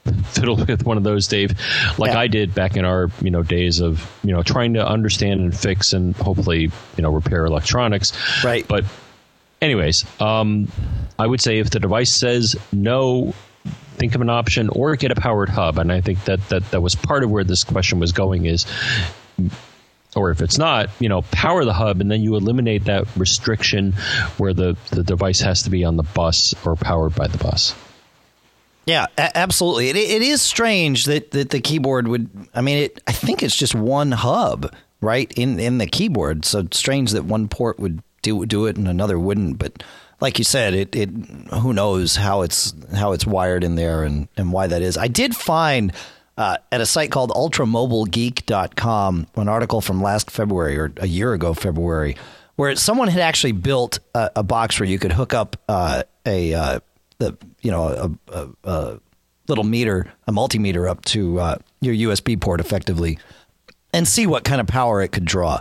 fiddle 0.24 0.56
with 0.56 0.84
one 0.84 0.96
of 0.96 1.04
those, 1.04 1.28
Dave, 1.28 1.52
like 1.98 2.12
yeah. 2.12 2.18
I 2.18 2.26
did 2.26 2.54
back 2.54 2.76
in 2.76 2.84
our 2.84 3.10
you 3.20 3.30
know 3.30 3.42
days 3.42 3.80
of 3.80 4.10
you 4.24 4.32
know 4.32 4.42
trying 4.42 4.74
to 4.74 4.86
understand 4.86 5.40
and 5.40 5.56
fix 5.56 5.92
and 5.92 6.16
hopefully 6.16 6.70
you 6.96 7.02
know 7.02 7.12
repair 7.12 7.44
electronics. 7.44 8.12
Right. 8.42 8.66
But 8.66 8.84
anyways, 9.60 10.04
um, 10.20 10.68
I 11.18 11.26
would 11.26 11.40
say 11.40 11.58
if 11.58 11.70
the 11.70 11.78
device 11.78 12.12
says 12.12 12.56
no, 12.72 13.32
think 13.94 14.14
of 14.14 14.20
an 14.20 14.30
option 14.30 14.68
or 14.68 14.96
get 14.96 15.12
a 15.12 15.14
powered 15.14 15.48
hub, 15.48 15.78
and 15.78 15.92
I 15.92 16.00
think 16.00 16.24
that 16.24 16.48
that 16.48 16.70
that 16.72 16.80
was 16.80 16.94
part 16.94 17.22
of 17.22 17.30
where 17.30 17.44
this 17.44 17.64
question 17.64 18.00
was 18.00 18.12
going 18.12 18.46
is. 18.46 18.66
Or 20.14 20.30
if 20.30 20.42
it's 20.42 20.58
not, 20.58 20.90
you 21.00 21.08
know, 21.08 21.22
power 21.22 21.64
the 21.64 21.72
hub, 21.72 22.02
and 22.02 22.10
then 22.10 22.20
you 22.20 22.36
eliminate 22.36 22.84
that 22.84 23.06
restriction 23.16 23.92
where 24.36 24.52
the, 24.52 24.76
the 24.90 25.02
device 25.02 25.40
has 25.40 25.62
to 25.62 25.70
be 25.70 25.84
on 25.84 25.96
the 25.96 26.02
bus 26.02 26.54
or 26.66 26.76
powered 26.76 27.14
by 27.14 27.28
the 27.28 27.38
bus. 27.38 27.74
Yeah, 28.86 29.06
a- 29.16 29.36
absolutely. 29.36 29.88
It, 29.90 29.96
it 29.96 30.22
is 30.22 30.42
strange 30.42 31.04
that, 31.04 31.30
that 31.32 31.50
the 31.50 31.60
keyboard 31.60 32.08
would. 32.08 32.28
I 32.54 32.60
mean, 32.60 32.78
it. 32.78 33.00
I 33.06 33.12
think 33.12 33.42
it's 33.42 33.56
just 33.56 33.74
one 33.74 34.12
hub, 34.12 34.74
right 35.00 35.32
in 35.36 35.60
in 35.60 35.78
the 35.78 35.86
keyboard. 35.86 36.44
So 36.44 36.66
strange 36.72 37.12
that 37.12 37.24
one 37.24 37.48
port 37.48 37.78
would 37.78 38.02
do 38.22 38.44
do 38.46 38.66
it 38.66 38.76
and 38.76 38.88
another 38.88 39.18
wouldn't. 39.18 39.58
But 39.58 39.82
like 40.20 40.38
you 40.38 40.44
said, 40.44 40.74
it 40.74 40.96
it 40.96 41.10
who 41.60 41.72
knows 41.72 42.16
how 42.16 42.42
it's 42.42 42.74
how 42.94 43.12
it's 43.12 43.26
wired 43.26 43.62
in 43.62 43.76
there 43.76 44.02
and 44.02 44.28
and 44.36 44.52
why 44.52 44.66
that 44.66 44.82
is. 44.82 44.96
I 44.96 45.08
did 45.08 45.36
find. 45.36 45.92
Uh, 46.38 46.56
at 46.72 46.80
a 46.80 46.86
site 46.86 47.10
called 47.10 47.30
ultramobilegeek.com, 47.30 49.26
an 49.36 49.48
article 49.48 49.82
from 49.82 50.02
last 50.02 50.30
February 50.30 50.78
or 50.78 50.90
a 50.96 51.06
year 51.06 51.34
ago, 51.34 51.52
February, 51.52 52.16
where 52.56 52.74
someone 52.74 53.08
had 53.08 53.20
actually 53.20 53.52
built 53.52 53.98
a, 54.14 54.30
a 54.36 54.42
box 54.42 54.80
where 54.80 54.88
you 54.88 54.98
could 54.98 55.12
hook 55.12 55.34
up 55.34 55.58
uh, 55.68 56.02
a 56.24 56.54
uh, 56.54 56.80
the 57.22 57.36
you 57.60 57.70
know 57.70 58.16
a, 58.28 58.38
a, 58.38 58.48
a 58.64 59.00
little 59.48 59.64
meter, 59.64 60.12
a 60.26 60.32
multimeter 60.32 60.88
up 60.88 61.04
to 61.06 61.38
uh, 61.38 61.56
your 61.80 61.94
USB 61.94 62.40
port 62.40 62.60
effectively, 62.60 63.18
and 63.92 64.06
see 64.06 64.26
what 64.26 64.44
kind 64.44 64.60
of 64.60 64.66
power 64.66 65.02
it 65.02 65.08
could 65.08 65.24
draw. 65.24 65.58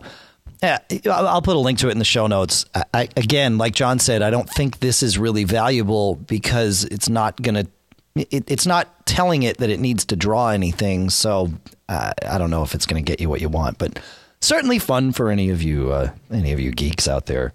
Yeah, 0.61 0.77
I'll 1.09 1.41
put 1.41 1.55
a 1.55 1.59
link 1.59 1.79
to 1.79 1.87
it 1.87 1.91
in 1.91 1.97
the 1.97 2.05
show 2.05 2.27
notes. 2.27 2.65
I, 2.93 3.09
again, 3.17 3.57
like 3.57 3.73
John 3.73 3.97
said, 3.97 4.21
I 4.21 4.29
don't 4.29 4.47
think 4.47 4.79
this 4.79 5.01
is 5.01 5.17
really 5.17 5.43
valuable 5.43 6.15
because 6.15 6.83
it's 6.85 7.09
not 7.09 7.41
going 7.41 7.55
to. 7.55 7.67
It's 8.13 8.65
not 8.65 9.05
telling 9.05 9.43
it 9.43 9.57
that 9.57 9.69
it 9.69 9.79
needs 9.79 10.03
to 10.05 10.17
draw 10.17 10.49
anything. 10.49 11.09
So 11.09 11.49
uh, 11.87 12.11
I 12.27 12.37
don't 12.37 12.51
know 12.51 12.61
if 12.61 12.75
it's 12.75 12.85
going 12.85 13.03
to 13.03 13.09
get 13.09 13.21
you 13.21 13.29
what 13.29 13.39
you 13.39 13.47
want, 13.47 13.77
but 13.77 13.99
certainly 14.41 14.79
fun 14.79 15.13
for 15.13 15.29
any 15.31 15.49
of 15.49 15.63
you, 15.63 15.91
uh, 15.91 16.11
any 16.29 16.51
of 16.51 16.59
you 16.59 16.71
geeks 16.71 17.07
out 17.07 17.27
there. 17.27 17.53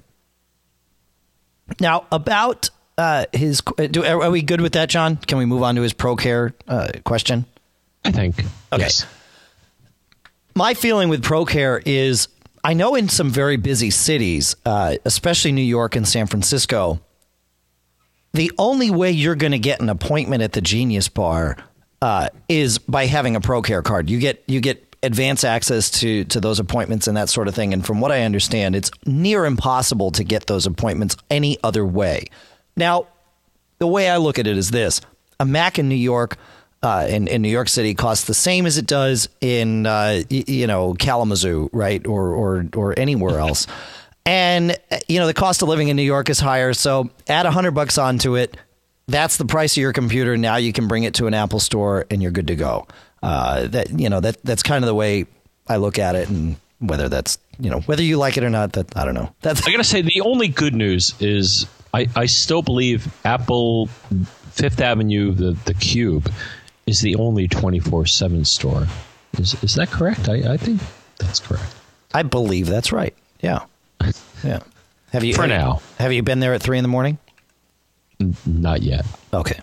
Now 1.78 2.06
about 2.10 2.70
uh, 2.98 3.26
his? 3.32 3.60
Do, 3.60 4.04
are 4.04 4.30
we 4.30 4.42
good 4.42 4.60
with 4.60 4.72
that, 4.72 4.88
John? 4.88 5.16
Can 5.16 5.38
we 5.38 5.44
move 5.44 5.62
on 5.62 5.74
to 5.76 5.82
his 5.82 5.92
ProCare 5.92 6.52
uh, 6.68 6.88
question? 7.04 7.44
I 8.04 8.12
think. 8.12 8.38
Okay. 8.72 8.82
Yes. 8.82 9.06
My 10.54 10.74
feeling 10.74 11.08
with 11.08 11.22
ProCare 11.22 11.82
is 11.84 12.28
I 12.64 12.74
know 12.74 12.94
in 12.94 13.08
some 13.08 13.30
very 13.30 13.56
busy 13.56 13.90
cities, 13.90 14.56
uh, 14.64 14.96
especially 15.04 15.52
New 15.52 15.62
York 15.62 15.96
and 15.96 16.06
San 16.06 16.26
Francisco, 16.26 17.00
the 18.32 18.50
only 18.58 18.90
way 18.90 19.10
you're 19.10 19.36
going 19.36 19.52
to 19.52 19.58
get 19.58 19.80
an 19.80 19.88
appointment 19.88 20.42
at 20.42 20.52
the 20.52 20.60
Genius 20.60 21.08
Bar 21.08 21.56
uh, 22.02 22.28
is 22.48 22.78
by 22.78 23.06
having 23.06 23.36
a 23.36 23.40
ProCare 23.40 23.84
card. 23.84 24.10
You 24.10 24.18
get 24.18 24.42
you 24.46 24.60
get 24.60 24.96
advance 25.02 25.44
access 25.44 25.90
to 25.90 26.24
to 26.24 26.40
those 26.40 26.58
appointments 26.58 27.06
and 27.06 27.16
that 27.16 27.28
sort 27.28 27.48
of 27.48 27.54
thing. 27.54 27.72
And 27.72 27.86
from 27.86 28.00
what 28.00 28.10
I 28.10 28.22
understand, 28.22 28.74
it's 28.74 28.90
near 29.04 29.44
impossible 29.44 30.10
to 30.12 30.24
get 30.24 30.46
those 30.46 30.66
appointments 30.66 31.16
any 31.30 31.58
other 31.62 31.84
way. 31.84 32.26
Now, 32.76 33.06
the 33.78 33.86
way 33.86 34.08
I 34.08 34.16
look 34.18 34.38
at 34.38 34.46
it 34.46 34.56
is 34.56 34.70
this: 34.70 35.00
a 35.40 35.44
Mac 35.44 35.78
in 35.78 35.88
New 35.88 35.94
York 35.94 36.36
uh, 36.82 37.06
in, 37.08 37.26
in 37.28 37.42
New 37.42 37.48
York 37.48 37.68
City 37.68 37.94
costs 37.94 38.26
the 38.26 38.34
same 38.34 38.66
as 38.66 38.78
it 38.78 38.86
does 38.86 39.28
in 39.40 39.86
uh, 39.86 40.22
y- 40.30 40.44
you 40.46 40.66
know 40.66 40.94
Kalamazoo, 40.94 41.70
right, 41.72 42.06
or 42.06 42.32
or 42.32 42.66
or 42.76 42.98
anywhere 42.98 43.38
else. 43.38 43.66
And 44.24 44.76
you 45.08 45.18
know 45.18 45.26
the 45.26 45.34
cost 45.34 45.62
of 45.62 45.68
living 45.68 45.88
in 45.88 45.96
New 45.96 46.02
York 46.02 46.28
is 46.28 46.38
higher, 46.40 46.74
so 46.74 47.10
add 47.28 47.46
a 47.46 47.50
hundred 47.50 47.72
bucks 47.72 47.98
onto 47.98 48.36
it. 48.36 48.56
That's 49.08 49.36
the 49.36 49.44
price 49.44 49.76
of 49.76 49.80
your 49.80 49.92
computer. 49.92 50.36
Now 50.36 50.56
you 50.56 50.72
can 50.72 50.88
bring 50.88 51.04
it 51.04 51.14
to 51.14 51.26
an 51.28 51.34
Apple 51.34 51.60
store 51.60 52.06
and 52.10 52.20
you're 52.20 52.32
good 52.32 52.48
to 52.48 52.56
go. 52.56 52.86
Uh, 53.22 53.66
that 53.68 53.98
you 53.98 54.08
know 54.08 54.20
that 54.20 54.42
that's 54.42 54.62
kind 54.62 54.84
of 54.84 54.86
the 54.86 54.94
way 54.94 55.26
I 55.68 55.76
look 55.76 55.98
at 55.98 56.14
it, 56.14 56.28
and 56.28 56.56
whether 56.80 57.08
that's 57.08 57.38
you 57.58 57.70
know 57.70 57.80
whether 57.80 58.02
you 58.02 58.18
like 58.18 58.36
it 58.36 58.44
or 58.44 58.50
not, 58.50 58.72
that 58.74 58.96
I 58.96 59.04
don't 59.04 59.14
know. 59.14 59.32
That's 59.40 59.66
I 59.66 59.70
gotta 59.70 59.84
say, 59.84 60.02
the 60.02 60.20
only 60.20 60.48
good 60.48 60.74
news 60.74 61.14
is 61.20 61.66
I, 61.96 62.06
I 62.14 62.26
still 62.26 62.60
believe 62.60 63.08
Apple 63.24 63.86
Fifth 64.50 64.82
Avenue, 64.82 65.32
the 65.32 65.52
the 65.64 65.72
Cube, 65.72 66.30
is 66.86 67.00
the 67.00 67.16
only 67.16 67.48
twenty 67.48 67.78
four 67.78 68.04
seven 68.04 68.44
store. 68.44 68.86
Is 69.38 69.62
is 69.62 69.74
that 69.76 69.90
correct? 69.90 70.28
I, 70.28 70.52
I 70.52 70.56
think 70.58 70.82
that's 71.18 71.40
correct. 71.40 71.74
I 72.12 72.22
believe 72.22 72.66
that's 72.66 72.92
right. 72.92 73.14
Yeah, 73.40 73.64
yeah. 74.44 74.60
Have 75.12 75.24
you 75.24 75.32
For 75.32 75.42
have, 75.42 75.50
now. 75.50 75.80
Have 75.98 76.12
you 76.12 76.22
been 76.22 76.40
there 76.40 76.52
at 76.52 76.62
three 76.62 76.76
in 76.76 76.84
the 76.84 76.88
morning? 76.88 77.16
Not 78.44 78.82
yet. 78.82 79.06
Okay. 79.32 79.58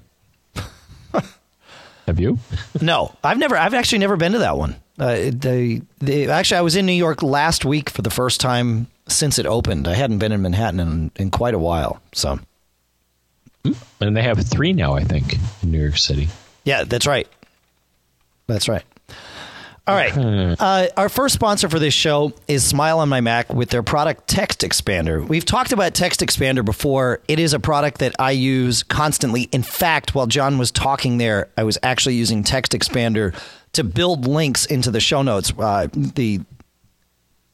Have 2.07 2.19
you? 2.19 2.39
No, 2.81 3.15
I've 3.23 3.37
never. 3.37 3.55
I've 3.55 3.75
actually 3.75 3.99
never 3.99 4.17
been 4.17 4.31
to 4.33 4.39
that 4.39 4.57
one. 4.57 4.75
Uh, 4.99 5.15
the, 5.15 5.81
the 5.99 6.29
actually, 6.29 6.57
I 6.57 6.61
was 6.61 6.75
in 6.75 6.85
New 6.85 6.91
York 6.91 7.23
last 7.23 7.63
week 7.63 7.89
for 7.89 8.01
the 8.01 8.09
first 8.09 8.41
time 8.41 8.87
since 9.07 9.37
it 9.39 9.45
opened. 9.45 9.87
I 9.87 9.93
hadn't 9.93 10.19
been 10.19 10.31
in 10.31 10.41
Manhattan 10.41 10.79
in, 10.79 11.11
in 11.15 11.31
quite 11.31 11.53
a 11.53 11.59
while. 11.59 12.01
So 12.13 12.39
And 13.99 14.15
they 14.17 14.21
have 14.23 14.45
three 14.47 14.73
now, 14.73 14.93
I 14.93 15.03
think, 15.03 15.37
in 15.61 15.71
New 15.71 15.81
York 15.81 15.97
City. 15.97 16.29
yeah, 16.63 16.83
that's 16.83 17.07
right. 17.07 17.27
That's 18.47 18.67
right. 18.67 18.83
All 19.85 19.95
right. 19.95 20.13
Uh, 20.17 20.87
our 20.95 21.09
first 21.09 21.35
sponsor 21.35 21.67
for 21.67 21.77
this 21.77 21.93
show 21.93 22.31
is 22.47 22.63
Smile 22.63 22.99
on 22.99 23.09
My 23.09 23.19
Mac 23.19 23.53
with 23.53 23.69
their 23.69 23.83
product 23.83 24.29
Text 24.29 24.61
Expander. 24.61 25.27
We've 25.27 25.43
talked 25.43 25.73
about 25.73 25.93
Text 25.93 26.21
Expander 26.21 26.63
before. 26.63 27.19
It 27.27 27.37
is 27.37 27.53
a 27.53 27.59
product 27.59 27.97
that 27.97 28.15
I 28.17 28.31
use 28.31 28.83
constantly. 28.83 29.43
In 29.51 29.61
fact, 29.61 30.15
while 30.15 30.25
John 30.27 30.57
was 30.57 30.71
talking 30.71 31.17
there, 31.17 31.49
I 31.57 31.63
was 31.65 31.77
actually 31.83 32.15
using 32.15 32.45
Text 32.45 32.71
Expander 32.71 33.35
to 33.73 33.83
build 33.83 34.25
links 34.25 34.65
into 34.65 34.89
the 34.89 35.01
show 35.01 35.21
notes. 35.21 35.51
Uh, 35.59 35.87
the 35.91 36.39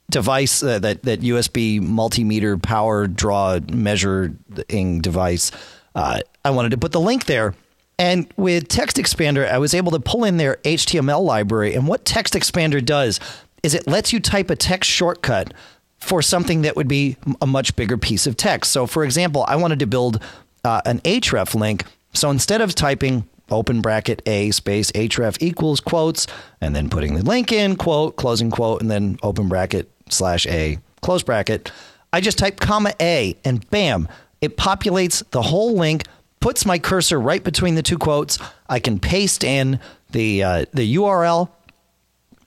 device 0.09 0.63
uh, 0.63 0.79
that 0.79 1.03
that 1.03 1.21
USB 1.21 1.81
multimeter 1.81 2.61
power 2.61 3.07
draw 3.07 3.59
measuring 3.71 5.01
device. 5.01 5.51
Uh, 5.95 6.19
I 6.45 6.51
wanted 6.51 6.71
to 6.71 6.77
put 6.77 6.91
the 6.91 6.99
link 6.99 7.25
there, 7.25 7.55
and 7.97 8.31
with 8.37 8.67
Text 8.67 8.97
Expander, 8.97 9.49
I 9.49 9.57
was 9.57 9.73
able 9.73 9.91
to 9.91 9.99
pull 9.99 10.23
in 10.23 10.37
their 10.37 10.55
HTML 10.63 11.23
library. 11.23 11.73
And 11.73 11.87
what 11.87 12.05
Text 12.05 12.33
Expander 12.33 12.83
does 12.83 13.19
is 13.63 13.73
it 13.73 13.87
lets 13.87 14.13
you 14.13 14.19
type 14.19 14.49
a 14.49 14.55
text 14.55 14.89
shortcut 14.89 15.53
for 15.97 16.21
something 16.21 16.61
that 16.61 16.75
would 16.75 16.87
be 16.87 17.17
a 17.41 17.45
much 17.47 17.75
bigger 17.75 17.97
piece 17.97 18.25
of 18.25 18.37
text. 18.37 18.71
So, 18.71 18.87
for 18.87 19.03
example, 19.03 19.43
I 19.47 19.57
wanted 19.57 19.79
to 19.79 19.85
build 19.85 20.23
uh, 20.63 20.81
an 20.85 20.99
href 20.99 21.55
link. 21.55 21.83
So 22.13 22.29
instead 22.29 22.61
of 22.61 22.73
typing 22.73 23.27
open 23.51 23.81
bracket 23.81 24.21
a 24.27 24.51
space 24.51 24.91
href 24.91 25.41
equals 25.41 25.79
quotes 25.79 26.27
and 26.61 26.75
then 26.75 26.89
putting 26.89 27.15
the 27.15 27.23
link 27.23 27.51
in 27.51 27.75
quote 27.75 28.15
closing 28.15 28.51
quote 28.51 28.79
and 28.79 28.91
then 28.91 29.17
open 29.23 29.47
bracket 29.47 29.89
slash 30.11 30.45
a 30.47 30.77
close 31.01 31.23
bracket 31.23 31.71
i 32.13 32.21
just 32.21 32.37
type 32.37 32.59
comma 32.59 32.93
a 33.01 33.35
and 33.43 33.69
bam 33.69 34.07
it 34.41 34.57
populates 34.57 35.23
the 35.31 35.41
whole 35.41 35.75
link 35.75 36.05
puts 36.39 36.65
my 36.65 36.79
cursor 36.79 37.19
right 37.19 37.43
between 37.43 37.75
the 37.75 37.83
two 37.83 37.97
quotes 37.97 38.37
i 38.69 38.79
can 38.79 38.99
paste 38.99 39.43
in 39.43 39.79
the 40.11 40.43
uh, 40.43 40.65
the 40.73 40.95
url 40.95 41.49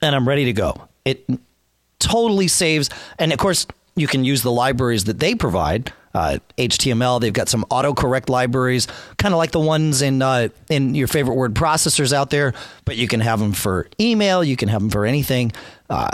and 0.01 0.15
i'm 0.15 0.27
ready 0.27 0.45
to 0.45 0.53
go 0.53 0.87
it 1.05 1.27
totally 2.03 2.47
saves. 2.47 2.89
And 3.17 3.31
of 3.31 3.39
course, 3.39 3.65
you 3.95 4.07
can 4.07 4.23
use 4.23 4.41
the 4.41 4.51
libraries 4.51 5.05
that 5.05 5.19
they 5.19 5.35
provide. 5.35 5.91
Uh, 6.13 6.37
HTML, 6.57 7.19
they've 7.19 7.33
got 7.33 7.49
some 7.49 7.65
autocorrect 7.71 8.29
libraries, 8.29 8.87
kind 9.17 9.33
of 9.33 9.39
like 9.39 9.51
the 9.51 9.59
ones 9.59 10.03
in 10.03 10.21
uh, 10.21 10.49
in 10.69 10.93
your 10.93 11.07
favorite 11.07 11.33
word 11.33 11.55
processors 11.55 12.13
out 12.13 12.29
there. 12.29 12.53
But 12.85 12.97
you 12.97 13.07
can 13.07 13.19
have 13.19 13.39
them 13.39 13.53
for 13.53 13.87
email. 13.99 14.43
You 14.43 14.55
can 14.55 14.69
have 14.69 14.81
them 14.81 14.91
for 14.91 15.05
anything. 15.05 15.53
Uh, 15.89 16.11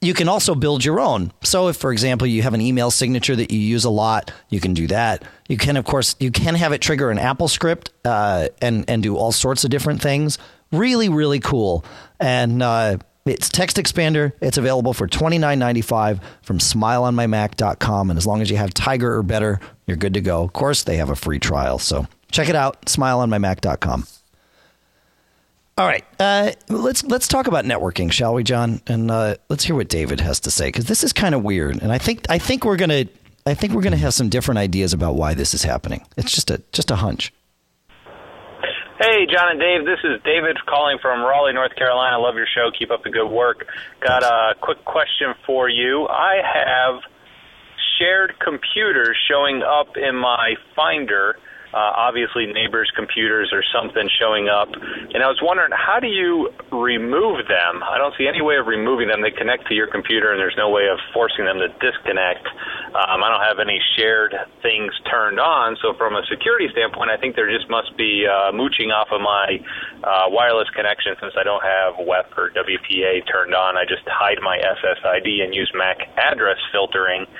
you 0.00 0.14
can 0.14 0.28
also 0.28 0.54
build 0.54 0.84
your 0.84 0.98
own. 0.98 1.32
So, 1.42 1.68
if, 1.68 1.76
for 1.76 1.92
example, 1.92 2.26
you 2.26 2.42
have 2.42 2.54
an 2.54 2.60
email 2.60 2.90
signature 2.90 3.36
that 3.36 3.50
you 3.50 3.58
use 3.58 3.84
a 3.84 3.90
lot, 3.90 4.32
you 4.48 4.60
can 4.60 4.72
do 4.72 4.86
that. 4.86 5.24
You 5.48 5.56
can, 5.56 5.76
of 5.76 5.84
course, 5.84 6.16
you 6.18 6.30
can 6.30 6.54
have 6.54 6.72
it 6.72 6.80
trigger 6.80 7.10
an 7.10 7.18
Apple 7.18 7.48
script 7.48 7.90
uh, 8.04 8.48
and 8.62 8.88
and 8.88 9.02
do 9.02 9.16
all 9.16 9.32
sorts 9.32 9.64
of 9.64 9.70
different 9.70 10.00
things. 10.00 10.38
Really, 10.72 11.08
really 11.08 11.40
cool. 11.40 11.84
And 12.18 12.62
uh, 12.62 12.98
it's 13.26 13.48
Text 13.48 13.76
Expander. 13.76 14.32
It's 14.40 14.56
available 14.56 14.94
for 14.94 15.06
twenty 15.06 15.36
nine 15.38 15.58
ninety 15.58 15.82
five 15.82 16.20
from 16.42 16.58
SmileOnMyMac.com. 16.58 18.10
And 18.10 18.16
as 18.16 18.26
long 18.26 18.40
as 18.40 18.50
you 18.50 18.56
have 18.56 18.72
Tiger 18.72 19.16
or 19.16 19.22
better, 19.22 19.60
you're 19.86 19.98
good 19.98 20.14
to 20.14 20.20
go. 20.20 20.42
Of 20.42 20.52
course, 20.54 20.84
they 20.84 20.96
have 20.96 21.10
a 21.10 21.16
free 21.16 21.38
trial. 21.38 21.78
So 21.78 22.06
check 22.30 22.48
it 22.48 22.56
out. 22.56 22.86
SmileOnMyMac.com. 22.86 24.06
All 25.80 25.86
right, 25.86 26.04
uh, 26.18 26.52
let's 26.68 27.02
let's 27.04 27.26
talk 27.26 27.46
about 27.46 27.64
networking, 27.64 28.12
shall 28.12 28.34
we, 28.34 28.44
John? 28.44 28.82
And 28.86 29.10
uh, 29.10 29.36
let's 29.48 29.64
hear 29.64 29.74
what 29.74 29.88
David 29.88 30.20
has 30.20 30.38
to 30.40 30.50
say 30.50 30.68
because 30.68 30.84
this 30.84 31.02
is 31.02 31.14
kind 31.14 31.34
of 31.34 31.42
weird, 31.42 31.80
and 31.80 31.90
I 31.90 31.96
think 31.96 32.26
I 32.28 32.36
think 32.36 32.66
we're 32.66 32.76
gonna 32.76 33.06
I 33.46 33.54
think 33.54 33.72
we're 33.72 33.80
gonna 33.80 33.96
have 33.96 34.12
some 34.12 34.28
different 34.28 34.58
ideas 34.58 34.92
about 34.92 35.14
why 35.14 35.32
this 35.32 35.54
is 35.54 35.62
happening. 35.62 36.06
It's 36.18 36.32
just 36.32 36.50
a 36.50 36.62
just 36.72 36.90
a 36.90 36.96
hunch. 36.96 37.32
Hey, 37.88 39.24
John 39.32 39.52
and 39.52 39.58
Dave. 39.58 39.86
This 39.86 40.00
is 40.04 40.20
David 40.22 40.58
calling 40.66 40.98
from 41.00 41.22
Raleigh, 41.22 41.54
North 41.54 41.74
Carolina. 41.76 42.18
Love 42.18 42.34
your 42.34 42.44
show. 42.54 42.70
Keep 42.78 42.90
up 42.90 43.02
the 43.02 43.08
good 43.08 43.30
work. 43.30 43.64
Got 44.06 44.22
a 44.22 44.56
quick 44.60 44.84
question 44.84 45.32
for 45.46 45.70
you. 45.70 46.06
I 46.06 46.42
have 46.44 47.00
shared 47.98 48.34
computers 48.38 49.16
showing 49.30 49.62
up 49.62 49.96
in 49.96 50.14
my 50.14 50.56
Finder. 50.76 51.38
Uh, 51.70 52.10
obviously, 52.10 52.50
neighbors' 52.50 52.90
computers 52.98 53.54
or 53.54 53.62
something 53.70 54.10
showing 54.18 54.50
up. 54.50 54.66
And 54.74 55.22
I 55.22 55.30
was 55.30 55.38
wondering, 55.38 55.70
how 55.70 56.02
do 56.02 56.10
you 56.10 56.50
remove 56.74 57.46
them? 57.46 57.86
I 57.86 57.94
don't 57.94 58.10
see 58.18 58.26
any 58.26 58.42
way 58.42 58.58
of 58.58 58.66
removing 58.66 59.06
them. 59.06 59.22
They 59.22 59.30
connect 59.30 59.70
to 59.70 59.74
your 59.74 59.86
computer, 59.86 60.34
and 60.34 60.38
there's 60.42 60.58
no 60.58 60.66
way 60.68 60.90
of 60.90 60.98
forcing 61.14 61.46
them 61.46 61.62
to 61.62 61.70
disconnect. 61.78 62.42
Um, 62.90 63.22
I 63.22 63.30
don't 63.30 63.46
have 63.46 63.62
any 63.62 63.78
shared 63.94 64.34
things 64.66 64.90
turned 65.06 65.38
on. 65.38 65.78
So, 65.78 65.94
from 65.94 66.18
a 66.18 66.26
security 66.26 66.66
standpoint, 66.74 67.10
I 67.10 67.16
think 67.22 67.38
there 67.38 67.46
just 67.46 67.70
must 67.70 67.94
be 67.94 68.26
uh, 68.26 68.50
mooching 68.50 68.90
off 68.90 69.14
of 69.14 69.22
my 69.22 69.62
uh, 70.02 70.26
wireless 70.26 70.66
connection 70.74 71.14
since 71.22 71.38
I 71.38 71.46
don't 71.46 71.62
have 71.62 72.02
WEP 72.02 72.34
or 72.34 72.50
WPA 72.50 73.22
turned 73.30 73.54
on. 73.54 73.78
I 73.78 73.86
just 73.86 74.02
hide 74.10 74.42
my 74.42 74.58
SSID 74.58 75.46
and 75.46 75.54
use 75.54 75.70
MAC 75.70 76.02
address 76.18 76.58
filtering. 76.74 77.30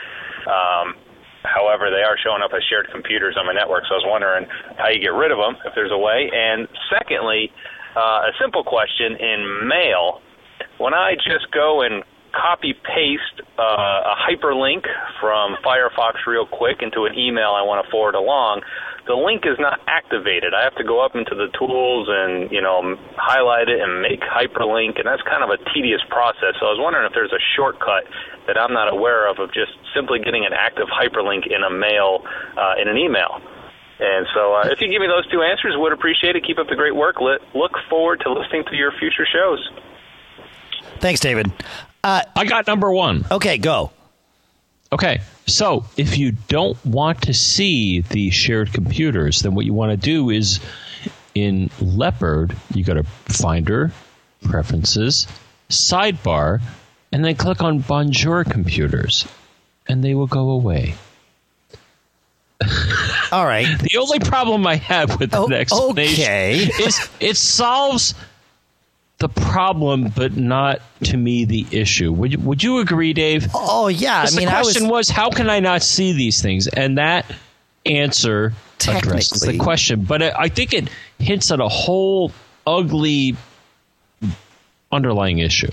Um, 0.46 0.94
However, 1.44 1.88
they 1.88 2.04
are 2.04 2.16
showing 2.20 2.42
up 2.42 2.52
as 2.52 2.62
shared 2.68 2.88
computers 2.92 3.36
on 3.38 3.46
my 3.46 3.52
network, 3.52 3.84
so 3.88 3.96
I 3.96 3.98
was 3.98 4.08
wondering 4.08 4.46
how 4.76 4.88
you 4.88 5.00
get 5.00 5.16
rid 5.16 5.32
of 5.32 5.38
them, 5.38 5.56
if 5.64 5.72
there's 5.74 5.92
a 5.92 5.98
way. 5.98 6.28
And 6.32 6.68
secondly, 6.92 7.50
uh, 7.96 8.28
a 8.28 8.32
simple 8.40 8.62
question 8.62 9.16
in 9.16 9.66
mail, 9.66 10.20
when 10.78 10.92
I 10.92 11.14
just 11.16 11.50
go 11.52 11.80
and 11.82 12.04
copy 12.32 12.74
paste 12.74 13.42
uh, 13.58 13.62
a 13.62 14.14
hyperlink 14.16 14.86
from 15.20 15.56
Firefox 15.64 16.26
real 16.26 16.46
quick 16.46 16.82
into 16.82 17.04
an 17.04 17.18
email 17.18 17.52
I 17.52 17.62
want 17.62 17.84
to 17.84 17.90
forward 17.90 18.14
along, 18.14 18.62
the 19.06 19.14
link 19.14 19.42
is 19.44 19.58
not 19.58 19.80
activated. 19.86 20.54
I 20.54 20.62
have 20.62 20.74
to 20.76 20.84
go 20.84 21.04
up 21.04 21.16
into 21.16 21.34
the 21.34 21.48
tools 21.58 22.08
and 22.10 22.50
you 22.52 22.60
know 22.60 22.96
highlight 23.16 23.68
it 23.68 23.80
and 23.80 24.02
make 24.02 24.20
hyperlink, 24.20 25.02
and 25.02 25.06
that's 25.06 25.22
kind 25.26 25.42
of 25.42 25.50
a 25.50 25.58
tedious 25.74 26.02
process. 26.08 26.54
So 26.60 26.66
I 26.66 26.72
was 26.76 26.80
wondering 26.80 27.06
if 27.06 27.12
there's 27.12 27.32
a 27.32 27.42
shortcut 27.56 28.04
that 28.46 28.56
I'm 28.56 28.72
not 28.72 28.92
aware 28.92 29.28
of 29.28 29.38
of 29.38 29.52
just 29.52 29.72
simply 29.94 30.18
getting 30.20 30.46
an 30.46 30.52
active 30.52 30.88
hyperlink 30.88 31.46
in 31.50 31.62
a 31.62 31.70
mail 31.70 32.22
uh, 32.56 32.80
in 32.80 32.88
an 32.88 32.96
email. 32.96 33.40
And 34.00 34.26
so, 34.32 34.54
uh, 34.54 34.72
if 34.72 34.80
you 34.80 34.88
give 34.88 35.02
me 35.02 35.08
those 35.08 35.28
two 35.28 35.42
answers, 35.42 35.74
would 35.76 35.92
appreciate 35.92 36.34
it. 36.34 36.44
Keep 36.46 36.58
up 36.58 36.68
the 36.68 36.76
great 36.76 36.96
work. 36.96 37.20
Look 37.20 37.72
forward 37.90 38.20
to 38.24 38.32
listening 38.32 38.64
to 38.70 38.76
your 38.76 38.92
future 38.98 39.28
shows. 39.28 39.60
Thanks, 41.00 41.20
David. 41.20 41.52
I 42.02 42.44
got 42.46 42.66
number 42.66 42.90
one. 42.90 43.24
Okay, 43.30 43.58
go. 43.58 43.92
Okay, 44.92 45.20
so 45.46 45.84
if 45.96 46.18
you 46.18 46.32
don't 46.48 46.76
want 46.84 47.22
to 47.22 47.34
see 47.34 48.00
the 48.00 48.30
shared 48.30 48.72
computers, 48.72 49.40
then 49.40 49.54
what 49.54 49.64
you 49.64 49.72
want 49.72 49.92
to 49.92 49.96
do 49.96 50.30
is 50.30 50.58
in 51.34 51.70
Leopard, 51.80 52.56
you 52.74 52.82
go 52.82 52.94
to 52.94 53.04
Finder, 53.04 53.92
Preferences, 54.42 55.28
Sidebar, 55.68 56.60
and 57.12 57.24
then 57.24 57.36
click 57.36 57.62
on 57.62 57.80
Bonjour 57.80 58.42
Computers, 58.44 59.26
and 59.86 60.02
they 60.02 60.14
will 60.14 60.26
go 60.26 60.50
away. 60.50 60.94
All 63.32 63.46
right. 63.46 63.66
The 63.80 63.98
only 63.98 64.18
problem 64.18 64.66
I 64.66 64.76
have 64.76 65.18
with 65.20 65.34
Oh, 65.34 65.48
the 65.48 65.56
explanation 65.56 66.24
okay. 66.24 66.56
is 66.80 67.08
it 67.20 67.36
solves 67.36 68.14
the 69.20 69.28
problem, 69.28 70.08
but 70.16 70.36
not 70.36 70.80
to 71.04 71.16
me 71.16 71.44
the 71.44 71.66
issue. 71.70 72.10
Would 72.10 72.32
you, 72.32 72.38
would 72.40 72.62
you 72.62 72.78
agree, 72.78 73.12
Dave? 73.12 73.46
Oh 73.54 73.88
yeah. 73.88 74.24
I 74.26 74.30
mean, 74.34 74.46
the 74.46 74.54
I 74.54 74.58
was 74.58 74.72
question 74.72 74.88
was, 74.88 75.08
how 75.08 75.30
can 75.30 75.48
I 75.48 75.60
not 75.60 75.82
see 75.82 76.12
these 76.12 76.42
things? 76.42 76.66
And 76.66 76.98
that 76.98 77.26
answer 77.86 78.54
addresses 78.88 79.42
the 79.42 79.58
question. 79.58 80.04
But 80.04 80.22
I 80.22 80.32
I 80.36 80.48
think 80.48 80.72
it 80.72 80.88
hints 81.18 81.52
at 81.52 81.60
a 81.60 81.68
whole 81.68 82.32
ugly 82.66 83.36
underlying 84.90 85.38
issue. 85.38 85.70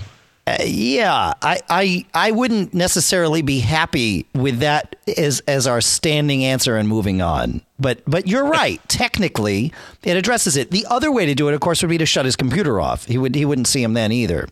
Yeah. 0.64 1.34
I, 1.42 1.60
I 1.68 2.06
I 2.14 2.30
wouldn't 2.30 2.74
necessarily 2.74 3.42
be 3.42 3.60
happy 3.60 4.26
with 4.34 4.60
that 4.60 4.96
as 5.16 5.40
as 5.40 5.66
our 5.66 5.80
standing 5.80 6.44
answer 6.44 6.76
and 6.76 6.88
moving 6.88 7.20
on. 7.22 7.60
But 7.78 8.02
but 8.06 8.26
you're 8.26 8.44
right. 8.48 8.80
Technically, 8.88 9.72
it 10.02 10.16
addresses 10.16 10.56
it. 10.56 10.70
The 10.70 10.86
other 10.90 11.10
way 11.12 11.26
to 11.26 11.34
do 11.34 11.48
it, 11.48 11.54
of 11.54 11.60
course, 11.60 11.82
would 11.82 11.88
be 11.88 11.98
to 11.98 12.06
shut 12.06 12.24
his 12.24 12.36
computer 12.36 12.80
off. 12.80 13.04
He 13.06 13.18
would 13.18 13.34
he 13.34 13.44
wouldn't 13.44 13.66
see 13.66 13.82
him 13.82 13.94
then 13.94 14.12
either. 14.12 14.48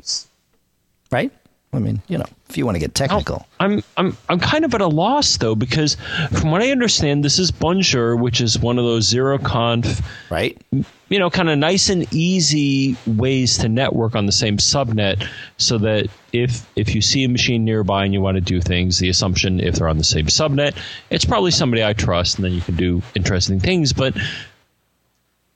Right? 1.11 1.33
I 1.73 1.79
mean, 1.79 2.01
you 2.09 2.17
know, 2.17 2.25
if 2.49 2.57
you 2.57 2.65
want 2.65 2.77
to 2.77 2.79
get 2.79 2.95
technical. 2.95 3.45
Oh, 3.45 3.47
I'm 3.61 3.83
I'm 3.97 4.17
I'm 4.29 4.41
kind 4.41 4.65
of 4.65 4.75
at 4.75 4.81
a 4.81 4.87
loss 4.87 5.37
though 5.37 5.55
because 5.55 5.97
from 6.33 6.51
what 6.51 6.63
I 6.63 6.71
understand, 6.71 7.25
this 7.25 7.39
is 7.39 7.51
Bonjour, 7.51 8.17
which 8.17 8.41
is 8.41 8.59
one 8.59 8.79
of 8.79 8.85
those 8.85 9.07
zero 9.07 9.39
conf 9.39 10.01
Right? 10.31 10.61
you 11.09 11.21
know, 11.21 11.31
kind 11.31 11.49
of 11.49 11.59
nice 11.59 11.89
and 11.89 12.13
easy 12.13 12.97
ways 13.07 13.59
to 13.59 13.69
network 13.69 14.17
on 14.17 14.27
the 14.27 14.33
same 14.33 14.57
subnet 14.57 15.29
so 15.57 15.79
that 15.79 16.09
if 16.33 16.67
if 16.75 16.95
you 16.95 17.01
see 17.01 17.25
a 17.25 17.29
machine 17.29 17.65
nearby 17.65 18.05
and 18.05 18.13
you 18.13 18.21
want 18.21 18.37
to 18.37 18.41
do 18.41 18.61
things, 18.61 18.99
the 18.99 19.09
assumption 19.09 19.61
if 19.61 19.77
they're 19.77 19.89
on 19.89 19.99
the 19.99 20.05
same 20.05 20.27
subnet, 20.27 20.77
it's 21.11 21.25
probably 21.25 21.51
somebody 21.51 21.85
I 21.85 21.93
trust 21.93 22.37
and 22.37 22.45
then 22.45 22.53
you 22.53 22.61
can 22.61 22.77
do 22.77 23.03
interesting 23.15 23.61
things. 23.61 23.93
But 23.93 24.17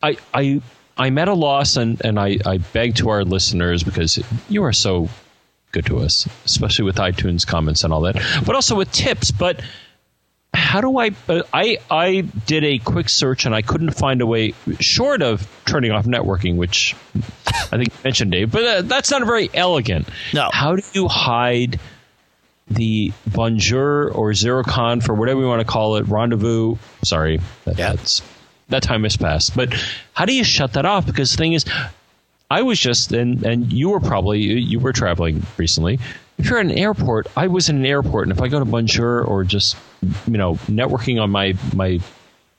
I 0.03 0.17
I 0.33 0.63
I'm 0.97 1.19
at 1.19 1.29
a 1.29 1.35
loss 1.35 1.77
and, 1.77 2.01
and 2.05 2.21
I, 2.21 2.39
I 2.45 2.59
beg 2.59 2.97
to 2.97 3.09
our 3.09 3.25
listeners 3.25 3.83
because 3.83 4.23
you 4.51 4.65
are 4.65 4.73
so 4.73 5.09
good 5.73 5.87
to 5.87 5.99
us, 5.99 6.29
especially 6.45 6.85
with 6.85 6.97
iTunes 6.97 7.47
comments 7.47 7.85
and 7.85 7.93
all 7.93 8.01
that, 8.03 8.17
but 8.47 8.55
also 8.55 8.75
with 8.77 8.91
tips. 8.93 9.31
But 9.31 9.61
how 10.53 10.81
do 10.81 10.99
I, 10.99 11.11
I 11.53 11.79
I 11.91 12.21
did 12.47 12.65
a 12.65 12.79
quick 12.79 13.09
search 13.09 13.47
and 13.47 13.55
I 13.55 13.63
couldn't 13.63 13.91
find 13.93 14.21
a 14.21 14.27
way 14.27 14.55
short 14.81 15.23
of 15.23 15.47
turning 15.65 15.93
off 15.93 16.07
networking, 16.07 16.57
which 16.57 16.97
I 17.15 17.77
think 17.79 17.89
you 17.93 17.99
mentioned 18.05 18.33
Dave, 18.33 18.51
but 18.51 18.65
uh, 18.65 18.83
that's 18.83 19.11
not 19.11 19.25
very 19.25 19.49
elegant. 19.55 20.09
No. 20.35 20.51
How 20.53 20.75
do 20.77 20.83
you 20.93 21.07
hide 21.09 21.79
the 22.69 23.13
Bonjour 23.27 24.11
or 24.13 24.31
Zeroconf 24.31 25.09
or 25.09 25.15
whatever 25.15 25.41
you 25.41 25.47
want 25.47 25.61
to 25.61 25.65
call 25.67 25.97
it, 25.97 26.07
rendezvous? 26.09 26.77
Sorry, 27.05 27.41
that, 27.65 27.79
Yeah. 27.79 27.93
that's 27.93 28.23
that 28.69 28.83
time 28.85 29.03
has 29.05 29.17
passed. 29.17 29.57
But 29.57 29.75
how 30.13 30.25
do 30.27 30.33
you 30.35 30.45
shut 30.45 30.73
that 30.75 30.85
off? 30.87 31.05
Because 31.07 31.33
the 31.33 31.37
thing 31.39 31.53
is, 31.55 31.65
I 32.51 32.63
was 32.63 32.81
just 32.81 33.13
and 33.13 33.45
and 33.45 33.73
you 33.73 33.91
were 33.91 34.01
probably 34.01 34.41
you, 34.41 34.81
were 34.81 34.93
traveling 34.93 35.45
recently. 35.57 36.01
If 36.39 36.47
you're 36.47 36.59
at 36.59 36.67
an 36.67 36.73
airport, 36.73 37.29
I 37.37 37.47
was 37.47 37.69
in 37.69 37.77
an 37.77 37.87
airport, 37.87 38.29
and 38.29 38.37
if 38.37 38.43
I 38.43 38.49
go 38.49 38.59
to 38.59 38.65
Bonjour 38.65 39.23
or 39.23 39.45
just 39.45 39.77
you 40.27 40.37
know 40.39 40.55
networking 40.67 41.23
on 41.23 41.31
my 41.31 41.55
my 41.75 42.01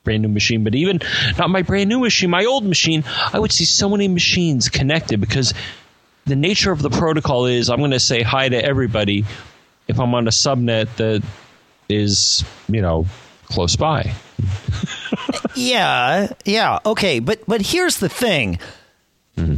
brand 0.04 0.22
new 0.22 0.28
machine, 0.28 0.64
but 0.64 0.74
even 0.74 1.00
not 1.38 1.50
my 1.50 1.62
brand 1.62 1.88
new 1.88 2.00
machine, 2.00 2.30
my 2.30 2.44
old 2.44 2.64
machine, 2.64 3.04
I 3.32 3.38
would 3.38 3.52
see 3.52 3.64
so 3.64 3.88
many 3.88 4.08
machines 4.08 4.68
connected 4.68 5.20
because 5.20 5.52
the 6.24 6.36
nature 6.36 6.72
of 6.72 6.80
the 6.80 6.90
protocol 6.90 7.46
is 7.46 7.68
I'm 7.68 7.78
going 7.78 7.90
to 7.90 8.00
say 8.00 8.22
hi 8.22 8.48
to 8.48 8.64
everybody 8.64 9.24
if 9.88 10.00
I'm 10.00 10.14
on 10.14 10.26
a 10.26 10.30
subnet 10.30 10.96
that 10.96 11.22
is 11.88 12.44
you 12.68 12.80
know 12.80 13.06
close 13.46 13.76
by. 13.76 14.12
Yeah, 15.54 16.32
yeah, 16.46 16.78
okay, 16.86 17.18
but 17.18 17.42
but 17.46 17.60
here's 17.60 17.98
the 17.98 18.08
thing. 18.08 18.58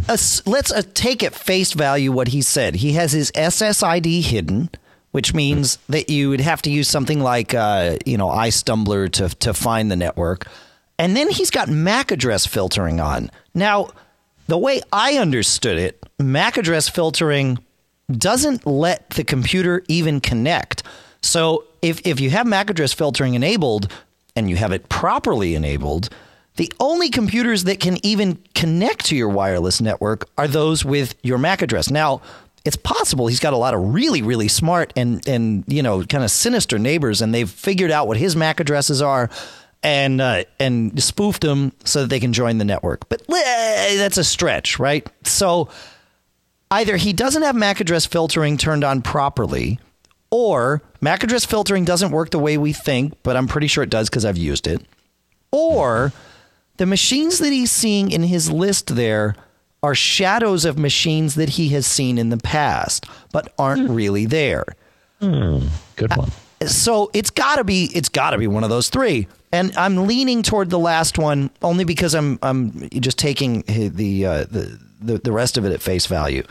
Us- 0.09 0.47
let's 0.47 0.71
uh, 0.73 0.83
take 0.95 1.23
at 1.23 1.35
face 1.35 1.73
value 1.73 2.13
what 2.13 2.29
he 2.29 2.43
said. 2.43 2.77
He 2.77 2.93
has 2.93 3.13
his 3.13 3.31
SSID 3.33 4.23
hidden, 4.23 4.71
which 5.11 5.35
means 5.35 5.79
that 5.89 6.09
you 6.09 6.31
would 6.31 6.41
have 6.41 6.63
to 6.63 6.71
use 6.71 6.89
something 6.89 7.21
like 7.21 7.55
uh, 7.55 7.97
you 8.07 8.17
know 8.17 8.29
iStumbler 8.29 9.11
to 9.13 9.29
to 9.29 9.53
find 9.53 9.91
the 9.91 9.97
network, 9.97 10.47
and 10.99 11.17
then 11.17 11.29
he's 11.29 11.51
got 11.51 11.69
MAC 11.69 12.11
address 12.13 12.47
filtering 12.47 13.01
on. 13.01 13.31
Now, 13.53 13.89
the 14.47 14.59
way 14.59 14.81
I 14.93 15.15
understood 15.19 15.79
it, 15.79 16.03
MAC 16.19 16.57
address 16.57 16.89
filtering 16.89 17.59
doesn't 18.11 18.67
let 18.67 19.11
the 19.11 19.25
computer 19.25 19.83
even 19.89 20.21
connect. 20.21 20.83
So 21.23 21.65
if, 21.81 22.07
if 22.07 22.21
you 22.21 22.31
have 22.31 22.47
MAC 22.47 22.71
address 22.71 22.93
filtering 22.93 23.35
enabled 23.35 23.91
and 24.37 24.51
you 24.51 24.57
have 24.57 24.73
it 24.73 24.89
properly 24.89 25.55
enabled, 25.55 26.11
the 26.57 26.73
only 26.79 27.11
computers 27.11 27.64
that 27.64 27.81
can 27.81 27.99
even 28.05 28.38
connect 28.55 29.07
to 29.07 29.17
your 29.17 29.29
wireless 29.29 29.81
network 29.81 30.29
are 30.38 30.47
those 30.47 30.85
with 30.85 31.14
your 31.23 31.38
MAC 31.38 31.62
address. 31.62 31.90
Now, 31.90 32.23
it's 32.64 32.77
possible 32.77 33.27
he's 33.27 33.40
got 33.40 33.53
a 33.53 33.59
lot 33.59 33.75
of 33.75 33.93
really, 33.93 34.23
really 34.23 34.49
smart 34.49 34.93
and, 34.97 35.27
and 35.29 35.64
you 35.67 35.83
know, 35.83 36.05
kind 36.05 36.25
of 36.25 36.31
sinister 36.31 36.79
neighbors, 36.79 37.21
and 37.21 37.35
they've 37.35 37.51
figured 37.51 37.90
out 37.90 38.07
what 38.07 38.17
his 38.17 38.37
MAC 38.37 38.61
addresses 38.61 39.03
are 39.03 39.29
and 39.83 40.21
uh, 40.21 40.45
and 40.59 41.01
spoofed 41.03 41.43
them 41.43 41.73
so 41.85 42.03
that 42.03 42.09
they 42.09 42.21
can 42.21 42.33
join 42.33 42.59
the 42.59 42.64
network. 42.64 43.09
But 43.09 43.23
that's 43.29 44.17
a 44.17 44.25
stretch, 44.25 44.79
right? 44.79 45.07
So 45.25 45.69
either 46.71 46.97
he 46.97 47.12
doesn't 47.12 47.43
have 47.43 47.55
MAC 47.55 47.81
address 47.81 48.07
filtering 48.07 48.57
turned 48.57 48.85
on 48.85 49.03
properly, 49.03 49.79
or 50.31 50.83
MAC 51.03 51.25
address 51.25 51.45
filtering 51.45 51.85
doesn't 51.85 52.12
work 52.12 52.31
the 52.31 52.38
way 52.38 52.57
we 52.57 52.73
think, 52.73 53.14
but 53.23 53.37
I'm 53.37 53.47
pretty 53.47 53.67
sure 53.67 53.85
it 53.85 53.90
does 53.90 54.09
because 54.09 54.25
I've 54.25 54.38
used 54.38 54.67
it, 54.67 54.81
or 55.51 56.12
the 56.77 56.87
machines 56.87 57.39
that 57.39 57.53
he's 57.53 57.71
seeing 57.71 58.11
in 58.11 58.23
his 58.23 58.51
list 58.51 58.95
there 58.97 59.35
are 59.83 59.95
shadows 59.95 60.65
of 60.65 60.79
machines 60.79 61.35
that 61.35 61.51
he 61.51 61.69
has 61.69 61.87
seen 61.87 62.17
in 62.19 62.31
the 62.31 62.39
past, 62.39 63.07
but 63.33 63.53
aren't 63.59 63.91
really 63.91 64.25
there. 64.27 64.65
Good 65.21 66.17
one. 66.17 66.31
so 66.67 67.11
it's 67.13 67.31
got 67.31 67.57
to 67.57 67.65
be 67.65 67.91
it's 67.95 68.09
got 68.09 68.31
to 68.31 68.39
be 68.39 68.47
one 68.47 68.65
of 68.65 68.71
those 68.71 68.89
three. 68.89 69.29
And 69.53 69.75
i'm 69.77 70.07
leaning 70.07 70.43
toward 70.43 70.69
the 70.71 70.79
last 70.79 71.17
one 71.19 71.49
only 71.63 71.85
because 71.85 72.15
i'm 72.15 72.39
i'm 72.43 72.89
just 72.91 73.19
taking 73.19 73.63
the 73.63 74.27
uh, 74.27 74.45
the, 74.51 74.79
the 75.01 75.19
the 75.19 75.33
rest 75.33 75.57
of 75.57 75.65
it 75.65 75.73
at 75.73 75.81
face 75.81 76.07
value. 76.07 76.43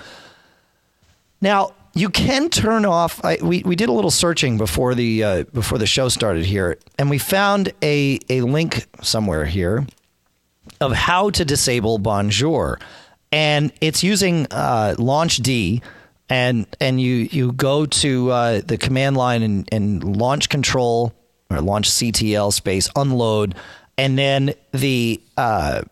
Now 1.42 1.74
you 1.94 2.10
can 2.10 2.50
turn 2.50 2.86
off 2.86 3.24
I, 3.24 3.38
we, 3.42 3.62
we 3.64 3.76
did 3.76 3.90
a 3.90 3.92
little 3.92 4.12
searching 4.12 4.58
before 4.58 4.96
the 4.96 5.24
uh, 5.24 5.44
before 5.54 5.78
the 5.78 5.86
show 5.86 6.08
started 6.10 6.46
here 6.46 6.78
and 6.98 7.10
we 7.10 7.18
found 7.18 7.74
a 7.84 8.20
a 8.30 8.42
link 8.42 8.86
somewhere 9.02 9.46
here 9.46 9.86
of 10.80 10.94
how 10.94 11.30
to 11.32 11.46
disable 11.46 11.98
Bonjour, 11.98 12.80
and 13.32 13.72
it's 13.82 14.04
using 14.04 14.48
uh, 14.52 14.96
launchd, 14.98 15.82
and 16.30 16.68
and 16.80 17.02
you 17.02 17.30
you 17.32 17.52
go 17.52 17.86
to 17.86 18.32
uh, 18.32 18.62
the 18.66 18.78
command 18.78 19.18
line 19.18 19.44
and, 19.44 19.70
and 19.72 20.18
launch 20.18 20.50
control 20.50 21.14
or 21.50 21.62
launch 21.62 21.90
CTL 21.90 22.52
space 22.54 22.90
unload, 22.96 23.56
and 23.98 24.18
then 24.18 24.54
the 24.72 25.22
uh, 25.38 25.84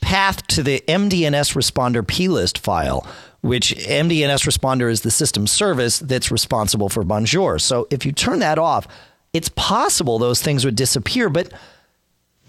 path 0.00 0.46
to 0.48 0.62
the 0.62 0.82
MDNS 0.86 1.54
responder 1.54 2.06
plist 2.06 2.58
file, 2.58 3.06
which 3.40 3.74
MDNS 3.74 4.46
responder 4.46 4.90
is 4.90 5.00
the 5.00 5.10
system 5.10 5.46
service 5.46 5.98
that's 5.98 6.30
responsible 6.30 6.88
for 6.88 7.04
Bonjour. 7.04 7.58
So 7.58 7.88
if 7.90 8.06
you 8.06 8.12
turn 8.12 8.38
that 8.40 8.58
off, 8.58 8.86
it's 9.32 9.48
possible 9.48 10.18
those 10.18 10.40
things 10.40 10.64
would 10.64 10.76
disappear, 10.76 11.28
but 11.28 11.52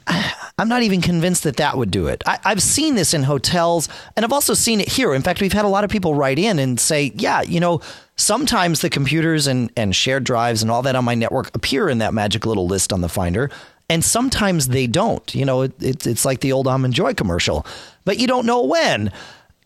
I'm 0.07 0.69
not 0.69 0.83
even 0.83 1.01
convinced 1.01 1.43
that 1.43 1.57
that 1.57 1.77
would 1.77 1.91
do 1.91 2.07
it. 2.07 2.23
I, 2.25 2.39
I've 2.45 2.61
seen 2.61 2.95
this 2.95 3.13
in 3.13 3.23
hotels, 3.23 3.89
and 4.15 4.23
I've 4.23 4.31
also 4.31 4.53
seen 4.53 4.79
it 4.79 4.87
here. 4.87 5.13
In 5.13 5.21
fact, 5.21 5.41
we've 5.41 5.53
had 5.53 5.65
a 5.65 5.69
lot 5.69 5.83
of 5.83 5.89
people 5.89 6.15
write 6.15 6.39
in 6.39 6.59
and 6.59 6.79
say, 6.79 7.11
"Yeah, 7.15 7.41
you 7.41 7.59
know, 7.59 7.81
sometimes 8.15 8.81
the 8.81 8.89
computers 8.89 9.47
and 9.47 9.71
and 9.75 9.95
shared 9.95 10.23
drives 10.23 10.61
and 10.61 10.71
all 10.71 10.81
that 10.83 10.95
on 10.95 11.03
my 11.03 11.15
network 11.15 11.53
appear 11.55 11.89
in 11.89 11.97
that 11.97 12.13
magic 12.13 12.45
little 12.45 12.67
list 12.67 12.93
on 12.93 13.01
the 13.01 13.09
Finder, 13.09 13.49
and 13.89 14.03
sometimes 14.03 14.69
they 14.69 14.87
don't. 14.87 15.33
You 15.35 15.45
know, 15.45 15.63
it, 15.63 15.73
it's 15.81 16.07
it's 16.07 16.25
like 16.25 16.39
the 16.39 16.51
old 16.51 16.67
Almond 16.67 16.93
Joy 16.93 17.13
commercial, 17.13 17.65
but 18.05 18.17
you 18.17 18.27
don't 18.27 18.45
know 18.45 18.63
when." 18.63 19.11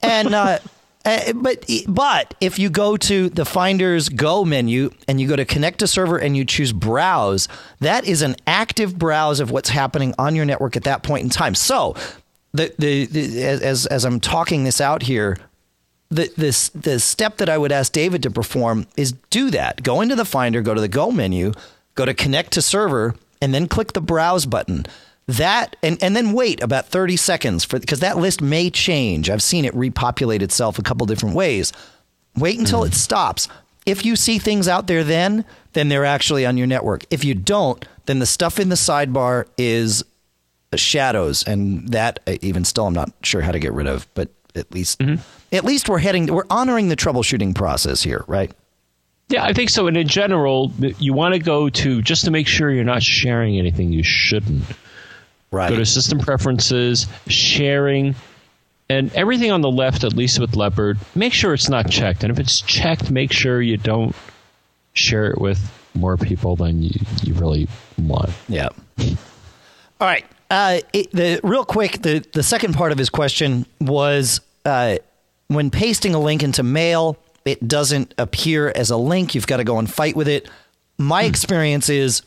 And 0.01 0.33
uh, 0.33 0.59
uh, 1.05 1.33
but 1.33 1.65
but 1.87 2.33
if 2.41 2.59
you 2.59 2.69
go 2.69 2.97
to 2.97 3.29
the 3.29 3.45
Finder's 3.45 4.09
Go 4.09 4.43
menu 4.43 4.91
and 5.07 5.19
you 5.19 5.27
go 5.27 5.35
to 5.35 5.45
connect 5.45 5.79
to 5.79 5.87
server 5.87 6.17
and 6.17 6.35
you 6.35 6.43
choose 6.43 6.73
browse, 6.73 7.47
that 7.79 8.05
is 8.05 8.21
an 8.21 8.35
active 8.45 8.99
browse 8.99 9.39
of 9.39 9.49
what's 9.49 9.69
happening 9.69 10.13
on 10.19 10.35
your 10.35 10.45
network 10.45 10.75
at 10.75 10.83
that 10.83 11.01
point 11.01 11.23
in 11.23 11.29
time. 11.29 11.55
So 11.55 11.95
the 12.53 12.73
the, 12.77 13.05
the 13.05 13.43
as 13.43 13.85
as 13.85 14.03
I'm 14.03 14.19
talking 14.19 14.65
this 14.65 14.81
out 14.81 15.03
here, 15.03 15.37
the 16.09 16.31
this 16.35 16.67
the 16.69 16.99
step 16.99 17.37
that 17.37 17.47
I 17.47 17.57
would 17.57 17.71
ask 17.71 17.93
David 17.93 18.21
to 18.23 18.31
perform 18.31 18.85
is 18.97 19.13
do 19.29 19.51
that. 19.51 19.83
Go 19.83 20.01
into 20.01 20.15
the 20.15 20.25
Finder, 20.25 20.61
go 20.61 20.73
to 20.73 20.81
the 20.81 20.89
Go 20.89 21.11
menu, 21.11 21.53
go 21.95 22.03
to 22.05 22.13
Connect 22.13 22.51
to 22.53 22.61
Server, 22.61 23.15
and 23.41 23.53
then 23.53 23.67
click 23.67 23.93
the 23.93 24.01
Browse 24.01 24.45
button. 24.45 24.85
That 25.29 25.75
and, 25.83 26.01
and 26.01 26.15
then 26.15 26.33
wait 26.33 26.63
about 26.63 26.87
30 26.87 27.15
seconds 27.15 27.63
for 27.63 27.79
because 27.79 27.99
that 27.99 28.17
list 28.17 28.41
may 28.41 28.71
change. 28.71 29.29
I've 29.29 29.43
seen 29.43 29.63
it 29.63 29.75
repopulate 29.75 30.41
itself 30.41 30.79
a 30.79 30.81
couple 30.81 31.05
different 31.05 31.35
ways. 31.35 31.71
Wait 32.35 32.57
until 32.57 32.83
it 32.83 32.93
mm. 32.93 32.95
stops. 32.95 33.47
If 33.85 34.05
you 34.05 34.15
see 34.15 34.39
things 34.39 34.67
out 34.67 34.87
there 34.87 35.03
then, 35.03 35.45
then 35.73 35.87
they're 35.87 36.05
actually 36.05 36.47
on 36.47 36.57
your 36.57 36.65
network. 36.65 37.05
If 37.11 37.23
you 37.23 37.35
don't, 37.35 37.85
then 38.07 38.17
the 38.17 38.25
stuff 38.25 38.59
in 38.59 38.69
the 38.69 38.75
sidebar 38.75 39.45
is 39.55 40.03
uh, 40.73 40.77
shadows 40.77 41.43
and 41.43 41.87
that 41.89 42.21
uh, 42.25 42.37
even 42.41 42.65
still 42.65 42.87
I'm 42.87 42.93
not 42.93 43.11
sure 43.21 43.41
how 43.41 43.51
to 43.51 43.59
get 43.59 43.73
rid 43.73 43.85
of, 43.85 44.07
but 44.15 44.29
at 44.55 44.73
least 44.73 44.97
mm-hmm. 44.97 45.21
at 45.55 45.63
least 45.63 45.87
we're 45.87 45.99
heading 45.99 46.25
we're 46.25 46.45
honoring 46.49 46.89
the 46.89 46.95
troubleshooting 46.95 47.53
process 47.53 48.01
here, 48.01 48.25
right? 48.25 48.51
Yeah, 49.27 49.43
I 49.43 49.53
think 49.53 49.69
so. 49.69 49.85
And 49.85 49.95
in 49.95 50.07
general, 50.07 50.71
you 50.79 51.13
want 51.13 51.35
to 51.35 51.39
go 51.39 51.69
to 51.69 52.01
just 52.01 52.25
to 52.25 52.31
make 52.31 52.47
sure 52.47 52.71
you're 52.71 52.83
not 52.83 53.03
sharing 53.03 53.59
anything 53.59 53.93
you 53.93 54.01
shouldn't. 54.03 54.63
Right. 55.51 55.69
Go 55.69 55.77
to 55.77 55.85
system 55.85 56.19
preferences, 56.19 57.07
sharing, 57.27 58.15
and 58.89 59.13
everything 59.13 59.51
on 59.51 59.61
the 59.61 59.71
left, 59.71 60.03
at 60.03 60.13
least 60.13 60.39
with 60.39 60.55
Leopard, 60.55 60.97
make 61.15 61.33
sure 61.33 61.53
it's 61.53 61.69
not 61.69 61.89
checked. 61.89 62.23
And 62.23 62.31
if 62.31 62.39
it's 62.39 62.61
checked, 62.61 63.11
make 63.11 63.31
sure 63.31 63.61
you 63.61 63.77
don't 63.77 64.15
share 64.93 65.31
it 65.31 65.39
with 65.39 65.59
more 65.95 66.17
people 66.17 66.55
than 66.55 66.83
you, 66.83 66.99
you 67.23 67.33
really 67.33 67.67
want. 67.97 68.29
Yeah. 68.47 68.69
All 68.99 70.07
right. 70.07 70.25
Uh, 70.51 70.79
it, 70.93 71.11
the 71.11 71.39
real 71.43 71.65
quick, 71.65 72.01
the 72.01 72.25
the 72.33 72.41
second 72.41 72.73
part 72.73 72.91
of 72.91 72.97
his 72.97 73.09
question 73.09 73.65
was 73.79 74.41
uh, 74.65 74.97
when 75.47 75.69
pasting 75.69 76.15
a 76.15 76.19
link 76.19 76.41
into 76.41 76.63
mail, 76.63 77.17
it 77.45 77.67
doesn't 77.67 78.13
appear 78.17 78.71
as 78.75 78.89
a 78.89 78.97
link. 78.97 79.35
You've 79.35 79.47
got 79.47 79.57
to 79.57 79.63
go 79.63 79.77
and 79.77 79.91
fight 79.91 80.15
with 80.15 80.27
it. 80.27 80.49
My 80.97 81.23
experience 81.23 81.89
is, 81.89 82.23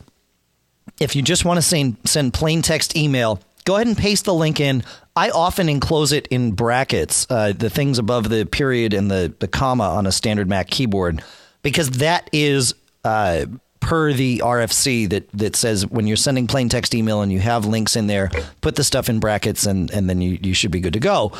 if 0.99 1.15
you 1.15 1.21
just 1.21 1.45
want 1.45 1.57
to 1.57 1.61
send 1.61 1.97
send 2.05 2.33
plain 2.33 2.61
text 2.61 2.95
email, 2.95 3.39
go 3.65 3.75
ahead 3.75 3.87
and 3.87 3.97
paste 3.97 4.25
the 4.25 4.33
link 4.33 4.59
in. 4.59 4.83
I 5.15 5.29
often 5.29 5.69
enclose 5.69 6.11
it 6.11 6.27
in 6.27 6.51
brackets, 6.51 7.27
uh, 7.29 7.53
the 7.53 7.69
things 7.69 7.99
above 7.99 8.29
the 8.29 8.45
period 8.45 8.93
and 8.93 9.09
the 9.09 9.33
the 9.39 9.47
comma 9.47 9.83
on 9.83 10.05
a 10.05 10.11
standard 10.11 10.47
Mac 10.47 10.67
keyboard, 10.69 11.23
because 11.61 11.89
that 11.91 12.29
is 12.31 12.73
uh, 13.03 13.45
per 13.79 14.13
the 14.13 14.41
RFC 14.43 15.09
that 15.09 15.29
that 15.33 15.55
says 15.55 15.85
when 15.85 16.07
you're 16.07 16.17
sending 16.17 16.47
plain 16.47 16.69
text 16.69 16.95
email 16.95 17.21
and 17.21 17.31
you 17.31 17.39
have 17.39 17.65
links 17.65 17.95
in 17.95 18.07
there, 18.07 18.31
put 18.61 18.75
the 18.75 18.83
stuff 18.83 19.09
in 19.09 19.19
brackets 19.19 19.65
and 19.65 19.91
and 19.91 20.09
then 20.09 20.21
you 20.21 20.39
you 20.41 20.53
should 20.53 20.71
be 20.71 20.79
good 20.79 20.93
to 20.93 20.99
go. 20.99 21.31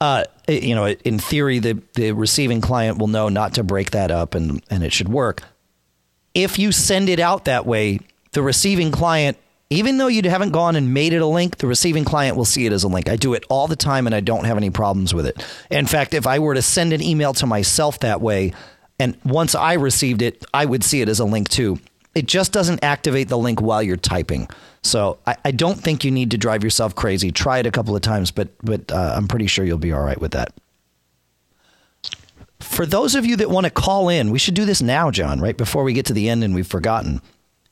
Uh, 0.00 0.24
you 0.48 0.74
know, 0.74 0.88
in 0.88 1.18
theory, 1.18 1.60
the 1.60 1.80
the 1.94 2.12
receiving 2.12 2.60
client 2.60 2.98
will 2.98 3.06
know 3.06 3.28
not 3.28 3.54
to 3.54 3.62
break 3.62 3.92
that 3.92 4.10
up 4.10 4.34
and 4.34 4.62
and 4.68 4.82
it 4.82 4.92
should 4.92 5.08
work. 5.08 5.42
If 6.34 6.58
you 6.58 6.72
send 6.72 7.08
it 7.08 7.20
out 7.20 7.44
that 7.44 7.66
way, 7.66 8.00
the 8.32 8.42
receiving 8.42 8.90
client, 8.90 9.36
even 9.70 9.98
though 9.98 10.06
you 10.06 10.28
haven't 10.28 10.50
gone 10.50 10.76
and 10.76 10.92
made 10.92 11.12
it 11.12 11.22
a 11.22 11.26
link, 11.26 11.58
the 11.58 11.66
receiving 11.66 12.04
client 12.04 12.36
will 12.36 12.44
see 12.44 12.66
it 12.66 12.72
as 12.72 12.84
a 12.84 12.88
link. 12.88 13.08
I 13.08 13.16
do 13.16 13.34
it 13.34 13.44
all 13.48 13.68
the 13.68 13.76
time 13.76 14.06
and 14.06 14.14
I 14.14 14.20
don't 14.20 14.44
have 14.44 14.56
any 14.56 14.70
problems 14.70 15.14
with 15.14 15.26
it. 15.26 15.44
In 15.70 15.86
fact, 15.86 16.12
if 16.12 16.26
I 16.26 16.38
were 16.38 16.54
to 16.54 16.62
send 16.62 16.92
an 16.92 17.02
email 17.02 17.32
to 17.34 17.46
myself 17.46 18.00
that 18.00 18.20
way, 18.20 18.52
and 18.98 19.16
once 19.24 19.54
I 19.54 19.74
received 19.74 20.22
it, 20.22 20.44
I 20.52 20.66
would 20.66 20.84
see 20.84 21.00
it 21.00 21.08
as 21.08 21.20
a 21.20 21.24
link 21.24 21.48
too. 21.48 21.78
It 22.14 22.26
just 22.26 22.52
doesn't 22.52 22.84
activate 22.84 23.28
the 23.28 23.38
link 23.38 23.60
while 23.60 23.82
you're 23.82 23.96
typing. 23.96 24.48
So 24.82 25.18
I, 25.26 25.36
I 25.46 25.50
don't 25.50 25.80
think 25.80 26.04
you 26.04 26.10
need 26.10 26.30
to 26.32 26.38
drive 26.38 26.62
yourself 26.62 26.94
crazy. 26.94 27.32
Try 27.32 27.58
it 27.58 27.66
a 27.66 27.70
couple 27.70 27.96
of 27.96 28.02
times, 28.02 28.30
but 28.30 28.48
but 28.62 28.92
uh, 28.92 29.14
I'm 29.16 29.28
pretty 29.28 29.46
sure 29.46 29.64
you'll 29.64 29.78
be 29.78 29.92
all 29.92 30.02
right 30.02 30.20
with 30.20 30.32
that. 30.32 30.52
For 32.60 32.84
those 32.84 33.14
of 33.14 33.24
you 33.24 33.36
that 33.36 33.50
want 33.50 33.64
to 33.64 33.70
call 33.70 34.08
in, 34.08 34.30
we 34.30 34.38
should 34.38 34.54
do 34.54 34.64
this 34.64 34.82
now, 34.82 35.10
John, 35.10 35.40
right 35.40 35.56
before 35.56 35.84
we 35.84 35.94
get 35.94 36.06
to 36.06 36.12
the 36.12 36.28
end 36.28 36.44
and 36.44 36.54
we've 36.54 36.66
forgotten. 36.66 37.20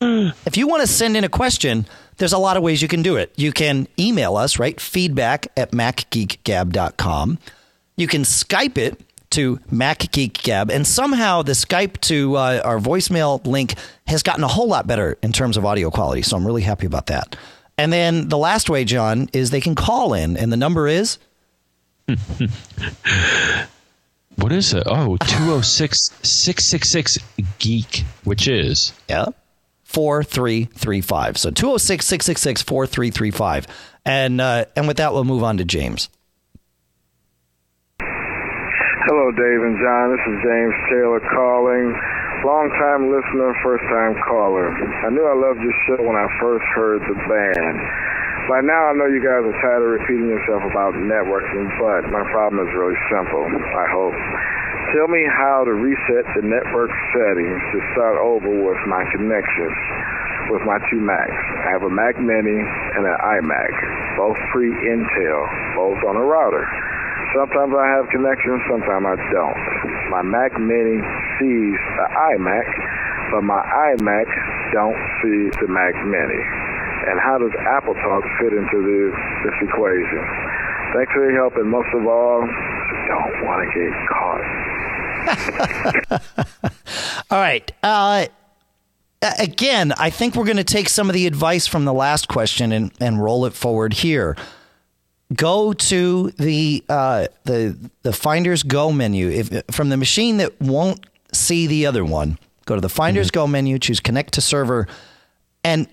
If 0.47 0.57
you 0.57 0.67
want 0.67 0.81
to 0.81 0.87
send 0.87 1.17
in 1.17 1.25
a 1.25 1.29
question, 1.29 1.87
there's 2.17 2.33
a 2.33 2.39
lot 2.39 2.57
of 2.57 2.63
ways 2.63 2.81
you 2.81 2.89
can 2.89 3.03
do 3.03 3.17
it. 3.17 3.33
You 3.37 3.53
can 3.53 3.87
email 3.99 4.37
us, 4.37 4.59
right? 4.59 4.81
Feedback 4.81 5.49
at 5.57 5.73
macgeekgab.com. 5.73 7.39
You 7.97 8.07
can 8.07 8.23
Skype 8.23 8.79
it 8.79 9.01
to 9.31 9.59
MacGeekGab, 9.73 10.71
and 10.71 10.87
somehow 10.87 11.43
the 11.43 11.53
Skype 11.53 12.01
to 12.01 12.35
uh, 12.37 12.63
our 12.65 12.79
voicemail 12.79 13.47
link 13.47 13.75
has 14.07 14.23
gotten 14.25 14.43
a 14.43 14.49
whole 14.49 14.67
lot 14.67 14.87
better 14.87 15.19
in 15.23 15.33
terms 15.33 15.57
of 15.57 15.65
audio 15.65 15.91
quality. 15.91 16.23
So 16.23 16.37
I'm 16.37 16.45
really 16.47 16.63
happy 16.63 16.87
about 16.87 17.07
that. 17.07 17.37
And 17.79 17.93
then 17.93 18.29
the 18.29 18.39
last 18.39 18.69
way, 18.69 18.85
John, 18.85 19.29
is 19.33 19.51
they 19.51 19.61
can 19.61 19.75
call 19.75 20.15
in, 20.15 20.37
and 20.37 20.53
the 20.53 20.57
number 20.57 20.89
is 20.89 21.19
What 24.37 24.53
is 24.53 24.73
it? 24.73 24.85
Oh, 24.87 25.17
206 25.19 26.11
666 26.23 27.19
Geek, 27.59 28.05
which 28.25 28.49
is. 28.49 28.93
yeah, 29.09 29.27
4335. 29.91 31.37
So 31.37 31.51
206 31.51 32.07
666 32.07 32.63
4335. 32.63 33.67
And 34.07 34.41
uh, 34.41 34.65
and 34.77 34.87
with 34.87 34.99
that, 34.99 35.13
we'll 35.13 35.27
move 35.27 35.43
on 35.43 35.59
to 35.59 35.65
James. 35.65 36.09
Hello, 37.99 39.27
Dave 39.35 39.63
and 39.67 39.75
John. 39.83 40.15
This 40.15 40.23
is 40.31 40.39
James 40.47 40.77
Taylor 40.95 41.19
calling. 41.35 41.91
Long 42.47 42.71
time 42.79 43.11
listener, 43.11 43.51
first 43.67 43.83
time 43.91 44.15
caller. 44.31 44.71
I 44.71 45.11
knew 45.11 45.27
I 45.27 45.35
loved 45.35 45.59
your 45.59 45.75
show 45.91 45.99
when 46.07 46.15
I 46.15 46.31
first 46.39 46.65
heard 46.79 47.03
the 47.11 47.19
band. 47.27 47.77
By 48.47 48.63
now, 48.63 48.89
I 48.89 48.93
know 48.95 49.11
you 49.11 49.19
guys 49.19 49.43
are 49.43 49.59
tired 49.59 49.83
of 49.83 49.91
repeating 49.99 50.31
yourself 50.31 50.63
about 50.63 50.95
networking, 50.95 51.67
but 51.83 52.07
my 52.15 52.23
problem 52.31 52.63
is 52.63 52.71
really 52.73 52.97
simple, 53.11 53.43
I 53.43 53.87
hope. 53.91 54.15
Tell 54.91 55.07
me 55.07 55.23
how 55.23 55.63
to 55.63 55.71
reset 55.71 56.27
the 56.35 56.43
network 56.43 56.91
settings 57.15 57.63
to 57.71 57.79
start 57.95 58.19
over 58.19 58.51
with 58.51 58.81
my 58.91 59.07
connections 59.15 59.79
with 60.51 60.67
my 60.67 60.83
two 60.91 60.99
Macs. 60.99 61.31
I 61.63 61.71
have 61.71 61.87
a 61.87 61.93
Mac 61.95 62.19
Mini 62.19 62.59
and 62.59 63.07
an 63.07 63.19
iMac, 63.23 63.71
both 64.19 64.35
pre-Intel, 64.51 65.41
both 65.79 66.03
on 66.03 66.19
a 66.19 66.25
router. 66.27 66.67
Sometimes 67.39 67.71
I 67.71 67.87
have 67.87 68.11
connections, 68.11 68.59
sometimes 68.67 69.07
I 69.07 69.17
don't. 69.31 69.59
My 70.11 70.27
Mac 70.27 70.59
Mini 70.59 70.99
sees 71.39 71.79
the 71.95 72.07
iMac, 72.35 72.67
but 73.31 73.47
my 73.47 73.63
iMac 73.95 74.27
don't 74.75 74.99
see 75.23 75.55
the 75.63 75.71
Mac 75.71 75.95
Mini. 76.03 76.43
And 77.15 77.23
how 77.23 77.39
does 77.39 77.55
Apple 77.63 77.95
Talk 77.95 78.27
fit 78.43 78.51
into 78.59 78.79
this, 78.83 79.15
this 79.47 79.57
equation? 79.71 80.27
Thanks 80.99 81.15
for 81.15 81.31
your 81.31 81.39
help, 81.39 81.55
and 81.55 81.71
most 81.71 81.95
of 81.95 82.03
all, 82.11 82.43
don't 82.43 83.47
want 83.47 83.63
to 83.63 83.69
get 83.71 83.95
caught. 84.11 84.80
All 87.31 87.39
right. 87.39 87.71
Uh, 87.83 88.27
again, 89.39 89.93
I 89.99 90.11
think 90.11 90.35
we're 90.35 90.45
going 90.45 90.57
to 90.57 90.65
take 90.65 90.89
some 90.89 91.09
of 91.09 91.15
the 91.15 91.27
advice 91.27 91.67
from 91.67 91.85
the 91.85 91.93
last 91.93 92.29
question 92.29 92.73
and, 92.73 92.93
and 93.01 93.23
roll 93.23 93.47
it 93.47 93.55
forward 93.55 93.95
here. 93.95 94.37
Go 95.35 95.73
to 95.73 96.31
the 96.33 96.83
uh, 96.89 97.29
the 97.45 97.79
the 98.03 98.13
Finders 98.13 98.65
Go 98.65 98.91
menu. 98.91 99.29
If 99.29 99.63
from 99.71 99.89
the 99.89 99.97
machine 99.97 100.39
that 100.39 100.61
won't 100.61 101.07
see 101.33 101.69
the 101.69 101.87
other 101.87 102.05
one, 102.05 102.37
go 102.67 102.75
to 102.75 102.81
the 102.81 102.89
Finders 102.89 103.31
Go 103.31 103.47
menu, 103.47 103.79
choose 103.79 104.01
Connect 104.01 104.35
to 104.35 104.41
Server, 104.41 104.89
and 105.63 105.87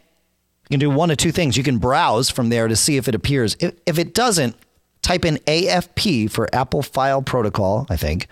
you 0.69 0.71
can 0.71 0.79
do 0.79 0.89
one 0.89 1.11
of 1.11 1.17
two 1.17 1.31
things. 1.31 1.55
You 1.55 1.63
can 1.63 1.77
browse 1.77 2.31
from 2.31 2.49
there 2.49 2.67
to 2.67 2.75
see 2.75 2.97
if 2.97 3.07
it 3.07 3.13
appears. 3.13 3.55
If, 3.59 3.75
if 3.85 3.99
it 3.99 4.15
doesn't, 4.15 4.55
type 5.03 5.23
in 5.23 5.37
AFP 5.45 6.31
for 6.31 6.49
Apple 6.53 6.81
File 6.81 7.21
Protocol, 7.21 7.85
I 7.89 7.95
think. 7.95 8.27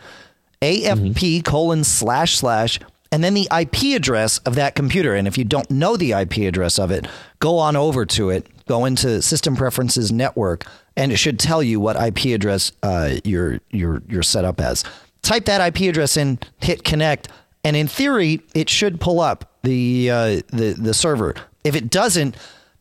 AFP 0.62 1.44
colon 1.44 1.84
slash 1.84 2.38
slash, 2.38 2.80
and 3.12 3.24
then 3.24 3.34
the 3.34 3.48
IP 3.58 3.96
address 3.96 4.40
of 4.40 4.56
that 4.56 4.76
computer. 4.76 5.16
And 5.16 5.28
if 5.28 5.38
you 5.38 5.44
don't 5.44 5.70
know 5.70 5.96
the 5.96 6.12
IP 6.14 6.38
address 6.40 6.80
of 6.80 6.92
it, 6.92 7.08
go 7.40 7.58
on 7.58 7.76
over 7.76 8.06
to 8.06 8.30
it, 8.30 8.48
go 8.66 8.86
into 8.86 9.22
System 9.22 9.56
Preferences 9.56 10.12
Network, 10.12 10.66
and 10.98 11.12
it 11.12 11.18
should 11.18 11.40
tell 11.40 11.62
you 11.62 11.80
what 11.80 11.96
IP 12.02 12.34
address 12.36 12.72
uh, 12.84 13.16
you're, 13.24 13.60
you're, 13.72 14.02
you're 14.08 14.24
set 14.24 14.46
up 14.46 14.60
as. 14.60 14.84
Type 15.22 15.46
that 15.46 15.66
IP 15.66 15.90
address 15.90 16.18
in, 16.18 16.40
hit 16.60 16.84
connect, 16.84 17.28
and 17.64 17.76
in 17.76 17.88
theory, 17.88 18.42
it 18.54 18.70
should 18.70 19.00
pull 19.00 19.20
up 19.20 19.60
the, 19.64 20.10
uh, 20.10 20.42
the, 20.48 20.76
the 20.78 20.94
server. 20.94 21.36
If 21.64 21.76
it 21.76 21.90
doesn't, 21.90 22.36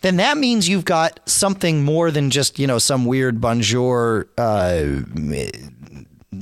then 0.05 0.17
that 0.17 0.37
means 0.37 0.69
you've 0.69 0.85
got 0.85 1.19
something 1.25 1.83
more 1.83 2.11
than 2.11 2.29
just 2.29 2.59
you 2.59 2.67
know 2.67 2.77
some 2.79 3.07
weird 3.07 3.41
bonjour 3.41 4.29
uh, 4.37 5.01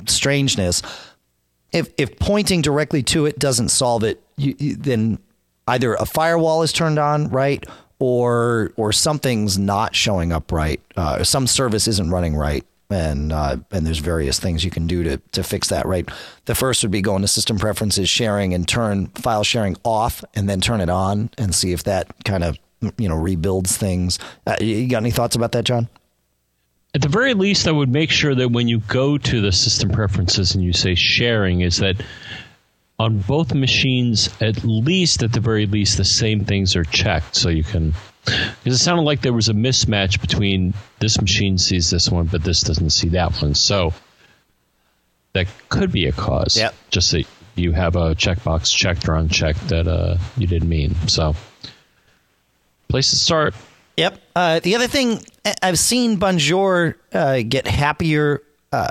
strangeness. 0.07 0.83
If 1.73 1.91
if 1.97 2.19
pointing 2.19 2.63
directly 2.63 3.03
to 3.05 3.27
it 3.27 3.39
doesn't 3.39 3.71
solve 3.71 4.05
it, 4.05 4.23
you, 4.37 4.55
you, 4.59 4.77
then 4.77 5.19
either 5.67 5.95
a 5.95 6.07
firewall 6.07 6.63
is 6.63 6.73
turned 6.73 6.99
on 6.99 7.29
right, 7.29 7.65
or 7.99 8.73
or 8.77 8.93
something's 8.93 9.59
not 9.59 9.95
showing 9.95 10.33
up 10.33 10.53
right, 10.53 10.81
uh, 10.97 11.25
some 11.25 11.47
service 11.47 11.89
isn't 11.89 12.11
running 12.11 12.37
right. 12.37 12.65
And 12.91 13.33
uh, 13.33 13.57
and 13.71 13.87
there's 13.87 14.01
various 14.01 14.39
things 14.39 14.65
you 14.65 14.71
can 14.71 14.87
do 14.87 15.03
to 15.03 15.17
to 15.17 15.43
fix 15.43 15.69
that. 15.69 15.87
Right, 15.87 16.07
the 16.45 16.55
first 16.55 16.83
would 16.83 16.93
be 16.93 17.01
going 17.01 17.23
to 17.23 17.29
system 17.29 17.59
preferences, 17.59 18.11
sharing, 18.11 18.53
and 18.53 18.69
turn 18.69 19.07
file 19.07 19.45
sharing 19.45 19.79
off, 19.83 20.23
and 20.35 20.47
then 20.47 20.61
turn 20.61 20.83
it 20.83 20.91
on, 20.91 21.31
and 21.39 21.55
see 21.55 21.73
if 21.73 21.85
that 21.85 22.07
kind 22.27 22.45
of 22.45 22.59
you 22.99 23.09
know 23.09 23.17
rebuilds 23.17 23.79
things. 23.79 24.19
Uh, 24.47 24.57
you 24.61 24.89
got 24.89 24.99
any 24.99 25.11
thoughts 25.11 25.35
about 25.35 25.53
that, 25.53 25.65
John? 25.65 25.89
At 26.95 27.01
the 27.01 27.09
very 27.09 27.35
least, 27.35 27.67
I 27.67 27.73
would 27.73 27.89
make 27.89 28.11
sure 28.11 28.35
that 28.35 28.51
when 28.51 28.69
you 28.69 28.79
go 28.81 29.17
to 29.17 29.41
the 29.41 29.53
system 29.53 29.91
preferences 29.91 30.55
and 30.55 30.63
you 30.63 30.73
say 30.73 30.95
sharing, 30.95 31.63
is 31.63 31.79
that 31.79 31.97
on 32.99 33.19
both 33.19 33.55
machines, 33.55 34.29
at 34.41 34.63
least 34.63 35.23
at 35.23 35.33
the 35.33 35.41
very 35.41 35.67
least, 35.67 35.97
the 35.97 36.05
same 36.05 36.45
things 36.45 36.77
are 36.77 36.85
checked 36.85 37.35
so 37.35 37.49
you 37.49 37.65
can. 37.65 37.95
Because 38.25 38.75
it 38.75 38.79
sounded 38.79 39.03
like 39.03 39.23
there 39.23 39.33
was 39.33 39.49
a 39.49 39.55
mismatch 39.55 40.21
between 40.21 40.75
this 41.01 41.21
machine 41.21 41.59
sees 41.59 41.91
this 41.91 42.11
one, 42.11 42.27
but 42.27 42.45
this 42.45 42.61
doesn't 42.61 42.91
see 42.91 43.09
that 43.11 43.41
one. 43.41 43.55
So 43.55 43.95
that 45.33 45.49
could 45.71 45.91
be 45.91 46.07
a 46.07 46.13
cause. 46.13 46.57
Yep. 46.57 46.75
Just 46.91 47.11
that 47.13 47.25
you 47.55 47.73
have 47.73 47.97
a 47.97 48.15
checkbox 48.15 48.73
checked 48.73 49.09
or 49.09 49.15
unchecked 49.15 49.69
that 49.69 49.89
uh, 49.89 50.19
you 50.37 50.47
didn't 50.47 50.69
mean. 50.69 50.95
So, 51.09 51.35
place 52.89 53.11
to 53.11 53.17
start. 53.17 53.55
Yep. 53.97 54.21
Uh, 54.35 54.61
the 54.61 54.75
other 54.75 54.87
thing 54.87 55.21
I've 55.63 55.79
seen 55.79 56.17
Bonjour 56.17 56.97
uh, 57.13 57.43
get 57.47 57.67
happier 57.67 58.43
uh, 58.73 58.89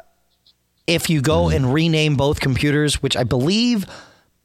if 0.88 1.10
you 1.10 1.22
go 1.22 1.50
and 1.50 1.74
rename 1.74 2.16
both 2.16 2.40
computers, 2.40 3.02
which 3.02 3.16
I 3.16 3.24
believe 3.24 3.86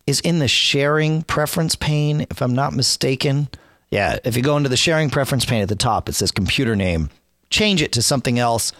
is 0.06 0.20
in 0.20 0.38
the 0.38 0.48
sharing 0.48 1.22
preference 1.22 1.74
pane, 1.74 2.22
if 2.30 2.40
I'm 2.40 2.54
not 2.54 2.72
mistaken. 2.72 3.48
Yeah, 3.90 4.18
if 4.24 4.36
you 4.36 4.42
go 4.42 4.56
into 4.56 4.68
the 4.68 4.76
sharing 4.76 5.10
preference 5.10 5.44
pane 5.44 5.62
at 5.62 5.68
the 5.68 5.76
top, 5.76 6.08
it 6.08 6.14
says 6.14 6.30
computer 6.30 6.76
name. 6.76 7.10
Change 7.50 7.82
it 7.82 7.92
to 7.92 8.02
something 8.02 8.38
else, 8.38 8.72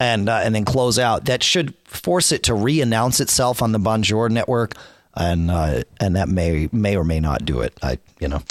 and 0.00 0.28
uh, 0.28 0.40
and 0.42 0.54
then 0.54 0.64
close 0.64 0.98
out. 0.98 1.26
That 1.26 1.42
should 1.42 1.74
force 1.84 2.32
it 2.32 2.44
to 2.44 2.54
re-announce 2.54 3.20
itself 3.20 3.62
on 3.62 3.72
the 3.72 3.78
Bonjour 3.78 4.28
network, 4.28 4.74
and 5.14 5.50
uh, 5.50 5.82
and 6.00 6.16
that 6.16 6.28
may 6.28 6.68
may 6.72 6.96
or 6.96 7.04
may 7.04 7.20
not 7.20 7.44
do 7.44 7.60
it. 7.60 7.78
I 7.82 7.98
you 8.18 8.28
know, 8.28 8.42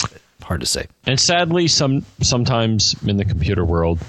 hard 0.47 0.61
to 0.61 0.65
say. 0.65 0.87
And 1.05 1.19
sadly, 1.19 1.67
some 1.67 2.05
sometimes 2.21 2.95
in 3.05 3.17
the 3.17 3.25
computer 3.25 3.65
world, 3.65 3.99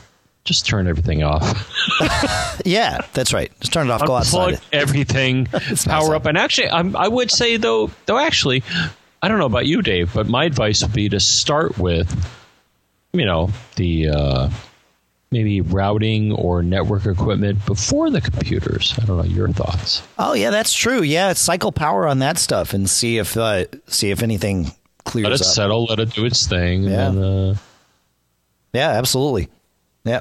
just 0.45 0.67
turn 0.67 0.87
everything 0.87 1.23
off. 1.23 1.75
Yeah, 2.65 3.01
that's 3.15 3.33
right. 3.33 3.53
Just 3.61 3.73
turn 3.73 3.87
it 3.87 3.91
off. 3.93 4.05
Go 4.05 4.17
outside. 4.17 4.55
Unplug 4.55 4.63
everything, 4.73 5.47
power 5.87 6.15
up. 6.17 6.27
And 6.27 6.37
actually, 6.37 6.69
I'm, 6.69 6.97
I 6.97 7.07
would 7.07 7.31
say 7.31 7.57
though, 7.57 7.91
though 8.07 8.19
actually, 8.19 8.63
I 9.23 9.29
don't 9.29 9.39
know 9.39 9.47
about 9.47 9.65
you, 9.67 9.81
Dave, 9.81 10.13
but 10.13 10.27
my 10.29 10.45
advice 10.45 10.83
would 10.83 10.93
be 10.93 11.09
to 11.09 11.21
start 11.21 11.79
with, 11.79 12.13
you 13.13 13.25
know, 13.25 13.51
the 13.77 14.09
uh, 14.09 14.51
maybe 15.31 15.61
routing 15.61 16.33
or 16.33 16.63
network 16.63 17.07
equipment 17.07 17.65
before 17.65 18.11
the 18.11 18.21
computers. 18.21 18.95
I 19.01 19.05
don't 19.05 19.17
know 19.19 19.25
your 19.25 19.49
thoughts. 19.49 20.03
Oh 20.19 20.35
yeah, 20.35 20.51
that's 20.51 20.73
true. 20.73 21.03
Yeah, 21.03 21.33
cycle 21.35 21.73
power 21.73 22.07
on 22.07 22.19
that 22.19 22.39
stuff 22.39 22.75
and 22.75 22.91
see 22.91 23.19
if 23.19 23.37
uh, 23.37 23.65
see 23.87 24.11
if 24.11 24.23
anything 24.23 24.73
clears 25.05 25.25
Let 25.25 25.33
it 25.35 25.41
up. 25.41 25.47
settle, 25.47 25.85
let 25.85 26.01
it 26.01 26.11
do 26.11 26.25
its 26.25 26.47
thing. 26.47 26.85
Yeah. 26.85 27.09
And 27.09 27.19
then, 27.23 27.25
uh, 27.51 27.55
Yeah, 28.73 28.91
absolutely. 28.91 29.49
Yeah. 30.05 30.21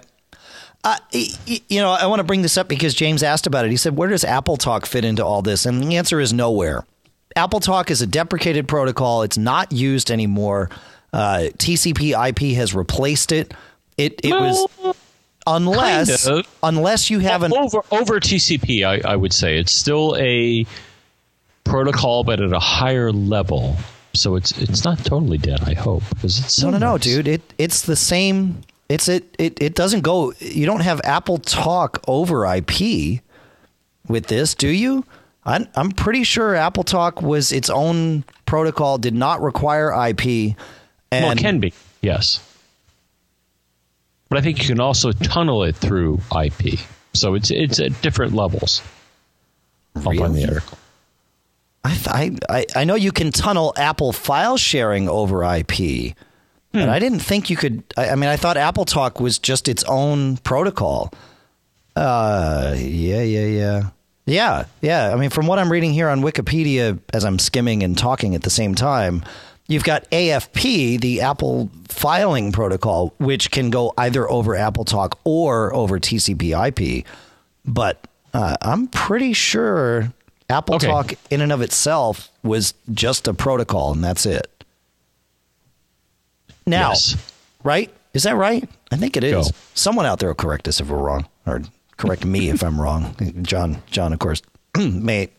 Uh, 0.83 0.95
you 1.11 1.81
know, 1.81 1.91
I 1.91 2.05
want 2.05 2.19
to 2.19 2.23
bring 2.23 2.43
this 2.43 2.55
up 2.57 2.67
because 2.69 2.93
James 2.93 3.21
asked 3.23 3.45
about 3.47 3.65
it. 3.65 3.71
He 3.71 3.77
said, 3.77 3.97
"Where 3.97 4.07
does 4.09 4.23
Apple 4.23 4.55
Talk 4.57 4.85
fit 4.85 5.03
into 5.03 5.25
all 5.25 5.41
this?" 5.41 5.65
And 5.65 5.83
the 5.83 5.97
answer 5.97 6.19
is 6.21 6.31
nowhere. 6.31 6.85
Apple 7.35 7.59
Talk 7.59 7.91
is 7.91 8.01
a 8.01 8.07
deprecated 8.07 8.67
protocol. 8.67 9.23
It's 9.23 9.37
not 9.37 9.71
used 9.71 10.09
anymore. 10.11 10.69
Uh, 11.11 11.47
TCP/IP 11.57 12.53
has 12.55 12.73
replaced 12.73 13.31
it. 13.31 13.53
It 13.97 14.21
it 14.23 14.31
was 14.31 14.95
unless 15.45 16.25
kind 16.25 16.39
of. 16.39 16.47
unless 16.63 17.09
you 17.09 17.19
have 17.19 17.43
an 17.43 17.53
over 17.53 17.81
over 17.91 18.19
TCP, 18.19 18.83
I, 18.85 19.01
I 19.11 19.15
would 19.15 19.33
say 19.33 19.57
it's 19.57 19.73
still 19.73 20.15
a 20.17 20.65
protocol, 21.63 22.23
but 22.23 22.39
at 22.39 22.53
a 22.53 22.59
higher 22.59 23.11
level. 23.11 23.75
So 24.17 24.35
it's 24.35 24.51
it's 24.57 24.83
not 24.83 24.99
totally 25.05 25.37
dead. 25.37 25.61
I 25.63 25.73
hope 25.73 26.03
because 26.09 26.39
it's 26.39 26.53
so 26.53 26.69
No, 26.69 26.77
no, 26.77 26.91
no, 26.91 26.97
dude. 26.97 27.27
It 27.27 27.41
it's 27.57 27.81
the 27.81 27.95
same. 27.95 28.61
It's 28.89 29.07
it, 29.07 29.35
it 29.37 29.61
it 29.61 29.75
doesn't 29.75 30.01
go. 30.01 30.33
You 30.39 30.65
don't 30.65 30.81
have 30.81 31.01
Apple 31.03 31.37
Talk 31.37 32.01
over 32.07 32.45
IP 32.45 33.21
with 34.07 34.27
this, 34.27 34.55
do 34.55 34.67
you? 34.69 35.05
I'm 35.45 35.67
I'm 35.75 35.91
pretty 35.91 36.23
sure 36.23 36.55
Apple 36.55 36.83
Talk 36.83 37.21
was 37.21 37.51
its 37.51 37.69
own 37.69 38.23
protocol, 38.45 38.97
did 38.97 39.13
not 39.15 39.41
require 39.41 39.91
IP. 39.91 40.55
And 41.11 41.23
Well, 41.23 41.31
it 41.31 41.37
can 41.37 41.59
be 41.59 41.73
yes, 42.01 42.39
but 44.29 44.37
I 44.37 44.41
think 44.41 44.59
you 44.61 44.67
can 44.67 44.79
also 44.79 45.11
tunnel 45.11 45.63
it 45.63 45.75
through 45.75 46.19
IP. 46.37 46.79
So 47.13 47.35
it's 47.35 47.49
it's 47.51 47.79
at 47.79 48.01
different 48.01 48.33
levels. 48.33 48.81
I'll 49.95 50.01
find 50.03 50.35
the 50.35 50.47
article. 50.47 50.77
I, 52.07 52.35
I 52.49 52.65
I 52.75 52.83
know 52.83 52.95
you 52.95 53.11
can 53.11 53.31
tunnel 53.31 53.73
Apple 53.77 54.13
file 54.13 54.57
sharing 54.57 55.07
over 55.09 55.43
IP, 55.43 56.15
but 56.71 56.89
I 56.89 56.99
didn't 56.99 57.19
think 57.19 57.49
you 57.49 57.57
could. 57.57 57.83
I, 57.95 58.09
I 58.09 58.15
mean, 58.15 58.29
I 58.29 58.35
thought 58.37 58.57
Apple 58.57 58.85
Talk 58.85 59.19
was 59.19 59.39
just 59.39 59.67
its 59.67 59.83
own 59.85 60.37
protocol. 60.37 61.13
Uh, 61.95 62.75
yeah, 62.77 63.21
yeah, 63.21 63.45
yeah, 63.45 63.89
yeah, 64.25 64.65
yeah. 64.81 65.11
I 65.11 65.15
mean, 65.15 65.29
from 65.31 65.47
what 65.47 65.57
I'm 65.57 65.71
reading 65.71 65.93
here 65.93 66.09
on 66.09 66.21
Wikipedia, 66.21 66.99
as 67.13 67.25
I'm 67.25 67.39
skimming 67.39 67.81
and 67.81 67.97
talking 67.97 68.35
at 68.35 68.43
the 68.43 68.51
same 68.51 68.75
time, 68.75 69.23
you've 69.67 69.83
got 69.83 70.09
AFP, 70.11 71.01
the 71.01 71.21
Apple 71.21 71.71
filing 71.87 72.51
protocol, 72.51 73.13
which 73.17 73.49
can 73.49 73.71
go 73.71 73.93
either 73.97 74.29
over 74.29 74.55
Apple 74.55 74.85
Talk 74.85 75.19
or 75.23 75.73
over 75.73 75.99
TCP/IP. 75.99 77.05
But 77.65 78.07
uh, 78.33 78.57
I'm 78.61 78.87
pretty 78.87 79.33
sure 79.33 80.13
Apple 80.49 80.75
Okay. 80.75 80.87
Talk, 80.87 81.13
in 81.29 81.41
and 81.41 81.51
of 81.51 81.61
itself, 81.61 82.29
was 82.43 82.73
just 82.93 83.27
a 83.27 83.33
protocol, 83.33 83.91
and 83.93 84.03
that's 84.03 84.25
it. 84.25 84.49
Now, 86.65 86.89
Yes. 86.89 87.15
right? 87.63 87.91
Is 88.13 88.23
that 88.23 88.35
right? 88.35 88.67
I 88.91 88.95
think 88.97 89.15
it 89.17 89.23
is. 89.23 89.51
Go. 89.51 89.57
Someone 89.73 90.05
out 90.05 90.19
there 90.19 90.29
will 90.29 90.35
correct 90.35 90.67
us 90.67 90.79
if 90.79 90.89
we're 90.89 90.97
wrong, 90.97 91.27
or 91.45 91.61
correct 91.97 92.25
me 92.25 92.49
if 92.49 92.63
I'm 92.63 92.79
wrong. 92.79 93.15
John, 93.43 93.81
John, 93.91 94.13
of 94.13 94.19
course, 94.19 94.41
may 94.77 95.29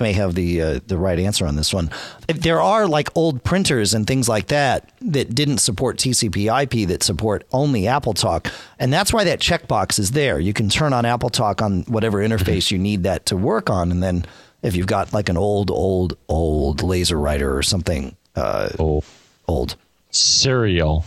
may 0.00 0.12
have 0.12 0.34
the 0.34 0.60
uh, 0.60 0.80
the 0.88 0.98
right 0.98 1.18
answer 1.20 1.46
on 1.46 1.54
this 1.56 1.72
one. 1.72 1.88
There 2.26 2.60
are 2.60 2.86
like 2.88 3.08
old 3.16 3.44
printers 3.44 3.94
and 3.94 4.06
things 4.08 4.28
like 4.28 4.48
that 4.48 4.90
that 5.00 5.34
didn't 5.34 5.58
support 5.58 5.98
TCP/IP 5.98 6.86
that 6.88 7.02
support 7.04 7.44
only 7.52 7.86
Apple 7.86 8.12
Talk, 8.14 8.48
and 8.78 8.92
that's 8.92 9.12
why 9.12 9.22
that 9.24 9.38
checkbox 9.40 9.98
is 10.00 10.10
there. 10.12 10.38
You 10.40 10.52
can 10.52 10.68
turn 10.68 10.92
on 10.92 11.04
Apple 11.06 11.30
Talk 11.30 11.62
on 11.62 11.82
whatever 11.82 12.18
interface 12.18 12.70
you 12.72 12.78
need 12.78 13.04
that 13.04 13.26
to 13.26 13.36
work 13.36 13.70
on, 13.70 13.90
and 13.92 14.02
then 14.02 14.26
if 14.62 14.74
you've 14.76 14.86
got 14.86 15.12
like 15.12 15.28
an 15.28 15.36
old, 15.36 15.70
old, 15.70 16.16
old 16.28 16.82
laser 16.82 17.18
writer 17.18 17.56
or 17.56 17.62
something, 17.62 18.16
uh, 18.36 18.68
Oh, 18.78 19.02
old. 19.46 19.76
serial. 20.10 21.04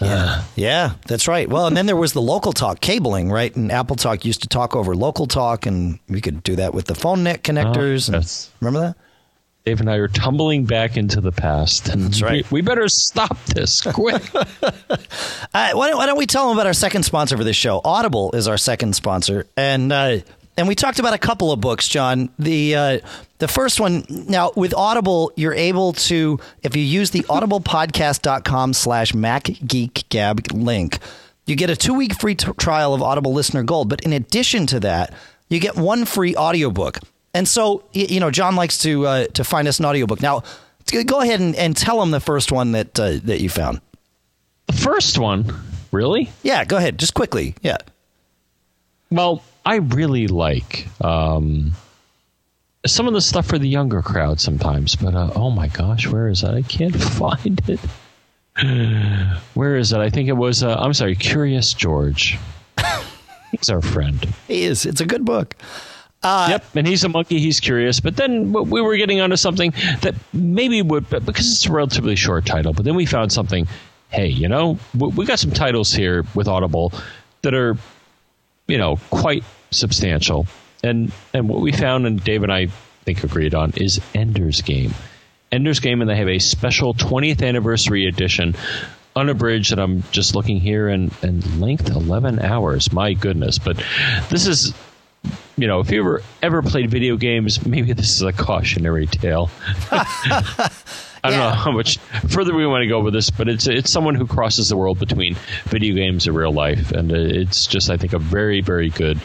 Yeah, 0.00 0.44
yeah, 0.54 0.92
that's 1.08 1.26
right. 1.26 1.48
Well, 1.48 1.66
and 1.66 1.76
then 1.76 1.86
there 1.86 1.96
was 1.96 2.12
the 2.12 2.22
local 2.22 2.52
talk 2.52 2.80
cabling, 2.80 3.32
right? 3.32 3.54
And 3.56 3.72
Apple 3.72 3.96
Talk 3.96 4.24
used 4.24 4.42
to 4.42 4.48
talk 4.48 4.76
over 4.76 4.94
local 4.94 5.26
talk, 5.26 5.66
and 5.66 5.98
we 6.08 6.20
could 6.20 6.44
do 6.44 6.54
that 6.54 6.72
with 6.72 6.84
the 6.84 6.94
phone 6.94 7.24
net 7.24 7.42
connectors. 7.42 8.06
and- 8.08 8.14
yes. 8.18 8.48
remember 8.60 8.80
that? 8.80 8.96
Dave 9.64 9.80
and 9.80 9.90
I 9.90 9.96
are 9.96 10.06
tumbling 10.08 10.64
back 10.66 10.96
into 10.96 11.20
the 11.20 11.32
past. 11.32 11.88
And 11.88 12.04
That's 12.04 12.22
right. 12.22 12.48
We, 12.50 12.60
we 12.60 12.62
better 12.62 12.88
stop 12.88 13.36
this 13.46 13.82
quick. 13.92 14.22
Uh, 14.34 14.40
why, 15.52 15.88
don't, 15.88 15.96
why 15.96 16.06
don't 16.06 16.16
we 16.16 16.26
tell 16.26 16.48
them 16.48 16.56
about 16.56 16.66
our 16.66 16.72
second 16.72 17.02
sponsor 17.02 17.36
for 17.36 17.44
this 17.44 17.56
show? 17.56 17.80
Audible 17.84 18.30
is 18.32 18.46
our 18.48 18.56
second 18.56 18.94
sponsor, 18.94 19.46
and 19.56 19.92
uh, 19.92 20.18
and 20.58 20.66
we 20.66 20.74
talked 20.74 20.98
about 20.98 21.14
a 21.14 21.18
couple 21.18 21.52
of 21.52 21.60
books, 21.60 21.86
John. 21.86 22.30
The 22.38 22.74
uh, 22.74 22.98
the 23.38 23.46
first 23.46 23.78
one 23.78 24.04
now 24.08 24.50
with 24.56 24.74
Audible, 24.74 25.32
you're 25.36 25.54
able 25.54 25.92
to 25.94 26.40
if 26.64 26.74
you 26.74 26.82
use 26.82 27.12
the 27.12 27.20
audiblepodcast.com 27.20 28.74
slash 28.74 29.12
macgeekgab 29.12 30.52
link, 30.52 30.98
you 31.46 31.54
get 31.54 31.70
a 31.70 31.76
two 31.76 31.94
week 31.94 32.20
free 32.20 32.34
t- 32.34 32.50
trial 32.58 32.92
of 32.92 33.02
Audible 33.02 33.32
Listener 33.32 33.62
Gold. 33.62 33.88
But 33.88 34.00
in 34.00 34.12
addition 34.12 34.66
to 34.66 34.80
that, 34.80 35.14
you 35.48 35.60
get 35.60 35.76
one 35.76 36.04
free 36.04 36.34
audiobook. 36.34 36.98
And 37.32 37.46
so 37.46 37.84
you 37.92 38.18
know, 38.18 38.32
John 38.32 38.56
likes 38.56 38.78
to 38.78 39.06
uh, 39.06 39.26
to 39.28 39.44
find 39.44 39.68
us 39.68 39.78
an 39.78 39.84
audiobook. 39.84 40.20
Now, 40.20 40.42
go 41.06 41.20
ahead 41.20 41.38
and, 41.38 41.54
and 41.54 41.76
tell 41.76 42.02
him 42.02 42.10
the 42.10 42.20
first 42.20 42.50
one 42.50 42.72
that 42.72 42.98
uh, 42.98 43.18
that 43.22 43.40
you 43.40 43.48
found. 43.48 43.80
the 44.66 44.72
first 44.72 45.18
one, 45.18 45.54
really? 45.92 46.30
Yeah, 46.42 46.64
go 46.64 46.78
ahead, 46.78 46.98
just 46.98 47.14
quickly. 47.14 47.54
Yeah. 47.62 47.76
Well, 49.10 49.42
I 49.68 49.74
really 49.76 50.28
like 50.28 50.88
um, 51.04 51.72
some 52.86 53.06
of 53.06 53.12
the 53.12 53.20
stuff 53.20 53.44
for 53.44 53.58
the 53.58 53.68
younger 53.68 54.00
crowd 54.00 54.40
sometimes, 54.40 54.96
but 54.96 55.14
uh, 55.14 55.30
oh 55.36 55.50
my 55.50 55.68
gosh, 55.68 56.06
where 56.06 56.28
is 56.28 56.40
that? 56.40 56.54
I 56.54 56.62
can't 56.62 56.96
find 57.02 57.60
it. 57.68 57.78
Where 59.52 59.76
is 59.76 59.92
it? 59.92 59.98
I 59.98 60.08
think 60.08 60.30
it 60.30 60.38
was. 60.38 60.62
Uh, 60.62 60.74
I'm 60.76 60.94
sorry, 60.94 61.14
Curious 61.16 61.74
George. 61.74 62.38
He's 63.50 63.68
our 63.68 63.82
friend. 63.82 64.26
He 64.46 64.62
is. 64.62 64.86
It's 64.86 65.02
a 65.02 65.04
good 65.04 65.26
book. 65.26 65.54
yep, 66.24 66.64
and 66.74 66.86
he's 66.86 67.04
a 67.04 67.10
monkey. 67.10 67.38
He's 67.38 67.60
curious, 67.60 68.00
but 68.00 68.16
then 68.16 68.52
we 68.52 68.80
were 68.80 68.96
getting 68.96 69.20
onto 69.20 69.36
something 69.36 69.74
that 70.00 70.14
maybe 70.32 70.80
would 70.80 71.10
because 71.10 71.52
it's 71.52 71.66
a 71.66 71.72
relatively 71.72 72.16
short 72.16 72.46
title. 72.46 72.72
But 72.72 72.86
then 72.86 72.94
we 72.94 73.04
found 73.04 73.32
something. 73.32 73.68
Hey, 74.08 74.28
you 74.28 74.48
know, 74.48 74.78
we 74.94 75.26
got 75.26 75.38
some 75.38 75.50
titles 75.50 75.92
here 75.92 76.24
with 76.34 76.48
Audible 76.48 76.94
that 77.42 77.52
are, 77.52 77.76
you 78.66 78.78
know, 78.78 78.96
quite 79.10 79.44
substantial. 79.70 80.46
And 80.82 81.12
and 81.34 81.48
what 81.48 81.60
we 81.60 81.72
found, 81.72 82.06
and 82.06 82.22
Dave 82.22 82.42
and 82.42 82.52
I 82.52 82.68
think 83.04 83.24
agreed 83.24 83.54
on, 83.54 83.72
is 83.76 84.00
Ender's 84.14 84.62
Game. 84.62 84.94
Ender's 85.50 85.80
Game, 85.80 86.00
and 86.00 86.08
they 86.10 86.16
have 86.16 86.28
a 86.28 86.38
special 86.38 86.94
20th 86.94 87.46
anniversary 87.46 88.06
edition 88.06 88.54
unabridged, 89.16 89.72
That 89.72 89.80
I'm 89.80 90.04
just 90.12 90.34
looking 90.36 90.60
here, 90.60 90.88
and, 90.88 91.10
and 91.22 91.60
length 91.60 91.88
11 91.90 92.38
hours. 92.38 92.92
My 92.92 93.14
goodness. 93.14 93.58
But 93.58 93.82
this 94.30 94.46
is, 94.46 94.72
you 95.56 95.66
know, 95.66 95.80
if 95.80 95.90
you 95.90 96.00
ever, 96.00 96.22
ever 96.42 96.62
played 96.62 96.90
video 96.90 97.16
games, 97.16 97.64
maybe 97.66 97.92
this 97.94 98.12
is 98.14 98.22
a 98.22 98.32
cautionary 98.32 99.06
tale. 99.06 99.50
I 99.90 101.30
don't 101.30 101.32
Yeah. 101.32 101.38
know 101.38 101.50
how 101.50 101.72
much 101.72 101.98
further 102.28 102.54
we 102.54 102.64
want 102.66 102.82
to 102.82 102.86
go 102.86 103.00
with 103.00 103.12
this, 103.12 103.30
but 103.30 103.48
it's 103.48 103.66
it's 103.66 103.90
someone 103.90 104.14
who 104.14 104.26
crosses 104.26 104.68
the 104.68 104.76
world 104.76 105.00
between 105.00 105.34
video 105.64 105.94
games 105.96 106.28
and 106.28 106.36
real 106.36 106.52
life, 106.52 106.92
and 106.92 107.10
it's 107.10 107.66
just 107.66 107.90
I 107.90 107.96
think 107.96 108.12
a 108.12 108.20
very 108.20 108.60
very 108.60 108.88
good 108.90 109.18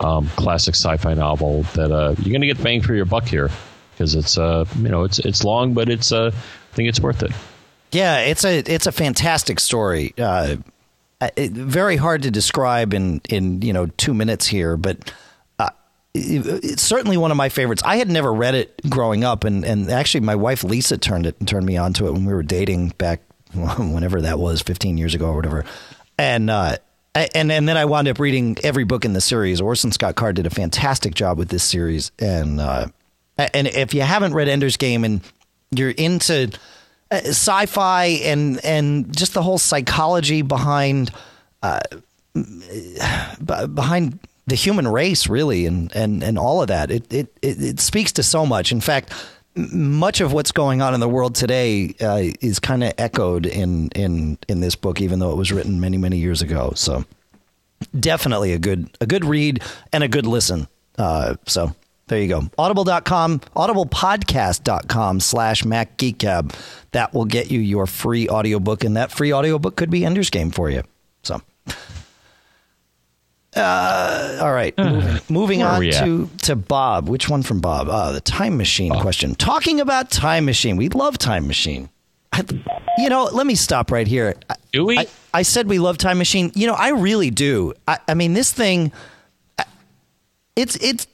um, 0.00 0.28
classic 0.30 0.74
sci-fi 0.74 1.14
novel 1.14 1.62
that 1.74 1.90
uh, 1.90 2.14
you're 2.18 2.32
going 2.32 2.40
to 2.42 2.46
get 2.46 2.62
bang 2.62 2.82
for 2.82 2.94
your 2.94 3.06
buck 3.06 3.24
here 3.24 3.50
because 3.96 4.14
it's 4.14 4.36
uh 4.36 4.64
you 4.76 4.88
know 4.88 5.04
it's 5.04 5.18
it's 5.18 5.42
long, 5.42 5.74
but 5.74 5.88
it's 5.88 6.12
uh, 6.12 6.30
I 6.34 6.74
think 6.74 6.88
it's 6.88 7.00
worth 7.00 7.22
it. 7.22 7.32
Yeah, 7.92 8.18
it's 8.20 8.44
a 8.44 8.58
it's 8.58 8.86
a 8.86 8.92
fantastic 8.92 9.58
story. 9.58 10.12
Uh, 10.18 10.56
it, 11.36 11.52
very 11.52 11.96
hard 11.96 12.22
to 12.22 12.30
describe 12.30 12.92
in 12.92 13.20
in 13.28 13.62
you 13.62 13.72
know 13.72 13.86
two 13.96 14.12
minutes 14.12 14.46
here, 14.46 14.76
but 14.76 15.12
uh, 15.58 15.70
it's 16.14 16.82
certainly 16.82 17.16
one 17.16 17.30
of 17.30 17.36
my 17.38 17.48
favorites. 17.48 17.82
I 17.84 17.96
had 17.96 18.10
never 18.10 18.32
read 18.32 18.54
it 18.54 18.80
growing 18.90 19.24
up, 19.24 19.44
and 19.44 19.64
and 19.64 19.90
actually 19.90 20.20
my 20.20 20.34
wife 20.34 20.62
Lisa 20.62 20.98
turned 20.98 21.24
it 21.26 21.46
turned 21.46 21.64
me 21.64 21.78
onto 21.78 22.06
it 22.06 22.12
when 22.12 22.26
we 22.26 22.34
were 22.34 22.42
dating 22.42 22.90
back 22.98 23.22
whenever 23.54 24.20
that 24.20 24.38
was, 24.38 24.60
fifteen 24.60 24.98
years 24.98 25.14
ago 25.14 25.26
or 25.26 25.36
whatever, 25.36 25.64
and. 26.18 26.50
uh 26.50 26.76
and 27.34 27.50
and 27.50 27.68
then 27.68 27.76
I 27.76 27.84
wound 27.84 28.08
up 28.08 28.18
reading 28.18 28.56
every 28.62 28.84
book 28.84 29.04
in 29.04 29.12
the 29.12 29.20
series. 29.20 29.60
Orson 29.60 29.92
Scott 29.92 30.16
Card 30.16 30.36
did 30.36 30.46
a 30.46 30.50
fantastic 30.50 31.14
job 31.14 31.38
with 31.38 31.48
this 31.48 31.62
series, 31.62 32.12
and 32.18 32.60
uh, 32.60 32.88
and 33.38 33.66
if 33.66 33.94
you 33.94 34.02
haven't 34.02 34.34
read 34.34 34.48
Ender's 34.48 34.76
Game 34.76 35.04
and 35.04 35.20
you're 35.70 35.90
into 35.90 36.50
uh, 37.10 37.16
sci-fi 37.16 38.04
and 38.04 38.64
and 38.64 39.16
just 39.16 39.34
the 39.34 39.42
whole 39.42 39.58
psychology 39.58 40.42
behind 40.42 41.10
uh, 41.62 41.80
behind 42.34 44.18
the 44.46 44.54
human 44.54 44.86
race 44.86 45.28
really 45.28 45.66
and 45.66 45.94
and 45.94 46.22
and 46.22 46.38
all 46.38 46.62
of 46.62 46.68
that 46.68 46.90
it 46.90 47.12
it 47.12 47.36
it, 47.42 47.62
it 47.62 47.80
speaks 47.80 48.12
to 48.12 48.22
so 48.22 48.46
much 48.46 48.70
in 48.70 48.80
fact 48.80 49.12
much 49.56 50.20
of 50.20 50.32
what's 50.32 50.52
going 50.52 50.82
on 50.82 50.94
in 50.94 51.00
the 51.00 51.08
world 51.08 51.34
today 51.34 51.94
uh, 52.00 52.22
is 52.40 52.58
kind 52.58 52.84
of 52.84 52.92
echoed 52.98 53.46
in 53.46 53.88
in 53.90 54.38
in 54.48 54.60
this 54.60 54.76
book 54.76 55.00
even 55.00 55.18
though 55.18 55.32
it 55.32 55.36
was 55.36 55.50
written 55.50 55.80
many 55.80 55.96
many 55.96 56.18
years 56.18 56.42
ago. 56.42 56.72
So 56.76 57.04
definitely 57.98 58.52
a 58.52 58.58
good 58.58 58.90
a 59.00 59.06
good 59.06 59.24
read 59.24 59.62
and 59.92 60.04
a 60.04 60.08
good 60.08 60.26
listen. 60.26 60.68
Uh, 60.98 61.36
so 61.46 61.74
there 62.08 62.20
you 62.20 62.28
go. 62.28 62.48
Audible.com 62.58 63.40
audiblepodcast.com 63.56 65.20
slash 65.20 65.64
mac 65.64 65.96
geek 65.96 66.18
gab 66.18 66.52
that 66.92 67.14
will 67.14 67.24
get 67.24 67.50
you 67.50 67.60
your 67.60 67.86
free 67.86 68.28
audiobook 68.28 68.84
and 68.84 68.96
that 68.96 69.10
free 69.10 69.32
audiobook 69.32 69.76
could 69.76 69.90
be 69.90 70.04
ender's 70.04 70.30
game 70.30 70.50
for 70.50 70.70
you. 70.70 70.82
So 71.22 71.40
uh, 73.56 74.38
all 74.42 74.52
right 74.52 74.76
moving, 74.78 75.20
moving 75.28 75.62
on 75.62 75.80
to 75.82 76.28
to 76.42 76.56
bob. 76.56 77.08
Which 77.08 77.28
one 77.28 77.42
from 77.42 77.60
bob? 77.60 77.88
Uh, 77.88 78.12
the 78.12 78.20
time 78.20 78.56
machine 78.56 78.92
question. 79.00 79.34
Talking 79.34 79.80
about 79.80 80.10
time 80.10 80.44
machine. 80.44 80.76
We 80.76 80.88
love 80.90 81.18
time 81.18 81.46
machine. 81.46 81.88
I, 82.32 82.44
you 82.98 83.08
know 83.08 83.24
let 83.32 83.46
me 83.46 83.54
stop 83.54 83.90
right 83.90 84.06
here. 84.06 84.34
I- 84.50 84.56
Do 84.72 84.84
we? 84.84 84.98
I, 84.98 85.06
I 85.32 85.42
said 85.42 85.68
we 85.68 85.78
love 85.78 85.96
time 85.98 86.18
machine. 86.18 86.52
You 86.54 86.66
know 86.66 86.74
i 86.74 86.90
really 86.90 87.30
do. 87.30 87.72
I, 87.88 87.98
I 88.08 88.14
mean 88.14 88.34
this 88.34 88.52
thing 88.52 88.92
it's 90.54 90.76
it's 90.76 91.06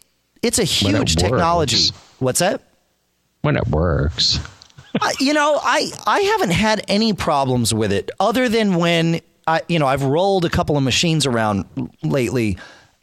it's 0.43 0.59
a 0.59 0.84
When 0.84 0.95
it 0.95 0.99
huge 0.99 1.16
technology. 1.16 1.90
What's 2.18 2.40
that? 2.40 2.62
When 3.43 3.57
it 3.57 3.66
works. 3.68 4.38
I- 5.01 5.14
you 5.20 5.32
know, 5.32 5.59
I 5.62 5.90
I 6.07 6.20
haven't 6.20 6.51
had 6.53 6.84
any 6.88 7.12
problems 7.12 7.72
with 7.72 7.93
it 7.93 8.11
other 8.20 8.49
than 8.49 8.74
when 8.76 9.20
I 9.47 9.62
you 9.68 9.78
know 9.78 9.86
I've 9.86 10.03
rolled 10.03 10.45
a 10.45 10.51
couple 10.51 10.76
of 10.76 10.82
machines 10.82 11.26
around 11.26 11.64
lately, 12.03 12.59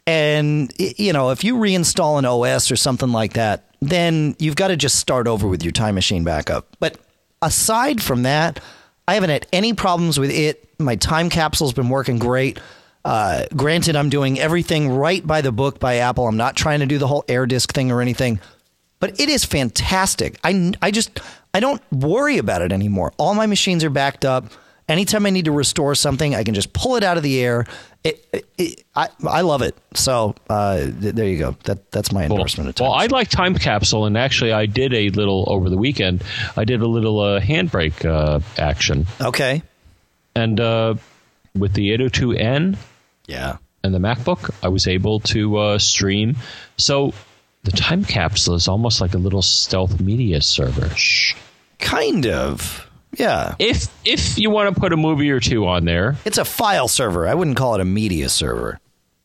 and 0.06 0.72
you 0.78 1.12
know 1.12 1.30
if 1.30 1.44
you 1.44 1.56
reinstall 1.56 2.18
an 2.18 2.24
OS 2.24 2.70
or 2.70 2.76
something 2.76 3.10
like 3.10 3.34
that, 3.34 3.74
then 3.80 4.36
you've 4.38 4.56
got 4.56 4.68
to 4.68 4.76
just 4.76 4.96
start 4.96 5.26
over 5.26 5.46
with 5.48 5.62
your 5.62 5.72
time 5.72 5.94
machine 5.94 6.24
backup. 6.24 6.66
But 6.78 6.98
aside 7.42 8.02
from 8.02 8.22
that, 8.22 8.60
I 9.08 9.14
haven't 9.14 9.30
had 9.30 9.46
any 9.52 9.72
problems 9.72 10.18
with 10.18 10.30
it. 10.30 10.68
My 10.78 10.96
time 10.96 11.30
capsule's 11.30 11.72
been 11.72 11.88
working 11.88 12.18
great. 12.18 12.58
Uh, 13.04 13.46
granted, 13.56 13.96
I'm 13.96 14.10
doing 14.10 14.38
everything 14.38 14.90
right 14.90 15.26
by 15.26 15.40
the 15.40 15.52
book 15.52 15.78
by 15.78 15.96
Apple. 15.96 16.28
I'm 16.28 16.36
not 16.36 16.54
trying 16.54 16.80
to 16.80 16.86
do 16.86 16.98
the 16.98 17.06
whole 17.06 17.24
air 17.28 17.46
disk 17.46 17.72
thing 17.72 17.90
or 17.90 18.02
anything 18.02 18.40
but 19.00 19.18
it 19.18 19.28
is 19.28 19.44
fantastic. 19.44 20.38
I, 20.44 20.72
I 20.80 20.90
just 20.92 21.20
I 21.52 21.58
don't 21.58 21.82
worry 21.90 22.38
about 22.38 22.62
it 22.62 22.70
anymore. 22.70 23.12
All 23.16 23.34
my 23.34 23.46
machines 23.46 23.82
are 23.82 23.90
backed 23.90 24.24
up. 24.24 24.44
Anytime 24.90 25.24
I 25.24 25.30
need 25.30 25.44
to 25.46 25.52
restore 25.52 25.94
something, 25.94 26.34
I 26.34 26.42
can 26.44 26.54
just 26.54 26.72
pull 26.72 26.96
it 26.96 27.02
out 27.04 27.16
of 27.16 27.22
the 27.22 27.40
air. 27.40 27.64
It, 28.04 28.26
it, 28.32 28.46
it- 28.58 28.84
I 28.96 29.08
I 29.26 29.40
love 29.42 29.62
it. 29.62 29.76
So 29.94 30.34
uh, 30.50 30.78
th- 30.78 31.14
there 31.14 31.26
you 31.26 31.38
go. 31.38 31.56
That 31.64 31.90
that's 31.92 32.12
my 32.12 32.26
Cool. 32.26 32.36
endorsement 32.36 32.68
of 32.68 32.74
time. 32.74 32.88
Well, 32.88 32.94
I 32.98 33.06
like 33.06 33.28
Time 33.28 33.54
Capsule, 33.54 34.04
and 34.06 34.18
actually, 34.18 34.52
I 34.52 34.66
did 34.66 34.92
a 34.92 35.10
little 35.10 35.44
over 35.48 35.70
the 35.70 35.76
weekend. 35.78 36.24
I 36.56 36.64
did 36.64 36.82
a 36.82 36.86
little 36.88 37.20
uh, 37.20 37.40
handbrake 37.40 38.04
uh, 38.04 38.40
action, 38.58 39.06
okay. 39.20 39.62
and 40.34 40.58
uh, 40.60 40.94
with 41.54 41.72
the 41.74 41.90
802N 41.96 42.76
Yeah. 43.26 43.56
and 43.84 43.94
the 43.94 43.98
MacBook, 43.98 44.50
I 44.62 44.68
was 44.68 44.86
able 44.88 45.20
to 45.20 45.56
uh, 45.56 45.78
stream. 45.78 46.36
So 46.76 47.12
the 47.64 47.72
Time 47.72 48.04
Capsule 48.04 48.54
is 48.56 48.66
almost 48.68 49.00
like 49.00 49.14
a 49.14 49.18
little 49.18 49.42
stealth 49.42 50.00
media 50.00 50.40
server. 50.42 50.88
Shh. 50.96 51.34
Kind 51.78 52.26
of. 52.26 52.86
Yeah. 53.16 53.54
If 53.58 53.88
if 54.04 54.38
you 54.38 54.50
want 54.50 54.74
to 54.74 54.80
put 54.80 54.92
a 54.92 54.96
movie 54.96 55.30
or 55.30 55.40
two 55.40 55.66
on 55.66 55.84
there, 55.84 56.16
It's 56.24 56.38
a 56.38 56.44
file 56.44 56.88
server. 56.88 57.26
I 57.26 57.34
wouldn't 57.34 57.56
call 57.56 57.74
it 57.74 57.80
a 57.80 57.84
media 57.84 58.28
server. 58.28 58.78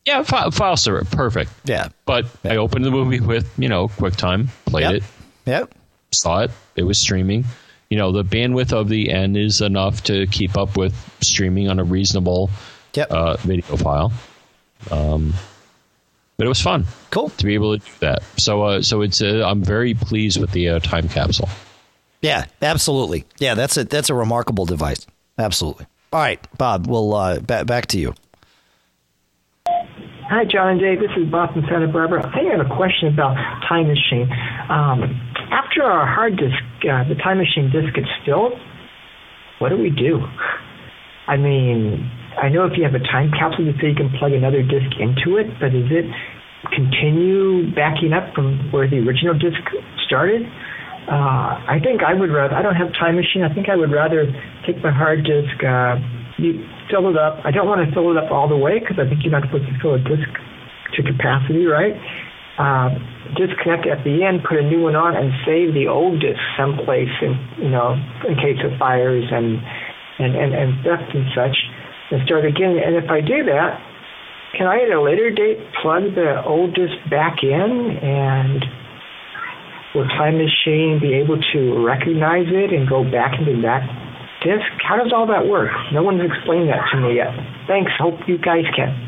yeah, 0.04 0.22
file, 0.22 0.50
file 0.50 0.76
server, 0.76 1.04
perfect. 1.04 1.50
Yeah. 1.64 1.88
But 2.04 2.26
I 2.44 2.56
opened 2.56 2.84
the 2.84 2.90
movie 2.90 3.20
with 3.20 3.48
you 3.58 3.68
know 3.68 3.88
QuickTime, 3.88 4.48
played 4.66 4.82
Yep. 4.84 4.94
it, 4.94 5.02
Yep. 5.46 5.74
saw 6.12 6.40
it. 6.40 6.50
It 6.74 6.82
was 6.82 6.98
streaming. 6.98 7.44
You 7.90 7.96
know, 7.98 8.10
the 8.10 8.24
bandwidth 8.24 8.72
of 8.72 8.88
the 8.88 9.10
N 9.12 9.36
is 9.36 9.60
enough 9.60 10.02
to 10.04 10.26
keep 10.26 10.56
up 10.56 10.76
with 10.76 10.92
streaming 11.20 11.68
on 11.70 11.78
a 11.78 11.84
reasonable 11.84 12.50
Yep. 12.94 13.10
uh, 13.12 13.36
video 13.36 13.76
file. 13.76 14.12
Um, 14.90 15.32
but 16.36 16.44
it 16.46 16.48
was 16.48 16.60
fun 16.60 16.84
cool. 17.10 17.30
to 17.30 17.44
be 17.46 17.54
able 17.54 17.78
to 17.78 17.84
do 17.84 17.92
that. 18.00 18.22
So, 18.36 18.62
uh, 18.62 18.82
so 18.82 19.02
it's 19.02 19.22
uh, 19.22 19.42
I'm 19.46 19.62
very 19.62 19.94
pleased 19.94 20.40
with 20.40 20.50
the 20.50 20.68
uh, 20.70 20.78
time 20.80 21.08
capsule. 21.08 21.48
Yeah, 22.20 22.46
absolutely. 22.62 23.24
Yeah, 23.38 23.54
that's 23.54 23.76
a 23.76 23.84
that's 23.84 24.10
a 24.10 24.14
remarkable 24.14 24.66
device. 24.66 25.06
Absolutely. 25.38 25.86
All 26.12 26.20
right, 26.20 26.40
Bob. 26.56 26.86
We'll 26.86 27.14
uh, 27.14 27.40
ba- 27.40 27.64
back 27.64 27.86
to 27.86 27.98
you. 27.98 28.14
Hi, 30.28 30.44
John 30.44 30.70
and 30.70 30.80
Dave. 30.80 30.98
This 30.98 31.10
is 31.16 31.30
Bob 31.30 31.52
from 31.52 31.62
Santa 31.70 31.86
Barbara. 31.86 32.26
I 32.26 32.50
have 32.50 32.66
a 32.66 32.74
question 32.74 33.14
about 33.14 33.34
Time 33.68 33.86
Machine. 33.86 34.26
Um, 34.68 35.22
after 35.54 35.84
our 35.84 36.06
hard 36.06 36.36
disk, 36.36 36.58
uh, 36.82 37.06
the 37.06 37.14
Time 37.22 37.38
Machine 37.38 37.70
disk 37.70 37.94
gets 37.94 38.08
filled, 38.24 38.54
what 39.60 39.68
do 39.68 39.76
we 39.78 39.90
do? 39.90 40.18
I 41.28 41.36
mean, 41.36 42.10
I 42.42 42.48
know 42.48 42.66
if 42.66 42.72
you 42.76 42.84
have 42.84 42.94
a 42.94 43.04
time 43.06 43.30
capsule, 43.30 43.66
you 43.66 43.72
say 43.80 43.88
you 43.90 43.94
can 43.94 44.10
plug 44.18 44.32
another 44.32 44.62
disk 44.62 44.90
into 44.98 45.38
it, 45.38 45.46
but 45.60 45.70
does 45.70 45.90
it 45.90 46.06
continue 46.74 47.72
backing 47.74 48.12
up 48.12 48.34
from 48.34 48.70
where 48.72 48.88
the 48.88 48.98
original 48.98 49.34
disk 49.38 49.62
started? 50.06 50.42
Uh, 51.06 51.62
I 51.62 51.78
think 51.82 52.02
I 52.02 52.14
would 52.14 52.34
rather. 52.34 52.54
I 52.54 52.62
don't 52.62 52.74
have 52.74 52.90
Time 52.98 53.14
Machine. 53.14 53.46
I 53.46 53.54
think 53.54 53.68
I 53.70 53.76
would 53.76 53.92
rather 53.94 54.26
take 54.66 54.82
my 54.82 54.90
hard 54.90 55.22
disk, 55.22 55.54
uh, 55.62 56.02
you 56.38 56.66
fill 56.90 57.08
it 57.08 57.16
up. 57.16 57.38
I 57.46 57.54
don't 57.54 57.66
want 57.66 57.86
to 57.86 57.88
fill 57.94 58.10
it 58.10 58.18
up 58.18 58.34
all 58.34 58.48
the 58.50 58.58
way 58.58 58.82
because 58.82 58.98
I 58.98 59.08
think 59.08 59.22
you're 59.22 59.32
not 59.32 59.46
supposed 59.46 59.70
to 59.70 59.76
fill 59.78 59.94
a 59.94 60.02
disk 60.02 60.26
to 60.98 61.00
capacity, 61.06 61.64
right? 61.64 61.94
Uh, 62.58 62.90
disconnect 63.38 63.86
at 63.86 64.02
the 64.02 64.24
end, 64.26 64.42
put 64.42 64.58
a 64.58 64.66
new 64.66 64.82
one 64.82 64.96
on, 64.96 65.14
and 65.14 65.30
save 65.46 65.78
the 65.78 65.86
old 65.86 66.18
disk 66.18 66.40
someplace, 66.58 67.12
in, 67.22 67.38
you 67.62 67.70
know, 67.70 67.94
in 68.26 68.34
case 68.36 68.58
of 68.66 68.74
fires 68.78 69.24
and 69.30 69.62
and 70.18 70.32
and, 70.34 70.50
and 70.58 70.70
theft 70.82 71.06
and 71.14 71.26
such, 71.38 71.56
and 72.10 72.24
start 72.26 72.42
again. 72.42 72.80
And 72.82 72.98
if 72.98 73.06
I 73.06 73.20
do 73.20 73.46
that, 73.46 73.78
can 74.56 74.66
I 74.66 74.82
at 74.82 74.90
a 74.90 75.00
later 75.00 75.30
date 75.30 75.62
plug 75.82 76.18
the 76.18 76.42
old 76.42 76.74
disk 76.74 76.96
back 77.10 77.44
in 77.46 77.98
and 78.02 78.64
will 79.96 80.06
Time 80.08 80.36
Machine 80.36 80.98
be 81.00 81.14
able 81.14 81.40
to 81.52 81.84
recognize 81.84 82.46
it 82.48 82.72
and 82.72 82.86
go 82.86 83.02
back 83.02 83.38
into 83.38 83.62
that 83.62 83.80
disk? 84.44 84.66
How 84.86 84.96
does 85.02 85.12
all 85.12 85.26
that 85.28 85.46
work? 85.46 85.70
No 85.92 86.02
one's 86.02 86.20
explained 86.22 86.68
that 86.68 86.84
to 86.92 87.00
me 87.00 87.16
yet. 87.16 87.32
Thanks. 87.66 87.90
Hope 87.98 88.20
you 88.28 88.36
guys 88.36 88.64
can. 88.76 89.02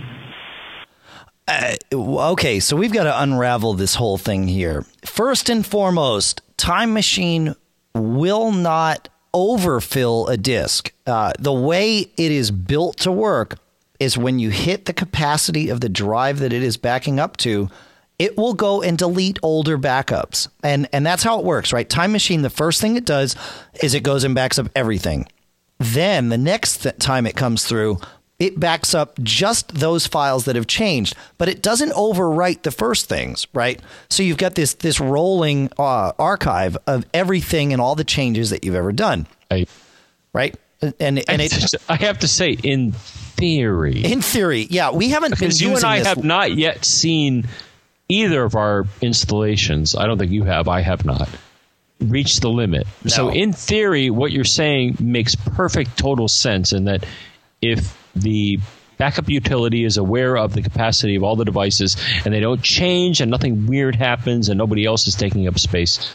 Okay, 1.93 2.61
so 2.61 2.76
we've 2.76 2.93
got 2.93 3.05
to 3.05 3.22
unravel 3.22 3.74
this 3.74 3.95
whole 3.95 4.18
thing 4.18 4.49
here. 4.49 4.84
First 5.05 5.49
and 5.49 5.64
foremost, 5.64 6.43
Time 6.57 6.93
Machine 6.93 7.55
will 7.95 8.53
not 8.53 9.09
overfill 9.32 10.26
a 10.28 10.36
disk. 10.36 10.93
Uh, 11.07 11.32
the 11.39 11.53
way 11.53 12.01
it 12.01 12.32
is 12.32 12.51
built 12.51 12.97
to 12.99 13.12
work 13.12 13.59
is 14.01 14.16
when 14.16 14.39
you 14.39 14.51
hit 14.51 14.84
the 14.84 14.93
capacity 14.93 15.68
of 15.68 15.80
the 15.80 15.89
drive 15.89 16.39
that 16.39 16.53
it 16.53 16.62
is 16.62 16.76
backing 16.76 17.18
up 17.18 17.36
to, 17.39 17.68
it 18.19 18.37
will 18.37 18.55
go 18.55 18.83
and 18.83 18.99
delete 18.99 19.39
older 19.43 19.79
backups. 19.79 20.49
And 20.62 20.89
and 20.93 21.05
that's 21.07 21.23
how 21.23 21.39
it 21.39 21.45
works, 21.45 21.73
right? 21.73 21.89
Time 21.89 22.12
Machine, 22.12 22.43
the 22.43 22.51
first 22.51 22.81
thing 22.81 22.97
it 22.97 23.05
does 23.05 23.37
is 23.83 23.95
it 23.95 24.03
goes 24.03 24.25
and 24.25 24.35
backs 24.35 24.59
up 24.59 24.69
everything. 24.75 25.27
then 25.79 26.29
the 26.29 26.39
next 26.39 26.79
th- 26.83 26.97
time 26.99 27.27
it 27.27 27.37
comes 27.37 27.64
through, 27.64 27.99
it 28.41 28.59
backs 28.59 28.95
up 28.95 29.19
just 29.23 29.69
those 29.75 30.07
files 30.07 30.45
that 30.47 30.57
have 30.57 30.66
changed, 30.66 31.14
but 31.39 31.49
it 31.49 31.62
doesn't 31.62 31.91
overwrite 31.93 32.62
the 32.62 32.71
first 32.73 33.09
things, 33.09 33.47
right? 33.53 33.81
So 34.11 34.23
you've 34.25 34.37
got 34.39 34.55
this 34.57 34.75
this 34.75 34.99
rolling 35.01 35.71
uh, 35.79 36.12
archive 36.19 36.77
of 36.87 37.05
everything 37.14 37.73
and 37.73 37.81
all 37.83 37.95
the 37.95 38.05
changes 38.05 38.51
that 38.51 38.64
you've 38.64 38.75
ever 38.75 38.93
done, 38.93 39.27
I, 39.51 39.66
right? 40.33 40.57
And 40.81 41.23
and 41.29 41.41
it, 41.43 41.75
I 41.89 41.97
have 41.97 42.21
to 42.21 42.29
say, 42.29 42.51
in 42.62 42.93
theory, 42.93 44.05
in 44.05 44.21
theory, 44.23 44.66
yeah, 44.71 44.91
we 44.93 45.09
haven't 45.11 45.31
been 45.39 45.49
because 45.49 45.61
you 45.61 45.75
and 45.75 45.85
I 45.85 45.99
this- 45.99 46.07
have 46.09 46.25
not 46.25 46.57
yet 46.57 46.85
seen 46.85 47.47
either 48.09 48.42
of 48.44 48.54
our 48.54 48.86
installations. 49.00 49.94
I 49.94 50.06
don't 50.06 50.18
think 50.18 50.32
you 50.32 50.44
have. 50.44 50.68
I 50.68 50.80
have 50.80 51.04
not 51.04 51.28
reached 52.00 52.42
the 52.42 52.50
limit. 52.50 52.86
So, 53.06 53.28
in 53.28 53.52
theory, 53.52 54.11
what 54.11 54.32
you're 54.32 54.44
saying 54.44 54.96
makes 55.00 55.34
perfect 55.34 55.96
total 55.98 56.28
sense. 56.28 56.72
In 56.72 56.84
that, 56.84 57.04
if 57.61 57.96
the 58.14 58.61
backup 58.98 59.28
utility 59.28 59.84
is 59.84 59.96
aware 59.96 60.36
of 60.36 60.54
the 60.54 60.62
capacity 60.62 61.14
of 61.14 61.22
all 61.22 61.36
the 61.36 61.44
devices 61.44 61.96
and 62.24 62.34
they 62.34 62.40
don't 62.40 62.62
change 62.62 63.20
and 63.20 63.30
nothing 63.30 63.66
weird 63.66 63.94
happens 63.94 64.48
and 64.48 64.59
nobody 64.59 64.84
else 64.84 65.06
is 65.06 65.14
taking 65.14 65.46
up 65.46 65.59
space, 65.59 66.14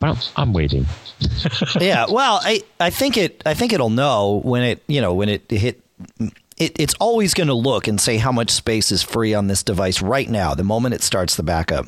but 0.00 0.10
I'm, 0.10 0.16
I'm 0.36 0.52
waiting. 0.52 0.86
yeah, 1.80 2.06
well, 2.08 2.40
I, 2.42 2.62
I 2.80 2.90
think 2.90 3.16
it 3.16 3.42
I 3.46 3.54
think 3.54 3.72
it'll 3.72 3.90
know 3.90 4.40
when 4.44 4.62
it 4.62 4.82
you 4.86 5.00
know 5.00 5.14
when 5.14 5.28
it 5.28 5.50
hit 5.50 5.80
it, 6.56 6.78
it's 6.80 6.94
always 6.94 7.34
going 7.34 7.48
to 7.48 7.54
look 7.54 7.86
and 7.86 8.00
say 8.00 8.16
how 8.16 8.32
much 8.32 8.50
space 8.50 8.90
is 8.90 9.02
free 9.02 9.34
on 9.34 9.46
this 9.46 9.62
device 9.62 10.00
right 10.00 10.28
now 10.28 10.54
the 10.54 10.64
moment 10.64 10.94
it 10.94 11.02
starts 11.02 11.36
the 11.36 11.42
backup, 11.42 11.86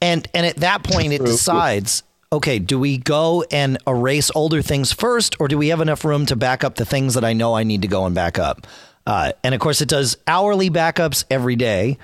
and 0.00 0.28
and 0.34 0.46
at 0.46 0.56
that 0.56 0.82
point 0.84 1.12
it 1.12 1.24
decides 1.24 2.02
okay 2.32 2.58
do 2.58 2.78
we 2.78 2.98
go 2.98 3.44
and 3.50 3.78
erase 3.86 4.30
older 4.34 4.62
things 4.62 4.92
first 4.92 5.36
or 5.40 5.48
do 5.48 5.56
we 5.56 5.68
have 5.68 5.80
enough 5.80 6.04
room 6.04 6.26
to 6.26 6.36
back 6.36 6.64
up 6.64 6.74
the 6.74 6.84
things 6.84 7.14
that 7.14 7.24
I 7.24 7.32
know 7.32 7.54
I 7.54 7.64
need 7.64 7.82
to 7.82 7.88
go 7.88 8.04
and 8.06 8.14
back 8.14 8.38
up, 8.38 8.66
uh, 9.06 9.32
and 9.42 9.54
of 9.54 9.60
course 9.60 9.80
it 9.80 9.88
does 9.88 10.16
hourly 10.26 10.70
backups 10.70 11.24
every 11.30 11.56
day, 11.56 11.98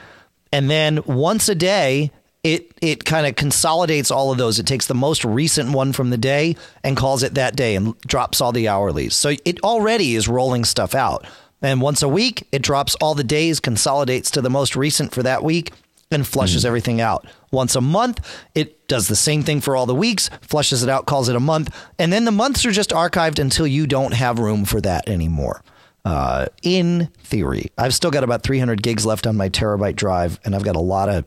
and 0.52 0.70
then 0.70 1.00
once 1.06 1.48
a 1.48 1.54
day 1.54 2.10
it 2.42 2.72
it 2.80 3.04
kind 3.04 3.26
of 3.26 3.36
consolidates 3.36 4.10
all 4.10 4.32
of 4.32 4.38
those. 4.38 4.58
It 4.58 4.66
takes 4.66 4.86
the 4.86 4.94
most 4.94 5.24
recent 5.24 5.70
one 5.72 5.92
from 5.92 6.10
the 6.10 6.16
day 6.16 6.56
and 6.82 6.96
calls 6.96 7.22
it 7.22 7.34
that 7.34 7.54
day 7.54 7.76
and 7.76 7.96
drops 8.00 8.40
all 8.40 8.52
the 8.52 8.66
hourlies. 8.66 9.12
So 9.12 9.34
it 9.44 9.62
already 9.62 10.16
is 10.16 10.26
rolling 10.26 10.64
stuff 10.64 10.94
out. 10.94 11.24
And 11.62 11.80
once 11.80 12.02
a 12.02 12.08
week, 12.08 12.46
it 12.52 12.62
drops 12.62 12.94
all 12.96 13.14
the 13.14 13.24
days, 13.24 13.60
consolidates 13.60 14.30
to 14.32 14.40
the 14.40 14.50
most 14.50 14.74
recent 14.76 15.14
for 15.14 15.22
that 15.22 15.44
week, 15.44 15.72
and 16.10 16.26
flushes 16.26 16.64
everything 16.64 17.00
out. 17.00 17.26
Once 17.50 17.74
a 17.74 17.80
month, 17.80 18.20
it 18.54 18.86
does 18.88 19.08
the 19.08 19.16
same 19.16 19.42
thing 19.42 19.60
for 19.60 19.76
all 19.76 19.86
the 19.86 19.94
weeks, 19.94 20.28
flushes 20.42 20.82
it 20.82 20.88
out, 20.88 21.06
calls 21.06 21.28
it 21.28 21.36
a 21.36 21.40
month, 21.40 21.74
and 21.98 22.12
then 22.12 22.24
the 22.24 22.30
months 22.30 22.66
are 22.66 22.70
just 22.72 22.90
archived 22.90 23.38
until 23.38 23.66
you 23.66 23.86
don't 23.86 24.12
have 24.12 24.38
room 24.38 24.64
for 24.64 24.80
that 24.80 25.08
anymore. 25.08 25.62
Uh, 26.04 26.46
in 26.62 27.06
theory, 27.22 27.66
I've 27.78 27.94
still 27.94 28.10
got 28.10 28.24
about 28.24 28.42
300 28.42 28.82
gigs 28.82 29.06
left 29.06 29.26
on 29.26 29.36
my 29.36 29.48
terabyte 29.48 29.96
drive, 29.96 30.40
and 30.44 30.54
I've 30.54 30.64
got 30.64 30.76
a 30.76 30.80
lot 30.80 31.08
of 31.08 31.24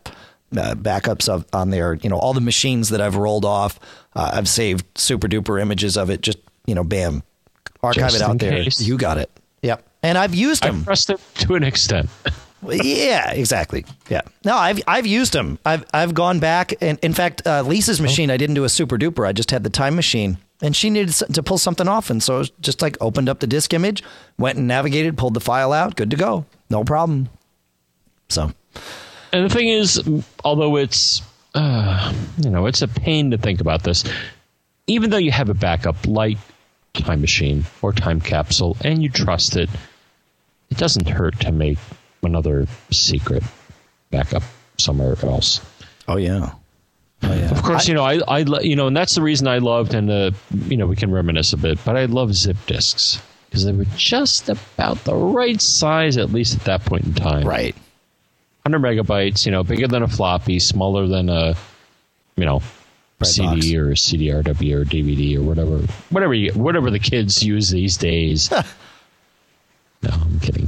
uh, 0.56 0.76
backups 0.76 1.30
of 1.30 1.46
on 1.54 1.70
there. 1.70 1.94
You 1.94 2.10
know, 2.10 2.18
all 2.18 2.34
the 2.34 2.42
machines 2.42 2.90
that 2.90 3.00
I've 3.02 3.16
rolled 3.16 3.46
off, 3.46 3.80
uh, 4.16 4.32
I've 4.34 4.50
saved 4.50 4.86
super 4.98 5.28
duper 5.28 5.62
images 5.62 5.98
of 5.98 6.10
it. 6.10 6.22
Just 6.22 6.40
you 6.66 6.76
know, 6.76 6.84
bam, 6.84 7.24
archive 7.82 8.12
Just 8.12 8.16
it 8.18 8.22
out 8.22 8.40
there. 8.40 8.64
case. 8.64 8.82
You 8.82 8.98
got 8.98 9.18
it. 9.18 9.32
And 10.06 10.20
I've 10.20 10.36
used 10.36 10.62
them. 10.62 10.82
I 10.82 10.84
trust 10.84 11.08
them 11.08 11.18
to 11.40 11.56
an 11.56 11.64
extent. 11.64 12.10
yeah, 12.70 13.32
exactly. 13.32 13.86
Yeah. 14.08 14.22
No, 14.44 14.56
I've 14.56 14.80
I've 14.88 15.08
used 15.08 15.34
them. 15.34 15.58
I've 15.66 15.84
I've 15.94 16.14
gone 16.14 16.40
back 16.40 16.76
and 16.80 17.00
in 17.02 17.14
fact, 17.14 17.42
uh, 17.48 17.64
Lisa's 17.64 18.00
machine, 18.00 18.30
I 18.30 18.38
didn't 18.38 18.54
do 18.54 18.66
a 18.66 18.70
super 18.70 19.00
duper. 19.00 19.28
I 19.28 19.34
just 19.34 19.50
had 19.50 19.64
the 19.64 19.70
time 19.72 19.96
machine, 19.96 20.38
and 20.62 20.76
she 20.76 20.92
needed 20.92 21.14
to 21.34 21.42
pull 21.42 21.58
something 21.58 21.88
off, 21.88 22.12
and 22.12 22.22
so 22.22 22.36
it 22.36 22.38
was 22.38 22.50
just 22.62 22.84
like 22.84 22.98
opened 23.02 23.30
up 23.30 23.40
the 23.40 23.48
disk 23.48 23.74
image, 23.74 24.04
went 24.38 24.60
and 24.60 24.68
navigated, 24.68 25.18
pulled 25.18 25.34
the 25.34 25.40
file 25.40 25.74
out, 25.74 25.96
good 25.96 26.12
to 26.12 26.18
go, 26.18 26.46
no 26.70 26.84
problem. 26.84 27.30
So 28.30 28.52
And 29.32 29.50
the 29.50 29.54
thing 29.54 29.70
is, 29.70 30.02
although 30.44 30.76
it's 30.78 31.24
uh, 31.56 32.14
you 32.38 32.52
know 32.52 32.68
it's 32.68 32.84
a 32.84 32.88
pain 32.88 33.32
to 33.32 33.40
think 33.40 33.60
about 33.60 33.82
this, 33.82 34.04
even 34.86 35.10
though 35.10 35.18
you 35.18 35.32
have 35.32 35.50
a 35.50 35.56
backup 35.56 35.96
like 36.06 36.38
Time 36.94 37.22
Machine 37.22 37.66
or 37.82 37.92
Time 37.92 38.22
Capsule 38.22 38.78
and 38.82 39.04
you 39.04 39.10
trust 39.10 39.56
it, 39.58 39.70
it 40.76 40.80
doesn't 40.80 41.08
hurt 41.08 41.40
to 41.40 41.52
make 41.54 41.78
another 42.22 42.68
secret 42.92 43.44
backup 44.12 44.44
somewhere 44.78 45.16
else. 45.24 45.62
Oh 46.08 46.18
yeah. 46.18 46.52
Oh 47.24 47.34
yeah. 47.34 47.50
Of 47.50 47.64
course, 47.64 47.88
you 47.88 47.94
know 47.94 48.04
I, 48.04 48.20
I 48.28 48.40
you 48.60 48.76
know, 48.76 48.88
and 48.88 48.98
that's 48.98 49.16
the 49.16 49.22
reason 49.22 49.48
I 49.48 49.60
loved, 49.60 49.94
and 49.94 50.12
uh, 50.12 50.32
you 50.68 50.76
know 50.76 50.86
we 50.86 50.98
can 50.98 51.12
reminisce 51.12 51.54
a 51.54 51.58
bit, 51.58 51.80
but 51.86 51.96
I 51.96 52.06
love 52.06 52.34
zip 52.36 52.58
disks 52.68 53.22
because 53.50 53.64
they 53.64 53.72
were 53.72 53.86
just 53.96 54.50
about 54.50 55.02
the 55.06 55.16
right 55.16 55.62
size, 55.62 56.18
at 56.18 56.32
least 56.32 56.58
at 56.58 56.66
that 56.66 56.84
point 56.84 57.06
in 57.06 57.14
time. 57.14 57.48
Right. 57.48 57.76
100 58.64 58.80
megabytes, 58.80 59.46
you 59.46 59.52
know, 59.52 59.64
bigger 59.64 59.88
than 59.88 60.04
a 60.04 60.08
floppy, 60.08 60.60
smaller 60.60 61.08
than 61.08 61.30
a, 61.30 61.56
you 62.36 62.46
know, 62.46 62.62
Red 63.22 63.28
CD 63.28 63.78
box. 63.78 64.12
or 64.12 64.18
CDRW 64.18 64.76
or 64.76 64.84
DVD 64.84 65.38
or 65.38 65.44
whatever, 65.44 65.78
whatever 66.10 66.34
you, 66.34 66.52
whatever 66.52 66.92
the 66.92 67.00
kids 67.00 67.42
use 67.44 67.70
these 67.70 67.96
days. 67.96 68.52
no, 70.02 70.10
I'm 70.10 70.40
kidding. 70.42 70.68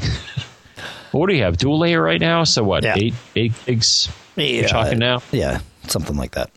What 1.18 1.30
do 1.30 1.36
you 1.36 1.44
have? 1.44 1.58
Dual 1.58 1.80
layer 1.80 2.02
right 2.02 2.20
now? 2.22 2.44
So 2.44 2.64
what? 2.64 2.84
Yeah. 2.84 2.96
Eight, 2.98 3.14
eight 3.36 3.54
gigs. 3.66 4.10
You're 4.36 4.68
talking 4.68 5.00
now. 5.00 5.22
Yeah, 5.32 5.60
something 5.88 6.16
like 6.16 6.32
that. 6.32 6.50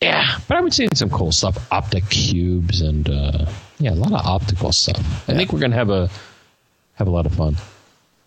Yeah, 0.00 0.38
but 0.48 0.56
I've 0.56 0.64
been 0.64 0.70
seeing 0.72 0.94
some 0.94 1.08
cool 1.10 1.32
stuff, 1.32 1.56
optic 1.72 2.08
cubes, 2.10 2.80
and 2.82 3.08
uh, 3.08 3.46
yeah, 3.78 3.90
a 3.90 3.94
lot 3.94 4.12
of 4.12 4.26
optical 4.26 4.72
stuff. 4.72 4.98
I 5.28 5.34
think 5.34 5.52
we're 5.52 5.60
gonna 5.60 5.76
have 5.76 5.90
a 5.90 6.10
have 6.94 7.06
a 7.06 7.10
lot 7.10 7.26
of 7.26 7.34
fun. 7.34 7.56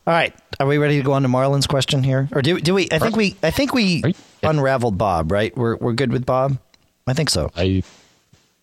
All 0.07 0.13
right, 0.13 0.33
are 0.59 0.65
we 0.65 0.77
ready 0.77 0.97
to 0.97 1.03
go 1.03 1.13
on 1.13 1.21
to 1.23 1.27
Marlon's 1.27 1.67
question 1.67 2.01
here, 2.03 2.29
or 2.31 2.41
do 2.41 2.59
do 2.59 2.73
we? 2.73 2.87
I 2.91 2.99
think 2.99 3.15
we 3.15 3.35
I 3.43 3.51
think 3.51 3.73
we 3.73 4.01
you- 4.05 4.13
unraveled 4.43 4.97
Bob, 4.97 5.31
right? 5.31 5.55
We're 5.55 5.75
we're 5.77 5.93
good 5.93 6.11
with 6.11 6.25
Bob. 6.25 6.57
I 7.05 7.13
think 7.13 7.29
so. 7.29 7.51
I 7.55 7.83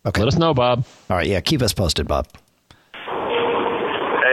Okay. 0.07 0.21
let 0.21 0.29
us 0.29 0.37
know, 0.39 0.53
Bob. 0.53 0.85
All 1.09 1.17
right, 1.17 1.27
yeah, 1.27 1.41
keep 1.41 1.63
us 1.63 1.73
posted, 1.73 2.07
Bob. 2.09 2.27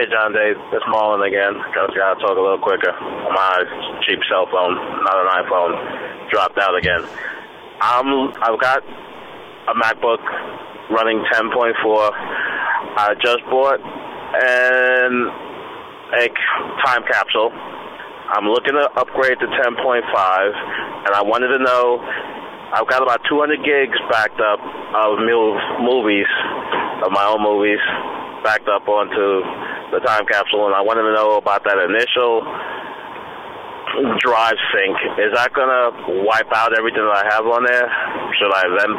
Hey, 0.01 0.09
John 0.09 0.33
Dave. 0.33 0.57
It's 0.73 0.85
Marlon 0.89 1.21
again. 1.21 1.53
Gotta, 1.77 1.93
gotta 1.93 2.17
talk 2.17 2.33
a 2.33 2.41
little 2.41 2.57
quicker. 2.57 2.89
My 2.89 3.53
cheap 4.01 4.17
cell 4.25 4.49
phone, 4.49 4.73
not 5.05 5.13
an 5.13 5.29
iPhone, 5.45 5.77
dropped 6.33 6.57
out 6.57 6.73
again. 6.73 7.05
I'm, 7.77 8.33
I've 8.41 8.57
got 8.57 8.81
a 8.81 9.77
MacBook 9.77 10.25
running 10.89 11.21
10.4. 11.29 11.77
I 12.97 13.13
just 13.21 13.45
bought 13.45 13.77
an 13.77 15.29
a 16.17 16.25
time 16.81 17.05
capsule. 17.05 17.53
I'm 17.53 18.49
looking 18.49 18.73
to 18.73 18.89
upgrade 18.97 19.37
to 19.37 19.45
10.5, 19.45 20.01
and 21.05 21.13
I 21.13 21.21
wanted 21.21 21.55
to 21.55 21.63
know. 21.63 22.01
I've 22.73 22.89
got 22.89 23.03
about 23.03 23.21
200 23.29 23.61
gigs 23.61 23.99
backed 24.09 24.41
up 24.41 24.57
of 24.97 25.21
movies, 25.21 26.25
of 27.05 27.11
my 27.13 27.29
own 27.29 27.43
movies, 27.45 27.77
backed 28.43 28.67
up 28.67 28.87
onto 28.87 29.45
the 29.93 29.99
time 30.05 30.25
capsule, 30.25 30.65
and 30.67 30.75
I 30.75 30.81
wanted 30.81 31.03
to 31.09 31.13
know 31.13 31.37
about 31.37 31.63
that 31.65 31.77
initial 31.77 32.41
drive 34.23 34.57
sync. 34.71 34.95
Is 35.19 35.31
that 35.35 35.51
gonna 35.53 36.23
wipe 36.23 36.51
out 36.55 36.77
everything 36.77 37.03
that 37.03 37.17
I 37.21 37.25
have 37.33 37.45
on 37.45 37.63
there? 37.63 37.87
Should 38.39 38.53
I 38.53 38.63
then? 38.77 38.91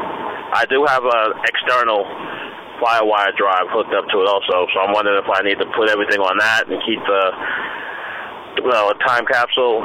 I 0.52 0.64
do 0.68 0.84
have 0.84 1.04
an 1.04 1.28
external 1.48 2.04
FireWire 2.82 3.32
drive 3.38 3.70
hooked 3.72 3.94
up 3.94 4.04
to 4.10 4.16
it 4.20 4.28
also, 4.28 4.66
so 4.74 4.76
I'm 4.84 4.92
wondering 4.92 5.22
if 5.22 5.30
I 5.30 5.40
need 5.42 5.58
to 5.62 5.68
put 5.72 5.88
everything 5.88 6.20
on 6.20 6.36
that 6.38 6.68
and 6.68 6.76
keep 6.84 7.00
the 7.00 7.24
well, 8.60 8.90
a 8.90 8.96
time 9.06 9.24
capsule, 9.24 9.80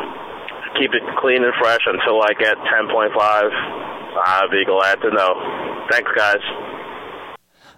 keep 0.77 0.91
it 0.93 1.03
clean 1.17 1.43
and 1.43 1.53
fresh 1.61 1.79
until 1.87 2.21
I 2.21 2.33
get 2.35 2.57
10.5. 2.67 3.15
I'd 3.15 4.51
be 4.51 4.65
glad 4.65 4.99
to 5.01 5.09
know. 5.11 5.87
Thanks, 5.89 6.11
guys. 6.15 6.43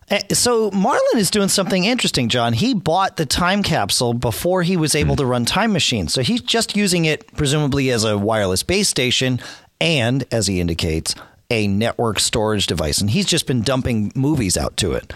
Eh, 0.09 0.21
So 0.33 0.71
Marlon 0.71 1.15
is 1.15 1.29
doing 1.29 1.49
something 1.49 1.85
interesting, 1.85 2.29
John. 2.29 2.53
He 2.53 2.73
bought 2.73 3.17
the 3.17 3.25
time 3.25 3.63
capsule 3.63 4.13
before 4.13 4.63
he 4.63 4.77
was 4.77 4.95
able 4.95 5.15
to 5.17 5.25
run 5.25 5.45
Time 5.45 5.71
Machine, 5.73 6.07
so 6.07 6.21
he's 6.21 6.41
just 6.41 6.75
using 6.75 7.05
it 7.05 7.31
presumably 7.35 7.89
as 7.91 8.03
a 8.03 8.17
wireless 8.17 8.63
base 8.63 8.89
station 8.89 9.39
and, 9.81 10.25
as 10.31 10.47
he 10.47 10.59
indicates, 10.59 11.15
a 11.51 11.67
network 11.67 12.19
storage 12.19 12.67
device, 12.67 12.99
and 13.01 13.09
he's 13.09 13.25
just 13.25 13.47
been 13.47 13.61
dumping 13.61 14.11
movies 14.15 14.57
out 14.57 14.77
to 14.77 14.93
it. 14.93 15.13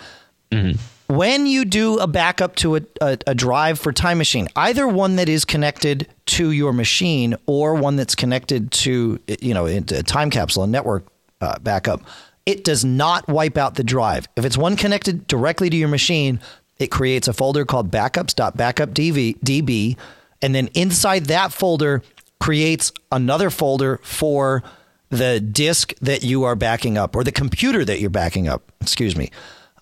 When 1.08 1.48
you 1.48 1.66
do 1.66 1.98
a 1.98 2.08
backup 2.08 2.56
to 2.58 2.78
a, 2.78 2.82
a, 3.02 3.18
a 3.28 3.36
drive 3.36 3.80
for 3.80 3.92
Time 3.92 4.18
Machine, 4.20 4.48
either 4.56 4.88
one 4.88 5.16
that 5.18 5.28
is 5.30 5.46
connected 5.46 6.08
to 6.28 6.52
your 6.52 6.74
machine 6.74 7.36
or 7.46 7.74
one 7.76 7.96
that's 7.98 8.16
connected 8.16 8.72
to 8.72 9.20
you 9.28 9.54
know 9.54 9.66
a 9.66 9.82
time 9.82 10.30
capsule, 10.30 10.64
a 10.64 10.68
network 10.68 11.06
uh, 11.42 11.58
backup, 11.60 12.02
it 12.46 12.64
does 12.64 12.84
not 12.84 13.28
wipe 13.28 13.58
out 13.58 13.76
the 13.76 13.84
drive. 13.84 14.28
If 14.36 14.46
it's 14.46 14.58
one 14.58 14.76
connected 14.76 15.28
directly 15.28 15.70
to 15.70 15.78
your 15.78 15.88
machine, 15.88 16.40
it 16.78 16.88
creates 16.88 17.28
a 17.28 17.34
folder 17.34 17.66
called 17.66 17.92
backups.backupdb, 17.92 19.98
and 20.42 20.56
then 20.56 20.68
inside 20.74 21.26
that 21.26 21.54
folder 21.54 22.02
creates 22.40 22.92
another 23.12 23.50
folder 23.50 24.00
for 24.04 24.64
the 25.10 25.40
disk 25.40 25.94
that 26.02 26.24
you 26.24 26.44
are 26.44 26.56
backing 26.56 26.98
up 26.98 27.16
or 27.16 27.24
the 27.24 27.32
computer 27.32 27.86
that 27.86 28.02
you're 28.02 28.10
backing 28.10 28.48
up. 28.48 28.72
Excuse 28.82 29.16
me. 29.16 29.30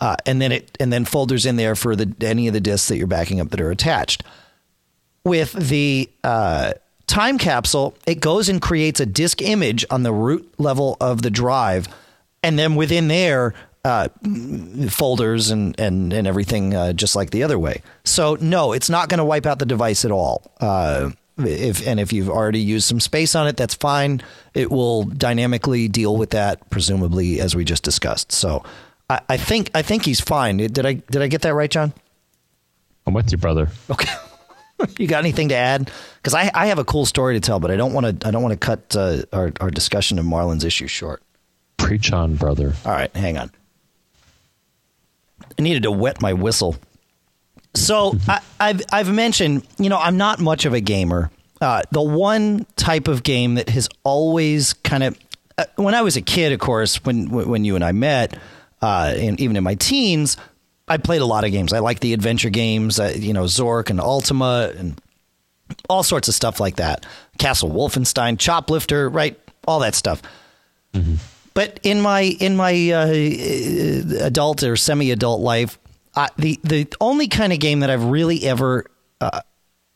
uh, 0.01 0.15
and 0.25 0.41
then 0.41 0.51
it 0.51 0.75
and 0.79 0.91
then 0.91 1.05
folders 1.05 1.45
in 1.45 1.55
there 1.55 1.75
for 1.75 1.95
the 1.95 2.13
any 2.21 2.47
of 2.47 2.53
the 2.53 2.59
disks 2.59 2.89
that 2.89 2.97
you're 2.97 3.07
backing 3.07 3.39
up 3.39 3.49
that 3.51 3.61
are 3.61 3.71
attached. 3.71 4.23
With 5.23 5.53
the 5.53 6.09
uh, 6.23 6.73
time 7.05 7.37
capsule, 7.37 7.95
it 8.07 8.19
goes 8.19 8.49
and 8.49 8.59
creates 8.59 8.99
a 8.99 9.05
disk 9.05 9.41
image 9.41 9.85
on 9.91 10.01
the 10.01 10.11
root 10.11 10.51
level 10.57 10.97
of 10.99 11.21
the 11.21 11.29
drive, 11.29 11.87
and 12.43 12.57
then 12.57 12.75
within 12.75 13.07
there. 13.07 13.53
Uh, 13.83 14.09
folders 14.89 15.49
and 15.49 15.73
and 15.79 16.13
and 16.13 16.27
everything 16.27 16.75
uh, 16.75 16.93
just 16.93 17.15
like 17.15 17.31
the 17.31 17.41
other 17.41 17.57
way. 17.57 17.81
So 18.03 18.37
no, 18.39 18.73
it's 18.73 18.91
not 18.91 19.09
going 19.09 19.17
to 19.17 19.25
wipe 19.25 19.47
out 19.47 19.57
the 19.57 19.65
device 19.65 20.05
at 20.05 20.11
all. 20.11 20.51
Uh, 20.59 21.09
if 21.39 21.85
and 21.87 21.99
if 21.99 22.13
you've 22.13 22.29
already 22.29 22.59
used 22.59 22.87
some 22.87 22.99
space 22.99 23.35
on 23.35 23.47
it, 23.47 23.57
that's 23.57 23.73
fine. 23.73 24.21
It 24.53 24.71
will 24.71 25.03
dynamically 25.03 25.87
deal 25.87 26.15
with 26.15 26.31
that, 26.31 26.69
presumably 26.69 27.39
as 27.39 27.55
we 27.55 27.63
just 27.63 27.83
discussed. 27.83 28.31
So 28.31 28.63
I, 29.09 29.21
I 29.29 29.37
think 29.37 29.71
I 29.73 29.81
think 29.81 30.05
he's 30.05 30.21
fine. 30.21 30.57
Did 30.57 30.85
I 30.85 30.93
did 30.93 31.21
I 31.21 31.27
get 31.27 31.41
that 31.41 31.53
right, 31.53 31.69
John? 31.69 31.93
I'm 33.05 33.13
with 33.13 33.31
you, 33.31 33.37
brother. 33.37 33.69
Okay. 33.89 34.13
you 34.97 35.07
got 35.07 35.19
anything 35.19 35.49
to 35.49 35.55
add? 35.55 35.91
Because 36.17 36.33
I, 36.33 36.51
I 36.53 36.67
have 36.67 36.79
a 36.79 36.85
cool 36.85 37.05
story 37.05 37.35
to 37.35 37.39
tell, 37.39 37.59
but 37.59 37.71
I 37.71 37.75
don't 37.75 37.93
want 37.93 38.21
to 38.21 38.27
I 38.27 38.31
don't 38.31 38.43
want 38.43 38.53
to 38.53 38.65
cut 38.65 38.95
uh, 38.95 39.23
our 39.33 39.51
our 39.59 39.71
discussion 39.71 40.19
of 40.19 40.25
Marlon's 40.25 40.63
issue 40.63 40.87
short. 40.87 41.21
Preach 41.91 42.13
on, 42.13 42.35
brother. 42.35 42.73
All 42.85 42.93
right, 42.93 43.13
hang 43.13 43.37
on. 43.37 43.51
I 45.59 45.61
needed 45.61 45.83
to 45.83 45.91
wet 45.91 46.21
my 46.21 46.31
whistle. 46.31 46.77
So 47.73 48.15
I, 48.29 48.39
have 48.61 48.81
I've 48.93 49.13
mentioned, 49.13 49.67
you 49.77 49.89
know, 49.89 49.97
I'm 49.97 50.15
not 50.15 50.39
much 50.39 50.63
of 50.63 50.73
a 50.73 50.79
gamer. 50.79 51.31
Uh, 51.59 51.81
the 51.91 52.01
one 52.01 52.65
type 52.77 53.09
of 53.09 53.23
game 53.23 53.55
that 53.55 53.67
has 53.67 53.89
always 54.05 54.71
kind 54.71 55.03
of, 55.03 55.19
uh, 55.57 55.65
when 55.75 55.93
I 55.93 56.01
was 56.01 56.15
a 56.15 56.21
kid, 56.21 56.53
of 56.53 56.61
course, 56.61 57.03
when 57.03 57.29
when 57.29 57.65
you 57.65 57.75
and 57.75 57.83
I 57.83 57.91
met, 57.91 58.39
uh, 58.81 59.13
and 59.13 59.37
even 59.41 59.57
in 59.57 59.63
my 59.65 59.75
teens, 59.75 60.37
I 60.87 60.95
played 60.95 61.21
a 61.21 61.25
lot 61.25 61.43
of 61.43 61.51
games. 61.51 61.73
I 61.73 61.79
like 61.79 61.99
the 61.99 62.13
adventure 62.13 62.51
games, 62.51 63.01
uh, 63.01 63.11
you 63.13 63.33
know, 63.33 63.43
Zork 63.43 63.89
and 63.89 63.99
Ultima 63.99 64.71
and 64.77 64.97
all 65.89 66.03
sorts 66.03 66.29
of 66.29 66.35
stuff 66.35 66.61
like 66.61 66.77
that. 66.77 67.05
Castle 67.37 67.69
Wolfenstein, 67.69 68.37
Choplifter, 68.37 69.13
right? 69.13 69.37
All 69.67 69.79
that 69.79 69.93
stuff. 69.93 70.21
Mm-hmm. 70.93 71.15
But 71.53 71.79
in 71.83 72.01
my 72.01 72.21
in 72.21 72.55
my 72.55 72.91
uh, 72.91 74.25
adult 74.25 74.63
or 74.63 74.77
semi-adult 74.77 75.41
life, 75.41 75.77
uh, 76.15 76.27
the 76.37 76.59
the 76.63 76.87
only 77.01 77.27
kind 77.27 77.51
of 77.51 77.59
game 77.59 77.81
that 77.81 77.89
I've 77.89 78.05
really 78.05 78.45
ever 78.45 78.85
uh, 79.19 79.41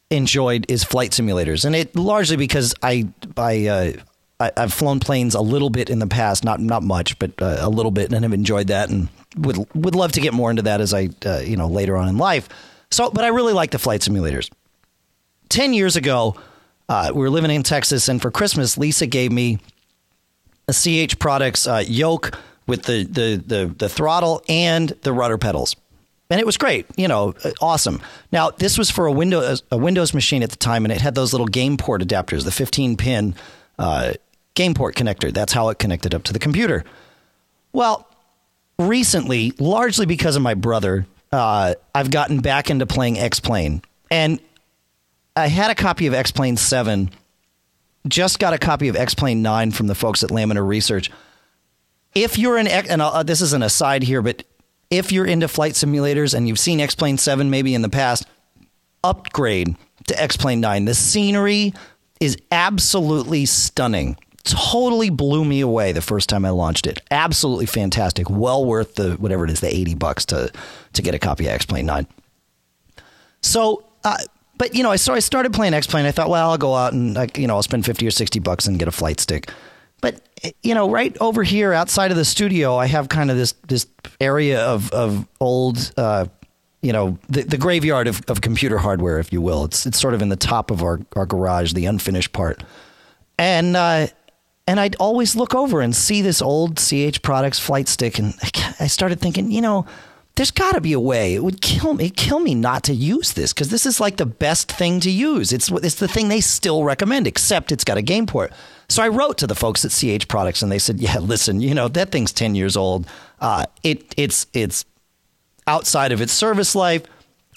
enjoyed 0.09 0.65
is 0.69 0.83
flight 0.83 1.11
simulators, 1.11 1.65
and 1.65 1.75
it 1.75 1.95
largely 1.95 2.37
because 2.37 2.73
I 2.83 3.07
I, 3.37 3.67
uh, 3.67 3.91
I 4.39 4.51
have 4.57 4.73
flown 4.73 4.99
planes 4.99 5.33
a 5.35 5.41
little 5.41 5.69
bit 5.69 5.89
in 5.89 5.99
the 5.99 6.07
past, 6.07 6.43
not 6.43 6.59
not 6.59 6.83
much, 6.83 7.17
but 7.19 7.31
uh, 7.41 7.57
a 7.59 7.69
little 7.69 7.91
bit, 7.91 8.11
and 8.11 8.23
have 8.23 8.33
enjoyed 8.33 8.67
that, 8.67 8.89
and 8.89 9.07
would 9.37 9.57
would 9.73 9.95
love 9.95 10.11
to 10.13 10.21
get 10.21 10.33
more 10.33 10.49
into 10.49 10.63
that 10.63 10.81
as 10.81 10.93
I 10.93 11.09
uh, 11.25 11.39
you 11.39 11.55
know 11.55 11.67
later 11.67 11.95
on 11.97 12.07
in 12.07 12.17
life. 12.17 12.49
So, 12.91 13.09
but 13.09 13.23
I 13.23 13.29
really 13.29 13.53
like 13.53 13.71
the 13.71 13.79
flight 13.79 14.01
simulators. 14.01 14.49
Ten 15.49 15.73
years 15.73 15.95
ago, 15.95 16.35
uh, 16.89 17.11
we 17.13 17.21
were 17.21 17.29
living 17.29 17.51
in 17.51 17.63
Texas, 17.63 18.09
and 18.09 18.21
for 18.21 18.31
Christmas, 18.31 18.77
Lisa 18.77 19.07
gave 19.07 19.31
me 19.31 19.59
CH 20.73 21.19
Products 21.19 21.67
yoke 21.87 22.37
with 22.67 22.83
the, 22.83 23.03
the 23.03 23.43
the 23.45 23.75
the 23.77 23.89
throttle 23.89 24.43
and 24.49 24.89
the 25.01 25.13
rudder 25.13 25.37
pedals 25.37 25.75
and 26.29 26.39
it 26.39 26.45
was 26.45 26.57
great, 26.57 26.87
you 26.95 27.07
know, 27.07 27.33
awesome. 27.61 28.01
Now 28.31 28.49
this 28.49 28.77
was 28.77 28.89
for 28.89 29.05
a 29.05 29.11
Windows 29.11 29.63
a 29.71 29.77
Windows 29.77 30.13
machine 30.13 30.43
at 30.43 30.49
the 30.49 30.55
time, 30.55 30.85
and 30.85 30.91
it 30.91 31.01
had 31.01 31.15
those 31.15 31.33
little 31.33 31.47
game 31.47 31.77
port 31.77 32.01
adapters, 32.01 32.43
the 32.43 32.51
15 32.51 32.97
pin 32.97 33.35
uh, 33.77 34.13
game 34.55 34.73
port 34.73 34.95
connector. 34.95 35.31
That's 35.31 35.53
how 35.53 35.69
it 35.69 35.79
connected 35.79 36.15
up 36.15 36.23
to 36.23 36.33
the 36.33 36.39
computer. 36.39 36.83
Well, 37.73 38.07
recently, 38.79 39.53
largely 39.59 40.05
because 40.05 40.35
of 40.35 40.41
my 40.41 40.55
brother, 40.55 41.05
uh, 41.31 41.75
I've 41.93 42.09
gotten 42.09 42.39
back 42.39 42.69
into 42.69 42.85
playing 42.85 43.19
X 43.19 43.39
Plane, 43.39 43.81
and 44.09 44.39
I 45.35 45.47
had 45.47 45.69
a 45.69 45.75
copy 45.75 46.07
of 46.07 46.13
X 46.13 46.31
Plane 46.31 46.57
Seven. 46.57 47.11
Just 48.07 48.39
got 48.39 48.53
a 48.53 48.57
copy 48.57 48.87
of 48.87 48.95
X 48.95 49.13
Plane 49.13 49.41
Nine 49.41 49.71
from 49.71 49.87
the 49.87 49.95
folks 49.95 50.23
at 50.23 50.29
Laminar 50.29 50.67
Research. 50.67 51.11
If 52.13 52.37
you're 52.37 52.57
an 52.57 52.67
and 52.67 53.01
uh, 53.01 53.23
this 53.23 53.41
is 53.41 53.53
an 53.53 53.63
aside 53.63 54.03
here, 54.03 54.21
but 54.21 54.43
if 54.89 55.11
you're 55.11 55.25
into 55.25 55.47
flight 55.47 55.73
simulators 55.73 56.33
and 56.33 56.47
you've 56.47 56.59
seen 56.59 56.79
X 56.79 56.95
Plane 56.95 57.17
7 57.17 57.49
maybe 57.49 57.73
in 57.73 57.81
the 57.81 57.89
past, 57.89 58.25
upgrade 59.03 59.75
to 60.07 60.21
X 60.21 60.37
Plane 60.37 60.61
9. 60.61 60.85
The 60.85 60.93
scenery 60.93 61.73
is 62.19 62.37
absolutely 62.51 63.45
stunning. 63.45 64.17
Totally 64.43 65.09
blew 65.09 65.43
me 65.43 65.61
away 65.61 65.91
the 65.91 66.01
first 66.01 66.29
time 66.29 66.45
I 66.45 66.51
launched 66.51 66.85
it. 66.85 67.01
Absolutely 67.09 67.65
fantastic. 67.65 68.29
Well 68.29 68.63
worth 68.63 68.95
the 68.95 69.13
whatever 69.13 69.45
it 69.45 69.51
is, 69.51 69.59
the 69.59 69.73
80 69.73 69.95
bucks 69.95 70.25
to 70.25 70.51
to 70.93 71.01
get 71.01 71.15
a 71.15 71.19
copy 71.19 71.47
of 71.47 71.53
X 71.53 71.65
Plane 71.65 71.87
9. 71.87 72.07
So, 73.41 73.85
uh, 74.03 74.17
but 74.57 74.75
you 74.75 74.83
know, 74.83 74.91
I 74.91 74.95
so 74.95 75.13
I 75.13 75.19
started 75.19 75.53
playing 75.53 75.73
X 75.73 75.87
Plane. 75.87 76.05
I 76.05 76.11
thought, 76.11 76.29
well, 76.29 76.51
I'll 76.51 76.57
go 76.57 76.75
out 76.75 76.93
and 76.93 77.17
you 77.37 77.47
know, 77.47 77.55
I'll 77.55 77.63
spend 77.63 77.85
50 77.85 78.05
or 78.07 78.11
60 78.11 78.39
bucks 78.39 78.67
and 78.67 78.79
get 78.79 78.87
a 78.87 78.91
flight 78.91 79.19
stick. 79.19 79.49
But 80.01 80.21
you 80.61 80.75
know, 80.75 80.89
right 80.89 81.15
over 81.19 81.43
here 81.43 81.73
outside 81.73 82.11
of 82.11 82.17
the 82.17 82.25
studio, 82.25 82.75
I 82.75 82.85
have 82.87 83.09
kind 83.09 83.31
of 83.31 83.37
this 83.37 83.53
this 83.67 83.87
area 84.19 84.61
of 84.61 84.91
of 84.91 85.27
old, 85.39 85.91
uh, 85.97 86.27
you 86.81 86.93
know, 86.93 87.17
the, 87.29 87.41
the 87.43 87.57
graveyard 87.57 88.07
of, 88.07 88.21
of 88.27 88.41
computer 88.41 88.77
hardware, 88.77 89.19
if 89.19 89.33
you 89.33 89.41
will. 89.41 89.65
It's 89.65 89.85
it's 89.85 89.99
sort 89.99 90.13
of 90.13 90.21
in 90.21 90.29
the 90.29 90.35
top 90.35 90.71
of 90.71 90.83
our 90.83 90.99
our 91.15 91.25
garage, 91.25 91.73
the 91.73 91.85
unfinished 91.85 92.33
part, 92.33 92.63
and. 93.37 93.75
Uh, 93.75 94.07
and 94.67 94.79
I'd 94.79 94.95
always 94.95 95.35
look 95.35 95.53
over 95.53 95.79
and 95.79 95.95
see 95.95 96.23
this 96.23 96.41
old 96.41 96.79
CH 96.79 97.21
Products 97.21 97.59
flight 97.59 97.87
stick, 97.87 98.17
and 98.17 98.33
I 98.79 98.87
started 98.87 99.19
thinking, 99.19 99.51
you 99.51 99.61
know, 99.61 99.85
there's 100.35 100.51
got 100.51 100.73
to 100.73 100.81
be 100.81 100.93
a 100.93 100.99
way. 100.99 101.33
It 101.33 101.43
would 101.43 101.61
kill 101.61 101.93
me, 101.93 102.09
kill 102.09 102.39
me 102.39 102.55
not 102.55 102.83
to 102.83 102.93
use 102.93 103.33
this 103.33 103.53
because 103.53 103.69
this 103.69 103.85
is 103.85 103.99
like 103.99 104.17
the 104.17 104.25
best 104.25 104.69
thing 104.71 104.99
to 105.01 105.09
use. 105.09 105.53
It's 105.53 105.69
it's 105.69 105.95
the 105.95 106.07
thing 106.07 106.27
they 106.27 106.41
still 106.41 106.83
recommend, 106.83 107.25
except 107.25 107.71
it's 107.71 107.85
got 107.85 107.97
a 107.97 108.01
game 108.01 108.25
port. 108.25 108.51
So 108.89 109.01
I 109.01 109.07
wrote 109.07 109.37
to 109.39 109.47
the 109.47 109.55
folks 109.55 109.85
at 109.85 109.91
CH 109.91 110.27
Products, 110.27 110.61
and 110.61 110.71
they 110.71 110.79
said, 110.79 110.99
"Yeah, 110.99 111.19
listen, 111.19 111.61
you 111.61 111.73
know 111.73 111.87
that 111.87 112.11
thing's 112.11 112.33
ten 112.33 112.53
years 112.53 112.75
old. 112.75 113.07
Uh, 113.39 113.65
it 113.83 114.13
it's 114.17 114.47
it's 114.53 114.85
outside 115.67 116.11
of 116.11 116.21
its 116.21 116.33
service 116.33 116.75
life. 116.75 117.03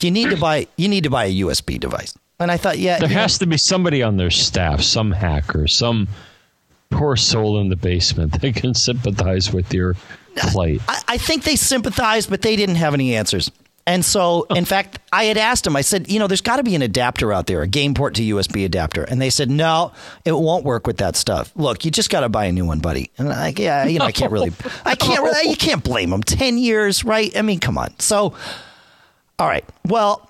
You 0.00 0.12
need 0.12 0.30
to 0.30 0.36
buy 0.36 0.68
you 0.76 0.88
need 0.88 1.04
to 1.04 1.10
buy 1.10 1.24
a 1.24 1.40
USB 1.40 1.80
device." 1.80 2.14
And 2.40 2.52
I 2.52 2.56
thought, 2.56 2.78
yeah, 2.78 3.00
there 3.00 3.08
has 3.08 3.40
know, 3.40 3.44
to 3.44 3.50
be 3.50 3.56
somebody 3.56 4.00
on 4.04 4.16
their 4.16 4.30
staff, 4.30 4.80
some 4.80 5.10
hacker, 5.10 5.66
some 5.66 6.06
poor 6.90 7.16
soul 7.16 7.58
in 7.60 7.68
the 7.68 7.76
basement 7.76 8.32
that 8.40 8.54
can 8.54 8.74
sympathize 8.74 9.52
with 9.52 9.74
your 9.74 9.96
plight. 10.40 10.80
I, 10.88 11.02
I 11.08 11.18
think 11.18 11.44
they 11.44 11.56
sympathized, 11.56 12.30
but 12.30 12.42
they 12.42 12.56
didn't 12.56 12.76
have 12.76 12.94
any 12.94 13.14
answers. 13.14 13.50
And 13.86 14.04
so, 14.04 14.46
in 14.54 14.64
fact, 14.64 14.98
I 15.12 15.24
had 15.24 15.38
asked 15.38 15.64
them, 15.64 15.74
I 15.74 15.80
said, 15.80 16.10
you 16.10 16.18
know, 16.18 16.26
there's 16.26 16.42
got 16.42 16.56
to 16.56 16.62
be 16.62 16.74
an 16.74 16.82
adapter 16.82 17.32
out 17.32 17.46
there, 17.46 17.62
a 17.62 17.66
game 17.66 17.94
port 17.94 18.14
to 18.16 18.22
USB 18.22 18.64
adapter. 18.64 19.02
And 19.02 19.20
they 19.20 19.30
said, 19.30 19.50
no, 19.50 19.92
it 20.24 20.32
won't 20.32 20.64
work 20.64 20.86
with 20.86 20.98
that 20.98 21.16
stuff. 21.16 21.52
Look, 21.56 21.84
you 21.84 21.90
just 21.90 22.10
got 22.10 22.20
to 22.20 22.28
buy 22.28 22.44
a 22.44 22.52
new 22.52 22.66
one, 22.66 22.80
buddy. 22.80 23.10
And 23.18 23.28
I'm 23.28 23.38
like, 23.38 23.58
yeah, 23.58 23.86
you 23.86 23.98
know, 23.98 24.04
I 24.04 24.12
can't 24.12 24.30
really, 24.30 24.52
I 24.84 24.94
can't 24.94 25.22
really, 25.22 25.50
you 25.50 25.56
can't 25.56 25.82
blame 25.82 26.10
them. 26.10 26.22
10 26.22 26.58
years, 26.58 27.04
right? 27.04 27.34
I 27.36 27.42
mean, 27.42 27.60
come 27.60 27.78
on. 27.78 27.98
So, 27.98 28.34
all 29.38 29.48
right. 29.48 29.64
Well, 29.86 30.28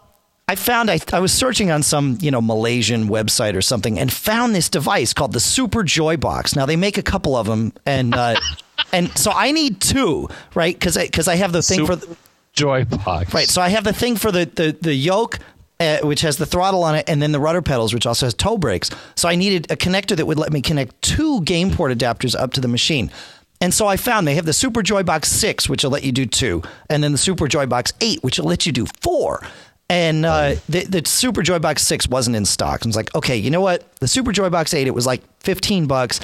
I 0.49 0.55
found 0.55 0.91
I, 0.91 0.99
I 1.13 1.21
was 1.21 1.33
searching 1.33 1.71
on 1.71 1.83
some 1.83 2.17
you 2.23 2.31
know 2.31 2.41
Malaysian 2.41 3.09
website 3.09 3.55
or 3.55 3.61
something 3.61 3.99
and 3.99 4.11
found 4.11 4.55
this 4.55 4.71
device 4.71 5.13
called 5.13 5.35
the 5.35 5.41
Super 5.41 5.83
Joy 5.83 6.17
Box. 6.17 6.57
Now 6.57 6.65
they 6.65 6.77
make 6.77 6.97
a 6.97 7.03
couple 7.03 7.37
of 7.37 7.47
them 7.47 7.75
and 7.85 8.15
uh, 8.15 8.37
and 8.93 9.17
so 9.17 9.31
I 9.31 9.53
need 9.53 9.81
two 9.81 10.29
right 10.55 10.75
because 10.75 10.97
because 10.97 11.29
I, 11.29 11.33
I, 11.35 11.37
have 11.37 11.53
the 11.53 11.63
thing 11.63 11.79
Super- 11.79 11.97
for 11.97 12.07
the, 12.07 12.17
joy 12.53 12.85
box. 12.85 13.33
Right. 13.33 13.49
So 13.49 13.63
I 13.63 13.69
have 13.69 13.85
the 13.85 13.93
thing 13.93 14.17
for 14.17 14.33
the 14.33 14.45
the, 14.47 14.77
the 14.81 14.95
yoke. 14.95 15.39
Uh, 15.81 15.99
which 16.01 16.23
has 16.23 16.39
the 16.39 16.45
throttle 16.45 16.83
on 16.83 16.97
it, 16.97 17.09
and 17.09 17.23
then 17.23 17.31
the 17.31 17.39
rudder 17.39 17.63
pedals, 17.63 17.95
which 17.95 18.05
also 18.05 18.27
has 18.27 18.35
toe 18.35 18.59
brakes. 18.59 18.91
So 19.15 19.29
I 19.29 19.37
needed 19.37 19.71
a 19.71 19.77
connector 19.77 20.17
that 20.17 20.27
would 20.27 20.37
let 20.37 20.53
me 20.53 20.61
connect 20.61 21.01
two 21.03 21.41
game 21.43 21.71
port 21.71 21.97
adapters 21.97 22.35
up 22.35 22.53
to 22.55 22.61
the 22.61 22.67
machine. 22.67 23.13
And 23.61 23.73
so 23.73 23.87
I 23.87 23.97
found 23.97 24.27
they 24.27 24.35
have 24.35 24.45
the 24.45 24.53
Super 24.53 24.83
Joy 24.83 25.05
Box 25.05 25.29
6, 25.29 25.69
which 25.69 25.85
will 25.85 25.93
let 25.93 26.03
you 26.03 26.11
do 26.11 26.27
two, 26.27 26.63
and 26.91 27.03
then 27.03 27.13
the 27.13 27.19
Super 27.19 27.47
Joy 27.47 27.67
Box 27.67 27.93
8, 28.01 28.25
which 28.25 28.41
will 28.41 28.47
let 28.47 28.67
you 28.67 28.73
do 28.73 28.87
four. 29.01 29.41
And 29.89 30.27
uh, 30.27 30.57
the, 30.69 30.85
the 30.85 31.03
Super 31.07 31.43
Joy 31.43 31.61
Box 31.61 31.83
6 31.83 32.09
wasn't 32.09 32.37
in 32.37 32.45
stock. 32.45 32.85
I 32.85 32.89
was 32.89 32.97
like, 32.97 33.15
okay, 33.15 33.37
you 33.37 33.51
know 33.51 33.61
what? 33.61 33.85
The 34.01 34.09
Super 34.09 34.33
Joy 34.33 34.51
Box 34.51 34.75
8, 34.75 34.87
it 34.87 34.95
was 34.95 35.07
like 35.07 35.23
15 35.41 35.87
bucks. 35.87 36.21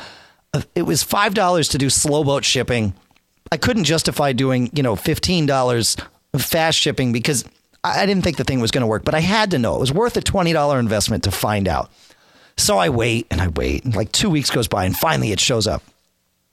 It 0.74 0.82
was 0.82 1.02
$5 1.02 1.70
to 1.70 1.78
do 1.78 1.90
slow 1.90 2.24
boat 2.24 2.44
shipping. 2.44 2.94
I 3.50 3.56
couldn't 3.56 3.84
justify 3.84 4.32
doing, 4.32 4.70
you 4.72 4.82
know, 4.82 4.94
$15 4.94 6.00
fast 6.38 6.78
shipping 6.78 7.12
because 7.12 7.44
I 7.82 8.06
didn't 8.06 8.24
think 8.24 8.36
the 8.36 8.44
thing 8.44 8.60
was 8.60 8.70
going 8.70 8.82
to 8.82 8.86
work, 8.86 9.04
but 9.04 9.14
I 9.14 9.20
had 9.20 9.50
to 9.50 9.58
know. 9.58 9.76
It 9.76 9.80
was 9.80 9.92
worth 9.92 10.16
a 10.16 10.20
$20 10.20 10.78
investment 10.78 11.24
to 11.24 11.30
find 11.30 11.68
out. 11.68 11.90
So 12.56 12.78
I 12.78 12.88
wait 12.88 13.26
and 13.30 13.40
I 13.40 13.48
wait. 13.48 13.84
And 13.84 13.94
like 13.94 14.12
two 14.12 14.30
weeks 14.30 14.50
goes 14.50 14.68
by 14.68 14.84
and 14.84 14.96
finally 14.96 15.32
it 15.32 15.40
shows 15.40 15.66
up. 15.66 15.82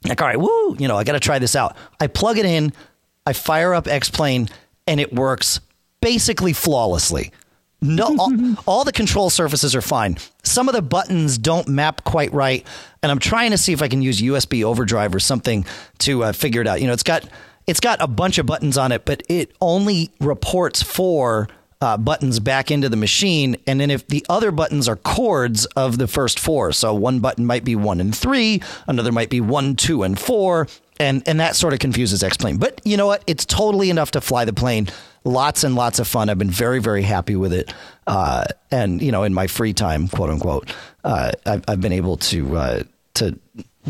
Like, 0.04 0.22
all 0.22 0.28
right, 0.28 0.40
woo, 0.40 0.76
you 0.80 0.88
know, 0.88 0.98
I 0.98 1.04
got 1.04 1.14
to 1.14 1.20
try 1.20 1.40
this 1.40 1.56
out. 1.56 1.78
I 2.00 2.08
plug 2.08 2.38
it 2.38 2.46
in, 2.46 2.74
I 3.26 3.34
fire 3.34 3.74
up 3.74 3.88
X 3.88 4.10
Plane, 4.10 4.50
and 4.88 5.00
it 5.00 5.14
works 5.14 5.60
basically 6.02 6.54
flawlessly. 6.54 7.32
No, 7.84 8.16
all, 8.20 8.32
all, 8.68 8.84
the 8.84 8.92
control 8.92 9.32
surfaces 9.32 9.76
are 9.76 9.82
fine. 9.82 10.18
Some 10.44 10.70
of 10.70 10.76
the 10.76 10.84
buttons 10.84 11.40
don't 11.40 11.68
map 11.68 12.04
quite 12.04 12.32
right, 12.32 12.66
and 13.02 13.12
I'm 13.12 13.18
trying 13.18 13.52
to 13.52 13.58
see 13.58 13.74
if 13.74 13.82
I 13.82 13.88
can 13.88 14.04
use 14.04 14.22
USB 14.22 14.64
overdrive 14.64 15.16
or 15.16 15.20
something 15.20 15.66
to 16.00 16.26
uh, 16.26 16.32
figure 16.32 16.62
it 16.62 16.68
out. 16.68 16.80
You 16.80 16.86
know, 16.86 16.94
it's 16.94 17.02
got 17.02 17.28
it's 17.66 17.80
got 17.80 18.00
a 18.00 18.08
bunch 18.08 18.38
of 18.38 18.46
buttons 18.46 18.78
on 18.78 18.92
it, 18.92 19.04
but 19.06 19.24
it 19.30 19.56
only 19.62 20.12
reports 20.20 20.84
four 20.84 21.48
uh, 21.82 21.98
buttons 21.98 22.40
back 22.40 22.70
into 22.70 22.88
the 22.88 22.98
machine. 22.98 23.58
And 23.66 23.80
then 23.80 23.90
if 23.90 24.08
the 24.08 24.26
other 24.30 24.52
buttons 24.52 24.88
are 24.88 24.96
chords 24.96 25.66
of 25.68 25.98
the 25.98 26.08
first 26.08 26.40
four, 26.40 26.72
so 26.72 26.94
one 26.94 27.20
button 27.20 27.46
might 27.46 27.64
be 27.64 27.76
one 27.76 28.00
and 28.00 28.16
three, 28.16 28.62
another 28.88 29.12
might 29.12 29.30
be 29.30 29.42
one, 29.42 29.76
two, 29.76 30.04
and 30.04 30.20
four, 30.20 30.68
and 31.00 31.24
and 31.28 31.40
that 31.40 31.56
sort 31.56 31.74
of 31.74 31.80
confuses 31.80 32.24
X 32.24 32.38
Plane. 32.38 32.58
But 32.58 32.82
you 32.84 32.98
know 32.98 33.08
what? 33.08 33.24
It's 33.28 33.46
totally 33.46 33.90
enough 33.90 34.12
to 34.12 34.22
fly 34.22 34.46
the 34.46 34.54
plane. 34.54 34.88
Lots 35.24 35.64
and 35.64 35.76
lots 35.76 36.00
of 36.00 36.08
fun. 36.08 36.30
I've 36.30 36.40
been 36.40 36.50
very 36.50 36.80
very 36.80 37.04
happy 37.04 37.36
with 37.36 37.54
it. 37.54 37.74
Uh, 38.08 38.46
and 38.72 39.02
you 39.02 39.12
know, 39.12 39.24
in 39.24 39.34
my 39.34 39.48
free 39.48 39.74
time, 39.74 40.08
quote 40.08 40.30
unquote, 40.30 40.74
uh, 41.04 41.32
I've, 41.46 41.64
I've 41.68 41.82
been 41.82 41.94
able 41.94 42.18
to 42.18 42.58
uh, 42.58 42.84
to 43.16 43.38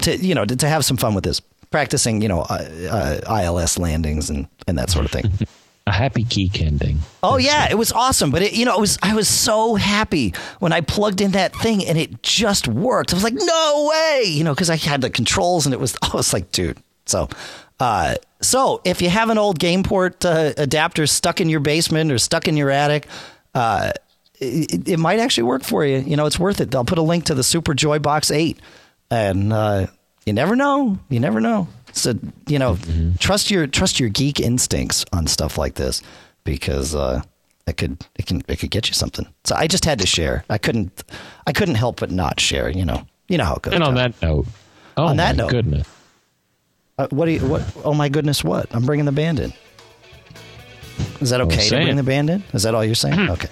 to 0.02 0.18
you 0.18 0.36
know 0.36 0.46
to, 0.46 0.56
to 0.56 0.68
have 0.68 0.86
some 0.86 0.98
fun 0.98 1.16
with 1.16 1.24
this, 1.24 1.40
practicing 1.70 2.22
you 2.22 2.28
know 2.28 2.42
uh, 2.42 3.22
uh, 3.28 3.42
ILS 3.44 3.78
landings 3.78 4.30
and 4.30 4.48
and 4.68 4.78
that 4.78 4.90
sort 4.90 5.06
of 5.06 5.12
thing. 5.12 5.32
A 5.88 5.92
happy 5.92 6.22
geek 6.24 6.62
ending. 6.62 7.00
Oh 7.24 7.38
yeah, 7.38 7.68
it 7.72 7.76
was 7.76 7.92
awesome. 7.92 8.30
But 8.30 8.44
it, 8.44 8.54
you 8.54 8.66
know, 8.66 8.78
it 8.78 8.80
was 8.80 9.00
I 9.02 9.16
was 9.16 9.28
so 9.28 9.74
happy 9.74 10.36
when 10.60 10.72
I 10.72 10.82
plugged 10.82 11.22
in 11.22 11.32
that 11.32 11.56
thing 11.56 11.84
and 11.84 11.98
it 11.98 12.22
just 12.22 12.68
worked. 12.68 13.12
I 13.14 13.16
was 13.16 13.24
like, 13.24 13.34
no 13.34 13.90
way, 13.90 14.26
you 14.28 14.44
know, 14.44 14.54
because 14.54 14.70
I 14.70 14.76
had 14.76 15.02
the 15.02 15.10
controls 15.10 15.66
and 15.66 15.74
it 15.74 15.80
was. 15.80 15.98
I 16.04 16.16
was 16.16 16.34
like, 16.34 16.52
dude. 16.52 16.78
So, 17.12 17.30
uh, 17.80 18.16
so 18.42 18.82
if 18.86 19.02
you 19.02 19.10
have 19.10 19.30
an 19.30 19.38
old 19.38 19.60
GamePort 19.60 20.26
uh, 20.26 20.54
adapter 20.58 21.06
stuck 21.08 21.42
in 21.42 21.50
your 21.50 21.60
basement 21.60 22.12
or 22.12 22.18
stuck 22.18 22.48
in 22.48 22.58
your 22.58 22.70
attic, 22.70 23.08
uh, 23.54 23.92
it, 24.40 24.88
it, 24.90 24.98
might 24.98 25.20
actually 25.20 25.44
work 25.44 25.64
for 25.64 25.86
you. 25.86 26.00
You 26.00 26.16
know, 26.16 26.26
it's 26.26 26.40
worth 26.40 26.62
it. 26.62 26.74
I'll 26.74 26.86
put 26.86 26.98
a 26.98 27.04
link 27.04 27.26
to 27.26 27.36
the 27.36 27.44
Super 27.44 27.74
Joy 27.74 28.00
Box 28.00 28.32
Eight, 28.32 28.60
and 29.12 29.54
uh, 29.54 29.88
you 30.26 30.34
never 30.34 30.56
know. 30.56 30.98
You 31.10 31.20
never 31.20 31.40
know. 31.40 31.68
So 31.94 32.14
you 32.48 32.58
know, 32.58 32.76
mm-hmm. 32.76 33.16
trust 33.18 33.52
your 33.52 33.68
trust 33.68 34.00
your 34.00 34.10
geek 34.10 34.40
instincts 34.40 35.06
on 35.14 35.28
stuff 35.28 35.58
like 35.58 35.76
this 35.76 36.02
because 36.44 36.96
uh, 36.96 37.22
it 37.68 37.78
could 37.78 38.06
it 38.16 38.26
can 38.26 38.42
it 38.48 38.58
could 38.60 38.72
get 38.72 38.88
you 38.88 38.94
something. 38.94 39.28
So 39.44 39.56
I 39.56 39.68
just 39.68 39.86
had 39.86 40.00
to 40.00 40.08
share. 40.08 40.44
I 40.50 40.58
couldn't 40.58 41.04
I 41.46 41.52
couldn't 41.52 41.76
help 41.76 42.00
but 42.00 42.12
not 42.12 42.40
share. 42.40 42.70
You 42.70 42.86
know, 42.86 43.06
you 43.28 43.38
know 43.38 43.46
how 43.46 43.56
it 43.56 43.62
goes. 43.62 43.74
And 43.74 43.84
on 43.84 43.96
that 43.96 44.20
note, 44.22 44.48
oh 44.98 45.06
on 45.08 45.18
that 45.18 45.36
note, 45.36 45.52
goodness, 45.52 45.88
uh, 47.02 47.08
what 47.10 47.26
do 47.26 47.32
you 47.32 47.48
what? 47.48 47.64
Oh 47.84 47.94
my 47.94 48.10
goodness, 48.10 48.44
what? 48.44 48.74
I'm 48.74 48.86
bringing 48.86 49.06
the 49.06 49.12
band 49.12 49.40
in. 49.40 49.54
Is 51.20 51.30
that 51.32 51.42
okay 51.42 51.68
to 51.70 51.76
bring 51.84 51.96
the 51.96 52.04
band 52.04 52.30
in? 52.30 52.44
Is 52.54 52.64
that 52.64 52.76
all 52.76 52.84
you're 52.84 52.96
saying? 52.96 53.16
Hmm. 53.16 53.32
okay. 53.32 53.50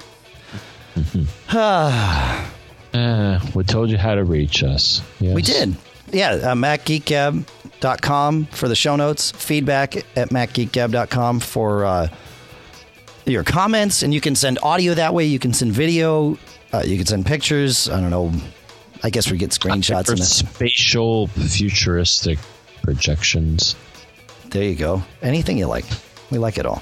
uh, 2.94 3.40
we 3.54 3.64
told 3.64 3.90
you 3.90 3.98
how 3.98 4.16
to 4.16 4.24
reach 4.24 4.64
us. 4.64 5.02
Yes. 5.20 5.34
We 5.34 5.42
did. 5.42 5.76
Yeah, 6.12 6.32
uh, 6.32 6.56
MacGeekGab.com 6.56 8.46
for 8.46 8.68
the 8.68 8.76
show 8.76 8.96
notes. 8.96 9.32
Feedback 9.32 9.98
at 10.18 10.30
MacGeekGab.com 10.30 11.40
for 11.40 11.86
uh, 11.86 12.08
your 13.26 13.44
comments. 13.44 14.04
And 14.04 14.14
you 14.14 14.22
can 14.22 14.36
send 14.36 14.60
audio 14.64 14.96
that 14.96 15.14
way. 15.14 15.26
You 15.26 15.40
can 15.40 15.54
send 15.54 15.72
video. 15.72 16.38
Uh, 16.74 16.84
you 16.86 16.98
can 16.98 17.06
send 17.06 17.26
pictures. 17.26 17.90
I 17.90 18.02
don't 18.02 18.10
know. 18.10 18.34
I 19.04 19.10
guess 19.12 19.32
we 19.32 19.38
get 19.38 19.52
screenshots. 19.52 20.08
For 20.08 20.18
spatial, 20.18 21.28
futuristic 21.28 22.40
projections. 22.90 23.76
There 24.50 24.64
you 24.64 24.76
go. 24.76 25.04
Anything 25.22 25.60
you 25.60 25.68
like. 25.68 25.86
We 26.32 26.40
like 26.40 26.58
it 26.58 26.66
all. 26.66 26.82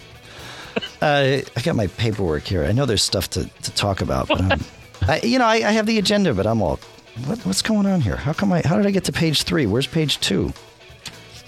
uh, 1.02 1.42
I 1.56 1.62
got 1.64 1.76
my 1.76 1.88
paperwork 1.88 2.44
here. 2.44 2.64
I 2.64 2.72
know 2.72 2.86
there's 2.86 3.04
stuff 3.04 3.30
to, 3.32 3.44
to 3.46 3.72
talk 3.72 4.00
about, 4.00 4.30
but 4.30 4.42
I'm, 4.42 4.62
I, 5.02 5.20
you 5.22 5.38
know, 5.38 5.46
I, 5.46 5.56
I, 5.56 5.72
have 5.72 5.86
the 5.86 5.98
agenda, 6.00 6.34
but 6.34 6.48
I'm 6.48 6.62
all, 6.62 6.80
what, 7.26 7.40
what's 7.46 7.62
going 7.62 7.86
on 7.86 8.00
here? 8.00 8.16
How 8.16 8.32
come 8.32 8.54
I? 8.54 8.62
How 8.64 8.78
did 8.78 8.86
I 8.86 8.92
get 8.92 9.04
to 9.06 9.12
page 9.12 9.44
three? 9.44 9.66
Where's 9.66 9.86
page 9.86 10.22
two? 10.22 10.54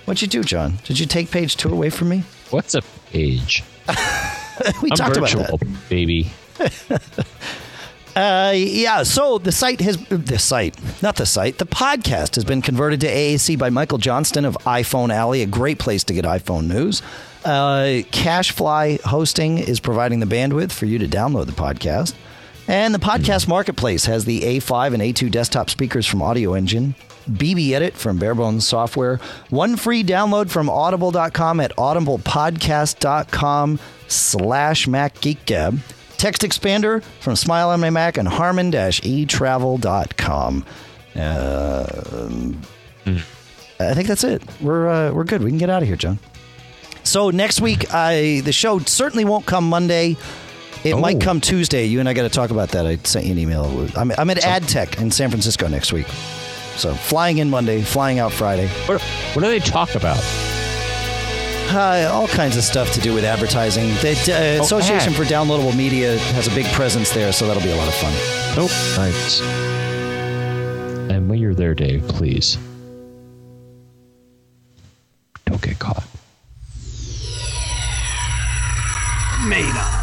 What'd 0.04 0.22
you 0.22 0.28
do, 0.28 0.44
John? 0.44 0.74
Did 0.84 1.00
you 1.00 1.06
take 1.06 1.32
page 1.32 1.56
two 1.56 1.72
away 1.72 1.90
from 1.90 2.10
me? 2.10 2.24
What's 2.50 2.76
a 2.76 2.82
page? 3.12 3.64
we 4.82 4.92
I'm 4.92 4.98
talked 4.98 5.16
virtual, 5.16 5.46
about 5.46 5.60
that, 5.62 5.90
baby. 5.90 6.32
Uh, 8.16 8.54
yeah, 8.56 9.04
so 9.04 9.38
the 9.38 9.52
site 9.52 9.80
has 9.82 9.98
the 10.08 10.40
site, 10.40 10.76
not 11.02 11.16
the 11.16 11.26
site. 11.26 11.58
The 11.58 11.66
podcast 11.66 12.36
has 12.36 12.44
been 12.44 12.62
converted 12.62 13.02
to 13.02 13.08
AAC 13.08 13.58
by 13.58 13.70
Michael 13.70 13.98
Johnston 13.98 14.46
of 14.46 14.58
iPhone 14.66 15.14
Alley, 15.14 15.42
a 15.42 15.46
great 15.46 15.80
place 15.80 16.04
to 16.06 16.14
get 16.14 16.26
iPhone 16.26 16.68
news. 16.68 17.02
Uh, 17.46 18.04
CacheFly 18.12 19.02
Hosting 19.02 19.60
is 19.60 19.80
providing 19.80 20.20
the 20.20 20.26
bandwidth 20.26 20.72
for 20.72 20.86
you 20.86 20.98
to 21.00 21.08
download 21.08 21.46
the 21.46 21.52
podcast. 21.54 22.14
And 22.68 22.94
the 22.94 23.00
podcast 23.00 23.48
marketplace 23.48 24.06
has 24.06 24.26
the 24.26 24.42
A5 24.42 24.94
and 24.94 25.02
A2 25.02 25.32
desktop 25.32 25.70
speakers 25.70 26.06
from 26.06 26.22
Audio 26.22 26.54
Engine, 26.54 26.94
BB 27.30 27.72
Edit 27.72 27.96
from 27.96 28.20
Barebones 28.20 28.64
Software, 28.64 29.20
one 29.50 29.76
free 29.76 30.04
download 30.04 30.50
from 30.50 30.70
audible.com 30.70 31.60
at 31.62 31.76
audiblepodcast.com 31.78 33.80
slash 34.08 34.88
MacGeekGab, 34.88 35.80
text 36.20 36.44
expander 36.44 37.02
from 37.22 37.36
Smile 37.36 37.70
on 37.70 37.80
My 37.80 37.90
Mac 37.90 38.18
and 38.18 38.28
harman-etravel.com. 38.28 40.66
Uh, 41.16 41.86
mm. 43.06 43.24
I 43.80 43.94
think 43.94 44.08
that's 44.08 44.24
it. 44.24 44.44
We're, 44.62 44.88
uh, 44.88 45.12
we're 45.12 45.24
good. 45.24 45.42
We 45.42 45.50
can 45.50 45.58
get 45.58 45.72
out 45.72 45.82
of 45.82 45.88
here, 45.88 45.98
John. 45.98 46.20
So 47.04 47.32
next 47.32 47.62
week, 47.62 47.92
I 47.94 48.42
the 48.44 48.52
show 48.52 48.78
certainly 48.80 49.24
won't 49.26 49.48
come 49.48 49.68
Monday. 49.68 50.16
It 50.84 50.94
oh. 50.94 51.00
might 51.00 51.20
come 51.20 51.42
Tuesday. 51.42 51.86
You 51.86 52.00
and 52.00 52.08
I 52.08 52.14
got 52.14 52.22
to 52.24 52.30
talk 52.30 52.52
about 52.52 52.70
that. 52.70 52.86
I 52.86 52.98
sent 52.98 53.26
you 53.26 53.32
an 53.32 53.40
email. 53.40 53.88
I'm, 53.98 54.12
I'm 54.12 54.30
at 54.30 54.38
AdTech 54.38 55.02
in 55.02 55.10
San 55.10 55.30
Francisco 55.30 55.68
next 55.68 55.92
week. 55.92 56.06
So 56.76 56.94
flying 56.94 57.40
in 57.40 57.50
Monday, 57.50 57.82
flying 57.82 58.20
out 58.20 58.32
Friday. 58.32 58.68
What, 58.86 59.02
what 59.02 59.42
do 59.42 59.50
they 59.50 59.58
talk 59.60 59.96
about? 59.96 60.20
Uh, 61.72 62.10
all 62.12 62.28
kinds 62.28 62.58
of 62.58 62.64
stuff 62.64 62.92
to 62.94 63.00
do 63.00 63.14
with 63.14 63.24
advertising. 63.24 63.90
The 64.02 64.14
uh, 64.30 64.60
oh, 64.60 64.64
Association 64.64 65.14
ad. 65.14 65.16
for 65.16 65.24
Downloadable 65.24 65.76
Media 65.78 66.18
has 66.18 66.48
a 66.48 66.56
big 66.56 66.66
presence 66.74 67.12
there, 67.12 67.32
so 67.32 67.46
that'll 67.46 67.62
be 67.62 67.70
a 67.70 67.76
lot 67.76 67.88
of 67.88 67.94
fun. 67.94 68.12
Oh, 68.58 68.96
nice. 68.98 69.42
And 71.12 71.30
when 71.30 71.38
you're 71.38 71.54
there, 71.54 71.76
Dave, 71.76 72.08
please 72.08 72.58
don't 75.46 75.62
get 75.62 75.78
caught. 75.78 76.04
Made 79.48 79.76
up. 79.76 79.99